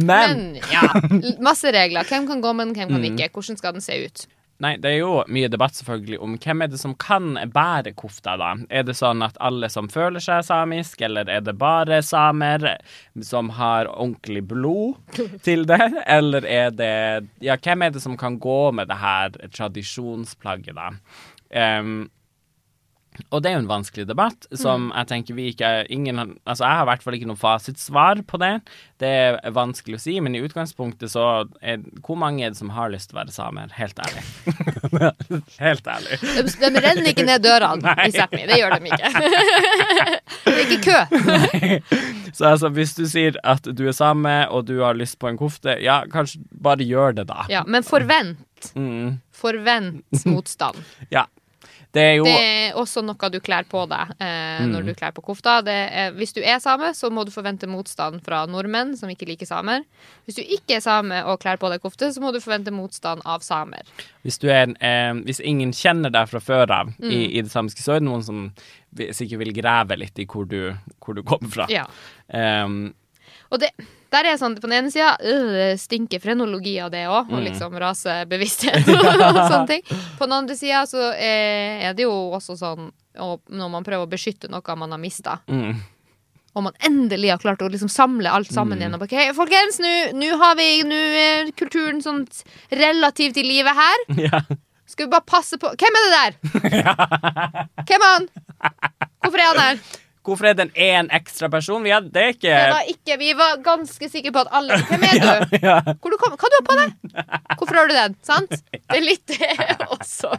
Men, 0.00 0.06
Men 0.06 0.54
ja, 0.72 0.82
masse 1.44 1.70
regler. 1.72 2.04
Hvem 2.08 2.26
kan 2.26 2.40
gå 2.42 2.52
med 2.56 2.66
den, 2.70 2.74
hvem 2.74 2.88
kan 2.88 3.00
Mm. 3.04 3.12
ikke? 3.18 3.28
Hvordan 3.34 3.56
skal 3.58 3.72
den 3.76 3.80
se 3.84 3.98
ut? 4.06 4.26
Nei, 4.60 4.74
det 4.76 4.90
er 4.90 4.98
jo 5.00 5.12
mye 5.32 5.48
debatt 5.48 5.78
selvfølgelig 5.78 6.18
om 6.20 6.34
hvem 6.36 6.64
er 6.66 6.68
det 6.68 6.80
som 6.82 6.92
kan 7.00 7.32
bære 7.54 7.94
kofta, 7.96 8.34
da. 8.40 8.50
Er 8.68 8.84
det 8.84 8.96
sånn 8.98 9.24
at 9.24 9.38
alle 9.40 9.70
som 9.72 9.88
føler 9.88 10.20
seg 10.20 10.44
samisk, 10.44 11.00
eller 11.06 11.30
er 11.32 11.40
det 11.46 11.56
bare 11.60 12.02
samer 12.04 12.66
som 13.24 13.48
har 13.56 13.88
ordentlig 13.88 14.44
blod 14.50 15.20
til 15.46 15.64
det? 15.70 15.80
Eller 16.18 16.44
er 16.44 16.70
det 16.76 16.92
Ja, 17.40 17.56
hvem 17.56 17.86
er 17.86 17.92
det 17.94 18.02
som 18.04 18.16
kan 18.20 18.36
gå 18.40 18.60
med 18.76 18.90
det 18.90 19.00
her 19.00 19.32
tradisjonsplagget, 19.56 20.76
da? 20.76 20.90
Em, 21.50 22.10
og 23.30 23.42
det 23.42 23.50
er 23.50 23.56
jo 23.58 23.62
en 23.64 23.68
vanskelig 23.70 24.06
debatt, 24.08 24.46
som 24.56 24.88
jeg 24.94 25.08
tenker 25.10 25.36
vi 25.36 25.48
ikke 25.52 25.68
ingen, 25.92 26.18
Altså, 26.46 26.64
jeg 26.64 26.76
har 26.78 26.84
i 26.86 26.88
hvert 26.90 27.02
fall 27.04 27.16
ikke 27.18 27.28
noe 27.30 27.40
fasitsvar 27.40 28.22
på 28.28 28.40
det. 28.42 28.52
Det 29.00 29.10
er 29.40 29.54
vanskelig 29.56 29.98
å 29.98 30.02
si, 30.02 30.14
men 30.20 30.34
i 30.36 30.42
utgangspunktet 30.44 31.12
så 31.12 31.24
er 31.60 31.80
Hvor 32.04 32.18
mange 32.20 32.44
er 32.44 32.52
det 32.54 32.58
som 32.60 32.72
har 32.76 32.90
lyst 32.92 33.10
til 33.10 33.16
å 33.18 33.20
være 33.22 33.34
samer? 33.34 33.72
Helt 33.76 34.00
ærlig. 34.02 34.24
Helt 35.66 35.86
ærlig. 35.88 36.18
De, 36.20 36.44
de 36.76 36.82
renner 36.84 37.10
ikke 37.12 37.26
ned 37.28 37.44
dørene 37.44 37.94
i 38.08 38.12
Sápmi. 38.14 38.44
Det 38.50 38.58
gjør 38.60 38.76
de 38.76 38.92
ikke. 38.92 39.12
det 40.44 40.54
er 40.56 40.62
ikke 40.66 40.80
kø. 40.86 41.00
Så 42.36 42.46
altså, 42.52 42.70
hvis 42.74 42.94
du 42.98 43.04
sier 43.10 43.36
at 43.44 43.64
du 43.66 43.84
er 43.90 43.96
same, 43.96 44.36
og 44.50 44.66
du 44.68 44.78
har 44.84 44.96
lyst 44.98 45.18
på 45.20 45.30
en 45.30 45.38
kofte, 45.40 45.76
ja, 45.82 46.00
kanskje 46.12 46.40
bare 46.62 46.86
gjør 46.86 47.16
det, 47.20 47.26
da. 47.30 47.44
Ja, 47.50 47.64
men 47.66 47.86
forvent. 47.86 48.38
Mm, 48.76 49.18
Forvent 49.40 50.24
motstand. 50.28 50.76
ja. 51.10 51.26
Det 51.92 52.02
er 52.02 52.12
jo 52.20 52.26
Det 52.28 52.34
er 52.38 52.76
også 52.78 53.02
noe 53.02 53.30
du 53.34 53.40
kler 53.42 53.66
på 53.66 53.82
deg 53.90 54.12
eh, 54.22 54.62
når 54.70 54.86
du 54.86 54.92
kler 54.94 55.14
på 55.16 55.24
kofta. 55.26 55.56
Det 55.66 55.74
er, 55.74 56.12
hvis 56.14 56.32
du 56.36 56.40
er 56.40 56.60
same, 56.62 56.92
så 56.94 57.10
må 57.10 57.24
du 57.26 57.32
forvente 57.34 57.66
motstand 57.70 58.22
fra 58.26 58.44
nordmenn 58.46 58.94
som 58.98 59.10
ikke 59.10 59.26
liker 59.32 59.48
samer. 59.48 59.82
Hvis 60.28 60.38
du 60.38 60.42
ikke 60.44 60.78
er 60.78 60.84
same 60.84 61.24
og 61.26 61.40
kler 61.42 61.58
på 61.58 61.70
deg 61.72 61.82
kofte, 61.82 62.12
så 62.14 62.22
må 62.22 62.30
du 62.34 62.38
forvente 62.42 62.70
motstand 62.74 63.24
av 63.26 63.42
samer. 63.46 63.90
Hvis, 64.22 64.38
du 64.38 64.46
en, 64.54 64.76
eh, 64.78 65.12
hvis 65.26 65.42
ingen 65.42 65.74
kjenner 65.74 66.14
deg 66.14 66.30
fra 66.30 66.42
før 66.42 66.76
av 66.78 66.94
Mm. 67.00 67.10
i, 67.10 67.38
i 67.38 67.42
det 67.42 67.50
samiske, 67.52 67.82
så 67.82 67.94
er 67.94 68.00
det 68.00 68.06
noen 68.08 68.22
som 68.24 68.40
sikkert 69.14 69.40
vil 69.40 69.52
grave 69.54 69.96
litt 69.96 70.18
i 70.18 70.26
hvor 70.28 70.48
du, 70.48 70.74
hvor 71.00 71.16
du 71.16 71.22
kommer 71.26 71.48
fra. 71.52 71.66
Ja. 71.70 71.86
Um, 72.28 72.92
Og 73.50 73.60
det, 73.62 73.70
der 74.10 74.26
er 74.30 74.36
sånn, 74.40 74.56
på 74.58 74.66
den 74.68 74.76
ene 74.80 74.90
sida 74.94 75.12
øh, 75.22 75.76
stinker 75.78 76.20
frenologi 76.22 76.76
av 76.82 76.90
det 76.94 77.04
òg, 77.10 77.28
Mm. 77.30 77.36
og 77.38 77.44
liksom 77.46 77.76
rasebevissthet 77.82 78.88
og 78.94 79.38
sånne 79.50 79.66
ting. 79.70 79.82
På 80.18 80.26
den 80.26 80.36
andre 80.40 80.56
sida 80.58 80.84
så 80.90 81.10
er, 81.14 81.88
er 81.90 81.94
det 81.98 82.06
jo 82.08 82.14
også 82.36 82.56
sånn 82.58 82.90
og 83.20 83.40
når 83.50 83.68
man 83.72 83.84
prøver 83.84 84.06
å 84.06 84.10
beskytte 84.10 84.48
noe 84.48 84.76
man 84.78 84.92
har 84.94 85.00
mista, 85.02 85.40
mm. 85.50 85.72
og 86.54 86.62
man 86.68 86.76
endelig 86.86 87.32
har 87.32 87.40
klart 87.42 87.60
å 87.66 87.68
liksom 87.68 87.90
samle 87.90 88.30
alt 88.30 88.48
sammen 88.54 88.78
igjen 88.78 88.94
og 88.94 89.02
folkens, 89.36 89.80
nå- 89.82 90.36
har 90.38 90.54
vi 90.56 90.68
nu 90.86 90.94
er 90.96 91.50
kulturen 91.58 91.98
sånn 92.04 92.22
relativt 92.70 93.36
i 93.36 93.44
livet 93.44 93.74
her. 93.76 94.04
ja. 94.30 94.40
Skal 94.90 95.06
vi 95.06 95.12
bare 95.12 95.22
passe 95.26 95.54
på 95.60 95.68
Hvem 95.78 95.98
er 95.98 96.06
det 96.06 96.14
der? 96.16 96.32
Hvem 97.86 98.02
er 98.06 98.14
han? 98.14 98.24
Hvorfor 99.22 99.38
er 99.38 99.50
han 99.52 99.60
her? 99.62 99.82
Hvorfor 100.20 100.50
er 100.50 100.56
det 100.56 100.66
en 100.66 100.72
én 100.76 101.06
ekstra 101.16 101.48
person? 101.52 101.80
Vi 101.84 101.92
hadde 101.94 102.20
er 102.20 102.34
ikke 102.34 102.50
Det 102.52 102.72
var 102.74 102.88
ikke, 102.92 103.16
vi 103.22 103.30
var 103.38 103.62
ganske 103.64 104.08
sikre 104.12 104.32
på 104.36 104.42
at 104.44 104.50
alle 104.58 104.76
Hvem 104.90 105.06
er 105.08 105.16
du? 105.16 105.56
Hvor 105.96 106.12
du 106.12 106.16
kom, 106.20 106.34
hva 106.36 106.50
du 106.52 106.56
har 106.58 106.66
på 106.66 106.76
deg? 106.80 107.14
Hvorfor 107.56 107.78
har 107.80 107.88
du 107.88 107.94
den? 107.96 108.16
Sant? 108.26 108.52
Det 108.74 108.98
er 108.98 109.06
litt 109.06 109.24
det 109.32 109.78
også. 109.96 110.34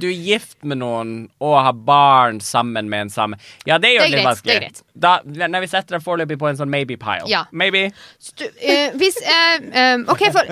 Du 0.00 0.08
er 0.10 0.18
gift 0.30 0.58
med 0.66 0.80
noen 0.82 1.14
og 1.38 1.56
har 1.62 1.78
barn 1.78 2.40
sammen 2.44 2.90
med 2.90 3.06
en 3.06 3.12
samme 3.14 3.38
Ja, 3.68 3.78
det 3.78 3.94
gjør 3.94 4.06
Det 4.06 4.08
er 4.08 4.16
litt 4.16 4.18
greit, 4.18 4.28
vanskelig. 4.30 4.50
det 4.50 4.56
er 4.56 4.66
greit. 4.66 4.84
Da, 5.00 5.14
når 5.24 5.64
vi 5.64 5.68
setter 5.72 5.96
deg 5.96 6.04
foreløpig 6.04 6.36
på 6.40 6.48
en 6.50 6.58
sånn 6.58 6.70
maybe 6.72 6.96
pile. 7.00 7.24
Ja. 7.30 7.44
Maybe. 7.56 7.86
Stu, 8.20 8.44
eh, 8.60 8.92
hvis 9.00 9.16
eh, 9.24 9.64
um, 9.96 10.04
OK, 10.12 10.26
for 10.34 10.50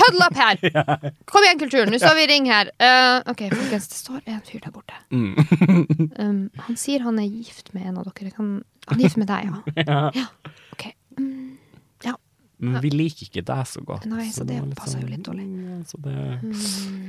Huddle 0.00 0.28
up 0.28 0.38
her. 0.38 0.60
Kom 1.30 1.44
igjen, 1.44 1.60
kulturen. 1.60 1.92
Nå 1.92 2.00
står 2.00 2.16
vi 2.18 2.26
i 2.26 2.30
ring 2.32 2.48
her. 2.50 2.72
Uh, 2.80 3.20
OK, 3.32 3.44
folkens, 3.52 3.90
det 3.92 3.98
står 4.00 4.22
en 4.24 4.42
fyr 4.48 4.64
der 4.64 4.74
borte. 4.74 4.96
Um, 6.22 6.50
han 6.66 6.76
sier 6.78 7.02
han 7.02 7.16
er 7.18 7.26
gift 7.26 7.72
med 7.74 7.86
en 7.88 7.96
av 7.98 8.06
dere. 8.06 8.30
Kan, 8.34 8.50
han 8.86 8.98
er 9.00 9.06
gift 9.06 9.18
med 9.20 9.30
deg, 9.30 9.48
ja? 9.48 9.82
Ja. 10.18 10.26
OK. 10.74 10.84
Mm, 11.18 11.56
ja. 11.56 11.61
Men 12.62 12.78
vi 12.84 12.90
liker 12.94 13.26
ikke 13.26 13.42
deg 13.48 13.62
så 13.66 13.80
godt. 13.82 14.04
Nei, 14.06 14.28
så 14.30 14.44
det 14.46 14.54
det 14.60 14.68
litt 14.68 14.78
passer 14.78 15.00
jo 15.02 15.08
litt 15.10 15.24
dårlig. 15.26 15.46
mm, 15.50 15.80
Så 15.90 15.98
det, 16.04 16.12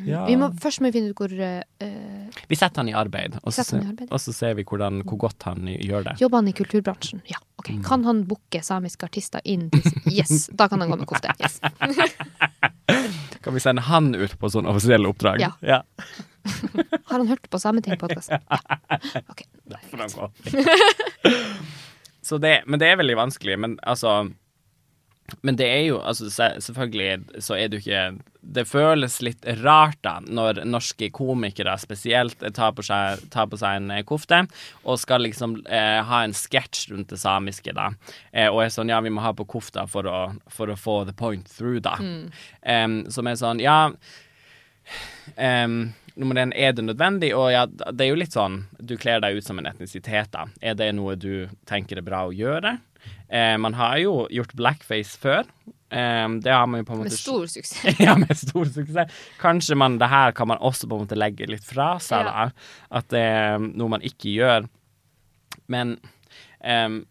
ja. 0.10 0.24
Vi 0.26 0.36
må, 0.42 0.48
først 0.64 0.82
må 0.82 0.90
vi 0.90 0.96
finne 0.98 1.12
ut 1.14 1.20
hvor 1.22 1.30
uh, 1.30 2.42
Vi 2.50 2.58
setter 2.58 2.82
han 2.82 2.90
i 2.90 2.96
arbeid, 2.98 3.38
og 3.44 3.54
så, 3.54 3.62
i 3.78 3.84
arbeid. 3.86 4.08
og 4.10 4.20
så 4.24 4.34
ser 4.34 4.56
vi 4.58 4.66
hvordan, 4.66 5.04
hvor 5.06 5.20
godt 5.28 5.46
han 5.46 5.70
gjør 5.70 6.08
det. 6.10 6.16
Jobber 6.24 6.42
han 6.42 6.50
i 6.50 6.56
kulturbransjen? 6.58 7.22
Ja. 7.30 7.38
ok 7.62 7.70
Kan 7.86 8.04
han 8.10 8.24
booke 8.26 8.64
samiske 8.66 9.06
artister 9.06 9.46
inn? 9.46 9.70
til- 9.70 9.92
Yes, 10.18 10.48
da 10.54 10.68
kan 10.68 10.82
han 10.82 10.90
gå 10.90 10.98
med 11.04 11.08
kofte. 11.14 11.30
Yes. 11.40 11.60
Kan 13.44 13.54
vi 13.54 13.60
sende 13.60 13.82
han 13.84 14.14
ut 14.16 14.34
på 14.40 14.48
sånn 14.50 14.66
offisielle 14.72 15.10
oppdrag? 15.10 15.42
Ja. 15.44 15.52
ja. 15.62 15.82
Har 17.10 17.18
han 17.20 17.28
hørt 17.28 17.46
på 17.52 17.60
Sameting-podkasten? 17.60 18.40
Ja. 18.50 19.22
Ok. 19.28 19.44
Så 22.24 22.38
det, 22.40 22.64
men 22.68 22.80
det 22.80 22.88
er 22.88 22.96
veldig 23.02 23.18
vanskelig. 23.20 23.58
Men 23.60 23.76
altså 23.84 24.14
Men 25.42 25.56
det 25.56 25.68
er 25.72 25.82
jo 25.88 26.00
altså 26.04 26.28
Selvfølgelig 26.62 27.42
så 27.44 27.56
er 27.56 27.70
det 27.72 27.80
jo 27.80 27.84
ikke 27.86 28.02
Det 28.56 28.66
føles 28.68 29.16
litt 29.24 29.46
rart 29.64 30.00
da 30.04 30.18
når 30.24 30.64
norske 30.68 31.08
komikere 31.16 31.78
spesielt 31.80 32.44
tar 32.56 32.74
på 32.76 32.84
seg, 32.86 33.24
tar 33.32 33.48
på 33.52 33.60
seg 33.60 33.80
en 33.80 33.94
eh, 33.96 34.04
kofte 34.08 34.42
og 34.84 35.00
skal 35.00 35.24
liksom 35.24 35.56
eh, 35.64 36.02
ha 36.04 36.20
en 36.26 36.36
sketsj 36.36 36.92
rundt 36.92 37.14
det 37.14 37.20
samiske, 37.22 37.72
da. 37.76 37.94
Eh, 38.32 38.50
og 38.50 38.66
er 38.66 38.74
sånn 38.74 38.92
Ja, 38.92 39.00
vi 39.04 39.14
må 39.14 39.24
ha 39.24 39.32
på 39.36 39.46
kofta 39.48 39.86
for 39.88 40.10
å, 40.10 40.20
for 40.52 40.72
å 40.72 40.78
få 40.80 40.98
the 41.08 41.16
point 41.16 41.48
through, 41.48 41.80
da. 41.84 41.96
Em, 42.62 42.98
som 43.14 43.30
er 43.30 43.40
sånn 43.40 43.64
Ja 43.64 43.94
Um, 45.38 45.94
nummer 46.20 46.36
én, 46.36 46.52
er 46.56 46.74
det 46.76 46.84
nødvendig? 46.84 47.32
Og 47.38 47.52
ja, 47.54 47.66
det 47.66 48.04
er 48.04 48.10
jo 48.12 48.18
litt 48.20 48.36
sånn 48.36 48.66
Du 48.78 48.98
kler 49.00 49.22
deg 49.24 49.40
ut 49.40 49.48
som 49.48 49.60
en 49.62 49.70
etnisitet, 49.70 50.34
da. 50.36 50.48
Er 50.62 50.76
det 50.76 50.92
noe 50.98 51.16
du 51.16 51.48
tenker 51.70 52.02
er 52.02 52.06
bra 52.06 52.26
å 52.28 52.36
gjøre? 52.36 52.78
Eh, 53.30 53.56
man 53.58 53.74
har 53.74 53.98
jo 54.04 54.28
gjort 54.30 54.54
blackface 54.60 55.18
før. 55.18 55.48
Eh, 55.94 56.28
det 56.44 56.52
har 56.54 56.68
man 56.70 56.82
jo 56.82 56.88
på 56.90 56.94
en 56.96 57.02
måte 57.04 57.12
Med 57.14 57.20
stor 57.20 57.46
suksess. 57.50 58.00
ja, 58.08 58.16
med 58.18 58.36
stor 58.38 58.66
suksess. 58.66 59.12
Kanskje 59.42 59.78
man, 59.78 59.98
det 60.02 60.10
her 60.12 60.32
kan 60.38 60.48
man 60.52 60.62
også 60.62 60.88
på 60.90 60.98
en 61.00 61.06
måte 61.08 61.18
legge 61.20 61.48
litt 61.50 61.66
fra 61.66 61.96
seg, 62.04 62.26
Ja. 62.26 62.46
da. 62.50 62.70
At 63.02 63.10
det 63.14 63.24
er 63.24 63.58
noe 63.64 63.90
man 63.98 64.06
ikke 64.06 64.34
gjør. 64.38 64.70
Men 65.72 65.98
eh, 66.64 67.02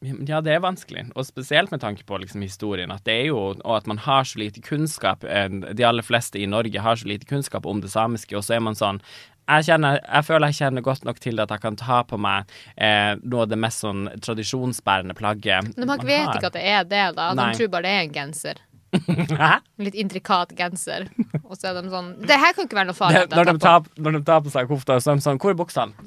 ja, 0.00 0.38
det 0.40 0.54
er 0.54 0.62
vanskelig, 0.64 1.02
og 1.12 1.26
spesielt 1.28 1.68
med 1.74 1.82
tanke 1.82 2.06
på 2.08 2.16
liksom, 2.22 2.40
historien. 2.40 2.90
At 2.94 3.04
det 3.04 3.18
er 3.18 3.26
jo, 3.28 3.40
og 3.52 3.74
at 3.76 3.86
man 3.90 3.98
har 4.00 4.24
så 4.24 4.38
lite 4.40 4.62
kunnskap. 4.64 5.24
eh, 5.28 5.48
De 5.76 5.84
aller 5.84 6.02
fleste 6.06 6.40
i 6.40 6.46
Norge 6.48 6.80
har 6.80 6.96
så 6.96 7.06
lite 7.10 7.28
kunnskap 7.28 7.66
om 7.68 7.82
det 7.84 7.90
samiske, 7.92 8.32
og 8.38 8.46
så 8.46 8.56
er 8.56 8.64
man 8.64 8.78
sånn 8.78 9.02
jeg, 9.48 9.64
kjenner, 9.66 10.00
jeg 10.04 10.26
føler 10.28 10.50
jeg 10.52 10.58
kjenner 10.60 10.84
godt 10.86 11.04
nok 11.08 11.20
til 11.22 11.40
at 11.42 11.50
jeg 11.50 11.62
kan 11.62 11.76
ta 11.80 12.00
på 12.06 12.18
meg 12.20 12.50
eh, 12.76 13.14
noe 13.22 13.46
av 13.46 13.50
det 13.50 13.58
mest 13.58 13.82
sånn 13.84 14.08
tradisjonsbærende 14.22 15.16
plagget 15.18 15.72
Men 15.76 15.88
man 15.90 16.02
vet 16.06 16.34
ikke 16.36 16.50
at 16.52 16.58
det 16.58 16.66
er 16.66 16.84
det, 16.90 17.06
da. 17.16 17.30
De 17.34 17.48
tror 17.58 17.72
bare 17.72 17.86
det 17.88 17.94
er 17.96 18.02
en 18.04 18.14
genser. 18.14 18.60
Hæ? 19.40 19.52
Litt 19.78 19.94
intrikat 19.94 20.50
genser. 20.58 21.06
Og 21.44 21.54
så 21.54 21.70
er 21.70 21.76
de 21.78 21.90
sånn 21.92 22.08
Det 22.26 22.34
her 22.42 22.54
kan 22.56 22.66
ikke 22.66 22.78
være 22.80 22.88
noe 22.90 22.96
Det, 22.96 22.98
farlig. 22.98 23.20
når, 23.36 23.44
de 23.52 23.62
tar, 23.62 23.84
når 24.02 24.16
de 24.18 24.22
tar 24.26 24.40
på 24.42 24.50
seg 24.54 24.70
kofta, 24.70 24.98
så 25.02 25.12
er 25.12 25.20
de 25.20 25.26
sånn 25.28 25.38
Hvor 25.42 25.54
er 25.54 25.60
buksene? 25.60 25.94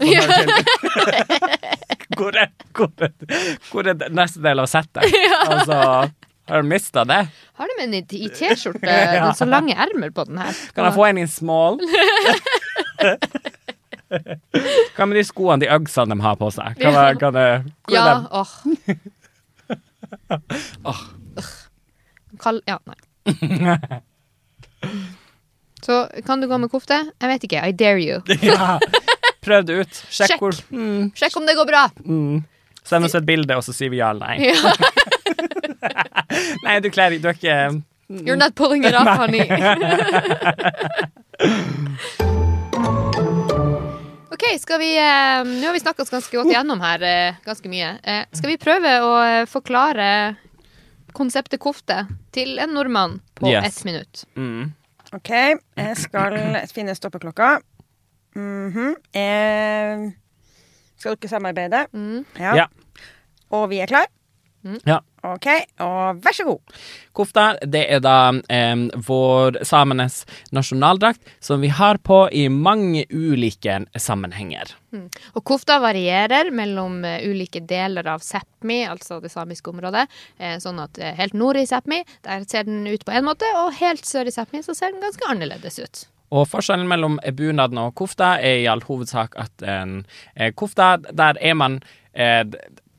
Hvor, 2.13 2.35
er, 2.37 2.51
hvor, 2.77 2.91
er, 3.01 3.13
hvor 3.71 3.87
er 3.89 4.03
neste 4.13 4.41
del 4.43 4.61
av 4.61 4.67
settet? 4.69 5.07
Altså, 5.49 5.77
har 6.49 6.61
de 6.61 6.67
mista 6.69 7.01
det? 7.09 7.21
Har 7.57 7.71
du 7.71 7.73
med 7.79 7.87
en 7.87 7.95
i 7.97 8.27
T-skjorte? 8.29 8.83
Det 8.83 9.17
er 9.17 9.31
så 9.37 9.47
lange 9.49 9.73
ermer 9.73 10.11
på 10.13 10.25
den 10.27 10.37
her. 10.43 10.53
Kan 10.75 10.85
jeg 10.89 10.95
få 10.97 11.07
en 11.07 11.21
i 11.23 11.25
small? 11.31 11.79
Hva 14.93 15.05
med 15.09 15.15
de 15.17 15.23
skoene, 15.25 15.59
de 15.63 15.69
Uggsene 15.73 16.13
de 16.13 16.21
har 16.21 16.35
på 16.37 16.49
seg? 16.53 16.75
Kan 16.79 16.93
jeg, 16.93 17.17
kan 17.21 17.33
jeg, 17.39 17.63
hvor 17.87 17.95
Ja, 17.95 18.01
er 18.03 18.07
dem? 18.13 18.25
åh. 18.37 18.51
Kall... 22.43 22.61
Ja, 22.69 22.77
nei. 22.89 22.99
Så 25.83 26.07
kan 26.25 26.41
du 26.41 26.47
gå 26.47 26.57
med 26.57 26.71
kofte? 26.71 26.95
Jeg 27.19 27.27
vet 27.33 27.43
ikke. 27.47 27.59
I 27.67 27.71
dare 27.75 27.99
you. 28.03 28.21
Ja. 28.53 28.77
Prøv 29.43 29.65
det 29.67 29.73
ut. 29.81 29.93
Sjekk, 30.07 30.29
Sjekk. 30.29 30.39
hvor 30.39 30.53
mm, 30.71 31.09
Sjekk 31.19 31.35
om 31.41 31.45
det 31.49 31.55
går 31.57 31.67
bra. 31.67 31.81
Send 32.87 33.03
oss 33.07 33.15
et 33.19 33.25
bilde, 33.27 33.57
og 33.59 33.63
så 33.65 33.73
sier 33.75 33.91
vi 33.91 33.97
ja 33.99 34.11
eller 34.13 34.27
nei. 34.27 34.37
Ja. 34.47 34.71
Nei, 36.63 36.77
du 36.79 36.87
kler 36.93 37.11
Du 37.19 37.27
er 37.27 37.35
ikke 37.35 37.57
You're 38.23 38.37
not 38.39 38.55
pulling 38.55 38.85
it 38.87 38.95
off, 38.95 39.07
honey. 39.19 39.43
OK, 44.43 44.59
skal 44.59 44.79
vi 44.79 44.97
eh, 44.97 45.43
Nå 45.47 45.65
har 45.67 45.73
vi 45.73 45.79
snakka 45.79 46.03
oss 46.03 46.09
ganske 46.11 46.35
godt 46.35 46.49
igjennom 46.51 46.81
her, 46.83 47.03
eh, 47.07 47.35
ganske 47.45 47.69
mye. 47.71 47.93
Eh, 48.03 48.25
skal 48.35 48.49
vi 48.51 48.57
prøve 48.59 48.91
å 49.05 49.11
eh, 49.23 49.43
forklare 49.47 50.07
konseptet 51.15 51.61
kofte 51.61 52.01
til 52.33 52.57
en 52.59 52.73
nordmann 52.75 53.19
på 53.37 53.47
Yes. 53.51 53.65
ett 53.79 53.85
minutt? 53.85 54.23
mm. 54.35 54.71
OK, 55.13 55.29
jeg 55.77 55.97
skal 56.01 56.33
finne 56.73 56.95
stoppeklokka. 56.97 57.59
Mhm. 58.35 58.95
eh, 59.13 60.07
skal 60.97 61.15
dere 61.15 61.29
samarbeide? 61.29 61.83
Mm. 61.93 62.25
Ja. 62.39 62.65
Og 63.53 63.69
vi 63.69 63.77
er 63.83 63.87
klar? 63.87 64.07
Ja. 64.87 65.01
OK, 65.23 65.47
og 65.83 66.19
vær 66.23 66.35
så 66.35 66.43
god. 66.47 66.73
Kofta, 67.15 67.45
det 67.63 67.83
er 67.95 68.01
da 68.03 68.33
eh, 68.51 68.85
vår 69.07 69.61
samenes 69.67 70.23
nasjonaldrakt, 70.55 71.21
som 71.39 71.63
vi 71.63 71.71
har 71.71 71.99
på 72.03 72.25
i 72.31 72.49
mange 72.51 73.05
ulike 73.11 73.77
sammenhenger. 73.95 74.75
Og 75.33 75.43
kofta 75.47 75.79
varierer 75.83 76.51
mellom 76.53 77.01
eh, 77.07 77.23
ulike 77.29 77.63
deler 77.69 78.07
av 78.13 78.23
Sápmi, 78.25 78.83
altså 78.89 79.19
det 79.23 79.31
samiske 79.33 79.71
området. 79.71 80.05
Eh, 80.37 80.57
sånn 80.63 80.81
at 80.83 80.99
eh, 80.99 81.15
helt 81.17 81.37
nord 81.37 81.59
i 81.61 81.67
Sápmi, 81.69 82.03
der 82.27 82.43
ser 82.49 82.67
den 82.67 82.85
ut 82.87 83.05
på 83.05 83.15
en 83.15 83.27
måte, 83.27 83.47
og 83.63 83.73
helt 83.79 84.05
sør 84.05 84.29
i 84.29 84.35
Sápmi 84.35 84.63
så 84.65 84.75
ser 84.77 84.93
den 84.93 85.03
ganske 85.03 85.29
annerledes 85.31 85.79
ut. 85.79 86.05
Og 86.33 86.47
forskjellen 86.49 86.89
mellom 86.89 87.19
bunaden 87.37 87.77
og 87.77 87.93
kofta 87.99 88.35
er 88.41 88.63
i 88.63 88.69
all 88.69 88.81
hovedsak 88.85 89.35
at 89.39 89.65
en 89.65 89.99
eh, 90.35 90.53
kofta, 90.57 90.95
der 91.13 91.37
er 91.41 91.57
man 91.57 91.81
eh, 92.13 92.41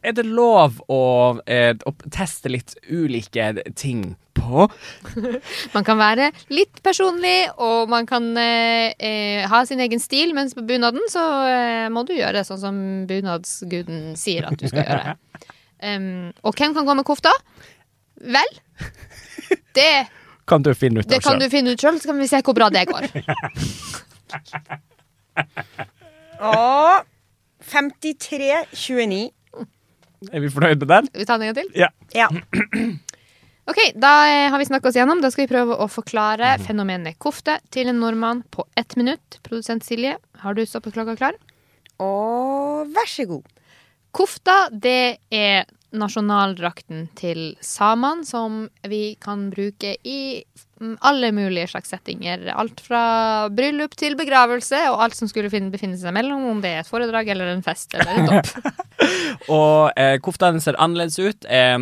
Er 0.04 0.12
det 0.12 0.26
lov 0.28 0.82
å, 0.92 1.00
eh, 1.48 1.72
å 1.72 1.92
teste 2.12 2.50
litt 2.52 2.74
ulike 2.92 3.54
ting 3.78 4.02
på? 4.36 4.66
Man 5.74 5.84
kan 5.86 5.96
være 6.00 6.26
litt 6.52 6.82
personlig, 6.84 7.46
og 7.56 7.88
man 7.88 8.04
kan 8.08 8.36
eh, 8.36 8.92
eh, 8.98 9.46
ha 9.48 9.62
sin 9.64 9.80
egen 9.80 10.00
stil, 10.02 10.34
mens 10.36 10.52
på 10.56 10.62
bunaden 10.68 11.00
så 11.08 11.22
eh, 11.48 11.88
må 11.92 12.02
du 12.04 12.12
gjøre 12.18 12.44
sånn 12.44 12.60
som 12.60 12.76
bunadsguden 13.08 14.12
sier 14.20 14.44
at 14.50 14.58
du 14.60 14.68
skal 14.68 14.84
gjøre. 14.84 15.16
Um, 15.84 16.30
og 16.46 16.54
hvem 16.56 16.72
kan 16.72 16.86
gå 16.86 16.94
med 16.96 17.04
kofta? 17.04 17.28
Vel, 18.24 18.52
det, 19.76 20.06
Kan 20.48 20.62
du 20.64 20.70
finne 20.72 21.02
ut 21.02 21.08
det 21.10 21.18
av 21.18 21.22
kan 21.26 21.34
selv? 21.34 21.42
du 21.44 21.52
finne 21.52 21.74
ut 21.74 21.82
sjøl, 21.82 21.98
så 22.00 22.08
kan 22.08 22.16
vi 22.22 22.28
se 22.30 22.38
hvor 22.46 22.56
bra 22.56 22.70
det 22.72 22.86
går. 22.88 23.04
Og 26.54 27.04
53-29. 27.68 29.18
Er 30.32 30.44
vi 30.44 30.52
fornøyd 30.52 30.78
med 30.82 30.88
den? 30.90 31.10
Vi 31.14 31.26
tar 31.28 31.38
den 31.40 31.48
en 31.48 31.54
gang 31.54 31.64
til? 31.64 31.74
Ja. 31.84 31.90
Ja. 32.14 32.28
Ok, 33.64 33.78
Da 33.96 34.08
eh, 34.28 34.50
har 34.52 34.60
vi 34.60 34.66
snakka 34.68 34.90
oss 34.90 34.96
gjennom. 34.98 35.22
Da 35.24 35.30
skal 35.32 35.46
vi 35.46 35.52
prøve 35.54 35.78
å 35.80 35.86
forklare 35.88 36.50
fenomenet 36.66 37.16
kofte 37.16 37.54
til 37.72 37.88
en 37.88 37.96
nordmann 37.96 38.42
på 38.52 38.66
ett 38.76 38.92
minutt. 39.00 39.38
Produsent 39.46 39.86
Silje, 39.86 40.18
har 40.42 40.56
du 40.56 40.60
stoppeklokka 40.68 41.14
klar? 41.16 41.38
Og 41.96 42.90
vær 42.92 43.08
så 43.08 43.24
god. 43.30 43.46
Kofta, 44.14 44.66
det 44.68 45.16
er 45.32 45.64
nasjonaldrakten 45.94 47.08
til 47.18 47.54
samene, 47.64 48.26
som 48.26 48.64
vi 48.88 49.14
kan 49.22 49.48
bruke 49.52 49.94
i 50.02 50.20
alle 51.06 51.30
mulige 51.32 51.68
slags 51.70 51.92
settinger. 51.94 52.42
Alt 52.52 52.82
fra 52.84 53.02
bryllup 53.54 53.94
til 53.98 54.16
begravelse, 54.18 54.80
og 54.90 55.04
alt 55.06 55.16
som 55.16 55.30
skulle 55.30 55.50
befinne 55.50 55.98
seg 56.00 56.14
mellom, 56.16 56.44
om 56.50 56.62
det 56.64 56.72
er 56.74 56.82
et 56.82 56.90
foredrag 56.90 57.30
eller 57.32 57.52
en 57.52 57.62
fest 57.64 57.94
eller 57.94 58.24
et 58.24 58.34
opp. 58.40 58.80
Og 59.50 59.90
eh, 60.00 60.16
koftaen 60.22 60.60
ser 60.62 60.78
annerledes 60.80 61.18
ut, 61.18 61.46
eh, 61.50 61.76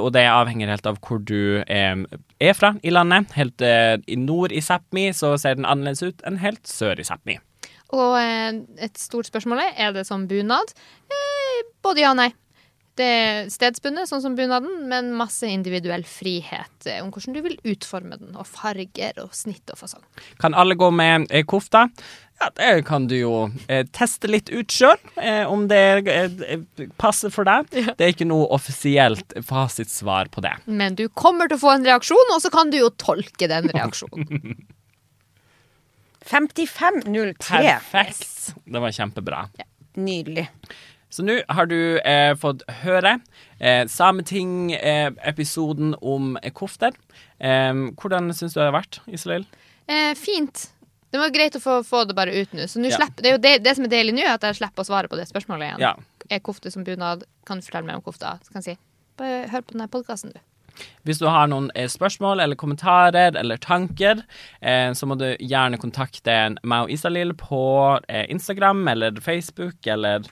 og 0.00 0.08
det 0.16 0.24
avhenger 0.28 0.72
helt 0.72 0.88
av 0.88 0.98
hvor 1.04 1.20
du 1.22 1.62
eh, 1.62 1.94
er 2.42 2.56
fra 2.58 2.74
i 2.82 2.92
landet. 2.92 3.32
Helt 3.38 3.64
eh, 3.64 3.96
i 4.10 4.18
nord 4.20 4.52
i 4.52 4.62
Sápmi 4.64 5.08
så 5.16 5.34
ser 5.40 5.58
den 5.58 5.68
annerledes 5.68 6.02
ut 6.04 6.24
enn 6.26 6.40
helt 6.42 6.66
sør 6.68 7.00
i 7.00 7.06
Sápmi. 7.06 7.38
Og 7.94 8.16
eh, 8.18 8.62
et 8.84 8.98
stort 9.00 9.30
spørsmål 9.30 9.62
er 9.68 9.84
er 9.86 9.94
det 9.96 10.06
som 10.08 10.26
bunad. 10.28 10.74
Eh, 11.08 11.60
både 11.84 12.04
ja 12.04 12.12
og 12.12 12.20
nei. 12.20 12.32
Det 12.94 13.06
er 13.06 13.48
stedsbundet, 13.50 14.06
sånn 14.06 14.22
som 14.22 14.36
bunaden, 14.38 14.84
men 14.90 15.10
masse 15.18 15.48
individuell 15.50 16.04
frihet 16.06 16.86
eh, 16.86 17.00
om 17.02 17.10
hvordan 17.10 17.34
du 17.34 17.40
vil 17.42 17.56
utforme 17.72 18.20
den, 18.20 18.36
og 18.38 18.46
farger 18.46 19.18
og 19.22 19.34
snitt 19.34 19.72
og 19.74 19.80
fasong. 19.80 20.04
Kan 20.42 20.54
alle 20.54 20.76
gå 20.78 20.92
med 20.94 21.32
kofta? 21.50 21.88
Ja, 22.42 22.50
det 22.54 22.84
kan 22.86 23.06
du 23.10 23.14
jo 23.16 23.32
eh, 23.70 23.84
teste 23.94 24.30
litt 24.30 24.50
ut 24.50 24.70
sjøl, 24.74 24.98
eh, 25.22 25.42
om 25.46 25.66
det 25.70 25.82
eh, 26.10 26.62
passer 27.00 27.34
for 27.34 27.46
deg. 27.46 27.70
Det 27.70 27.98
er 27.98 28.14
ikke 28.14 28.26
noe 28.30 28.46
offisielt 28.54 29.36
fasitsvar 29.46 30.30
på 30.34 30.42
det. 30.44 30.54
Men 30.66 30.98
du 30.98 31.06
kommer 31.10 31.50
til 31.50 31.58
å 31.58 31.64
få 31.64 31.74
en 31.76 31.86
reaksjon, 31.86 32.32
og 32.34 32.42
så 32.42 32.50
kan 32.54 32.70
du 32.74 32.78
jo 32.80 32.90
tolke 33.00 33.50
den 33.50 33.70
reaksjonen. 33.74 34.54
55-03. 36.24 37.60
Perfekt. 37.60 38.54
Det 38.64 38.80
var 38.80 38.94
kjempebra. 38.96 39.44
Nydelig. 40.00 40.46
Så 41.14 41.22
nå 41.22 41.36
har 41.54 41.66
du 41.70 41.76
eh, 42.02 42.32
fått 42.40 42.64
høre 42.82 43.18
eh, 43.60 43.84
Sameting-episoden 43.90 45.94
om 46.02 46.34
eh, 46.42 46.50
kofter. 46.52 46.92
Eh, 47.38 47.72
hvordan 48.00 48.32
syns 48.34 48.54
du 48.56 48.60
det 48.60 48.66
har 48.68 48.74
vært, 48.80 48.98
Iselin? 49.06 49.46
Eh, 49.86 50.14
fint. 50.18 50.70
Det 51.14 51.20
var 51.22 51.30
greit 51.30 51.54
å 51.54 51.60
få, 51.62 51.76
få 51.86 52.00
det 52.08 52.16
bare 52.18 52.34
ut 52.34 52.52
nå. 52.56 52.64
Så 52.66 52.80
nå 52.82 52.90
Ja. 52.90 52.96
slipper- 52.98 53.22
det, 53.22 53.36
det, 53.42 53.58
det 53.64 53.76
som 53.76 53.84
er 53.86 53.92
deilig 53.92 54.14
nå, 54.16 54.24
er 54.26 54.34
at 54.34 54.42
jeg 54.48 54.56
slipper 54.58 54.82
å 54.82 54.88
svare 54.88 55.08
på 55.08 55.16
det 55.20 55.28
spørsmålet 55.30 55.68
igjen. 55.68 55.80
Ja. 55.84 55.94
Er 56.30 56.40
kofte 56.42 56.72
som 56.72 56.82
bunad? 56.84 57.22
Kan 57.46 57.60
du 57.60 57.66
fortelle 57.66 57.86
meg 57.86 57.96
om 58.00 58.02
kofta? 58.02 58.38
Så 58.42 58.50
kan 58.52 58.62
jeg 58.64 58.74
si 58.74 58.78
bare 59.20 59.44
hør 59.52 59.62
på 59.62 59.72
denne 59.76 59.86
podkasten, 59.92 60.32
du. 60.34 60.40
Hvis 61.06 61.20
du 61.22 61.28
har 61.30 61.46
noen 61.46 61.68
eh, 61.78 61.86
spørsmål 61.86 62.40
eller 62.42 62.56
kommentarer 62.58 63.36
eller 63.38 63.56
tanker, 63.62 64.24
eh, 64.60 64.90
så 64.90 65.06
må 65.06 65.14
du 65.20 65.28
gjerne 65.38 65.78
kontakte 65.78 66.34
meg 66.66 66.88
og 66.88 66.90
Isalill 66.90 67.30
på 67.38 67.60
eh, 68.10 68.24
Instagram 68.34 68.82
eller 68.90 69.20
Facebook 69.22 69.86
eller 69.86 70.26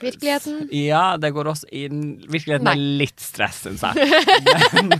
Virkeligheten. 0.00 0.66
Ja, 0.74 1.16
det 1.20 1.30
går 1.36 1.46
også 1.52 1.68
inn 1.70 2.16
Virkeligheten 2.26 2.68
er 2.72 2.80
litt 3.00 3.22
stress, 3.22 3.62
syns 3.66 3.84
jeg. 3.86 4.08
Men, 4.74 4.90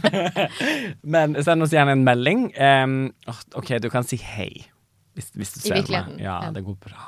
men 1.16 1.36
send 1.44 1.66
oss 1.66 1.74
gjerne 1.74 1.96
en 1.96 2.04
melding. 2.06 2.48
Um, 2.54 2.96
OK, 3.58 3.76
du 3.82 3.90
kan 3.92 4.06
si 4.06 4.18
hei 4.22 4.50
hvis, 5.16 5.30
hvis 5.34 5.54
du 5.54 5.60
ser 5.64 5.80
meg. 5.88 6.18
Ja, 6.20 6.38
det 6.52 6.62
går 6.66 6.76
bra. 6.86 7.04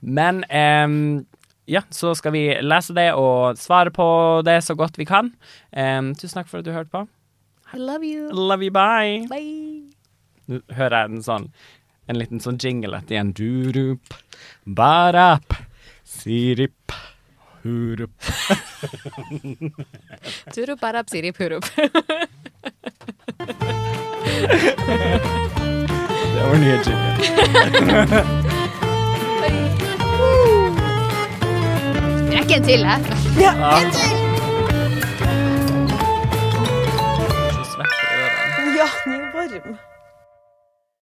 Men 0.00 0.40
um, 0.48 1.26
ja, 1.68 1.82
så 1.90 2.14
skal 2.16 2.32
vi 2.32 2.46
lese 2.64 2.94
det 2.96 3.10
og 3.18 3.58
svare 3.60 3.92
på 3.92 4.06
det 4.46 4.62
så 4.64 4.76
godt 4.78 4.96
vi 4.98 5.06
kan. 5.08 5.32
Um, 5.76 6.14
tusen 6.16 6.40
takk 6.40 6.48
for 6.48 6.62
at 6.62 6.66
du 6.66 6.72
hørte 6.72 6.92
på. 6.92 7.04
I 7.74 7.80
love 7.82 8.06
you. 8.06 8.30
Love 8.32 8.64
you, 8.64 8.72
bye. 8.72 9.26
Bye. 9.28 9.92
Nå 10.46 10.62
hører 10.78 11.00
jeg 11.00 11.10
en 11.10 11.24
sånn 11.26 11.48
En 12.06 12.20
liten 12.20 12.38
sånn 12.38 12.60
jingle 12.62 13.00
etter 13.00 13.16
igjen. 13.16 13.32
Durup, 13.34 14.14
barap, 14.78 15.56
Sirip. 16.06 16.92
Hurup. 17.62 18.10
Turup 20.54 20.84
arab 20.84 21.10
sirip 21.10 21.36
hurup. 21.38 21.64
det 26.34 26.42
var 26.46 26.56
nye 26.62 26.78
jingle. 26.86 27.16
Rekk 32.36 32.50
en 32.56 32.64
til, 32.64 32.84
hæ? 32.86 32.96
Ja, 33.40 33.52
en 33.80 33.90
til! 33.90 34.10
Ja, 38.76 38.88
den 39.04 39.12
er 39.20 39.32
varm. 39.34 39.76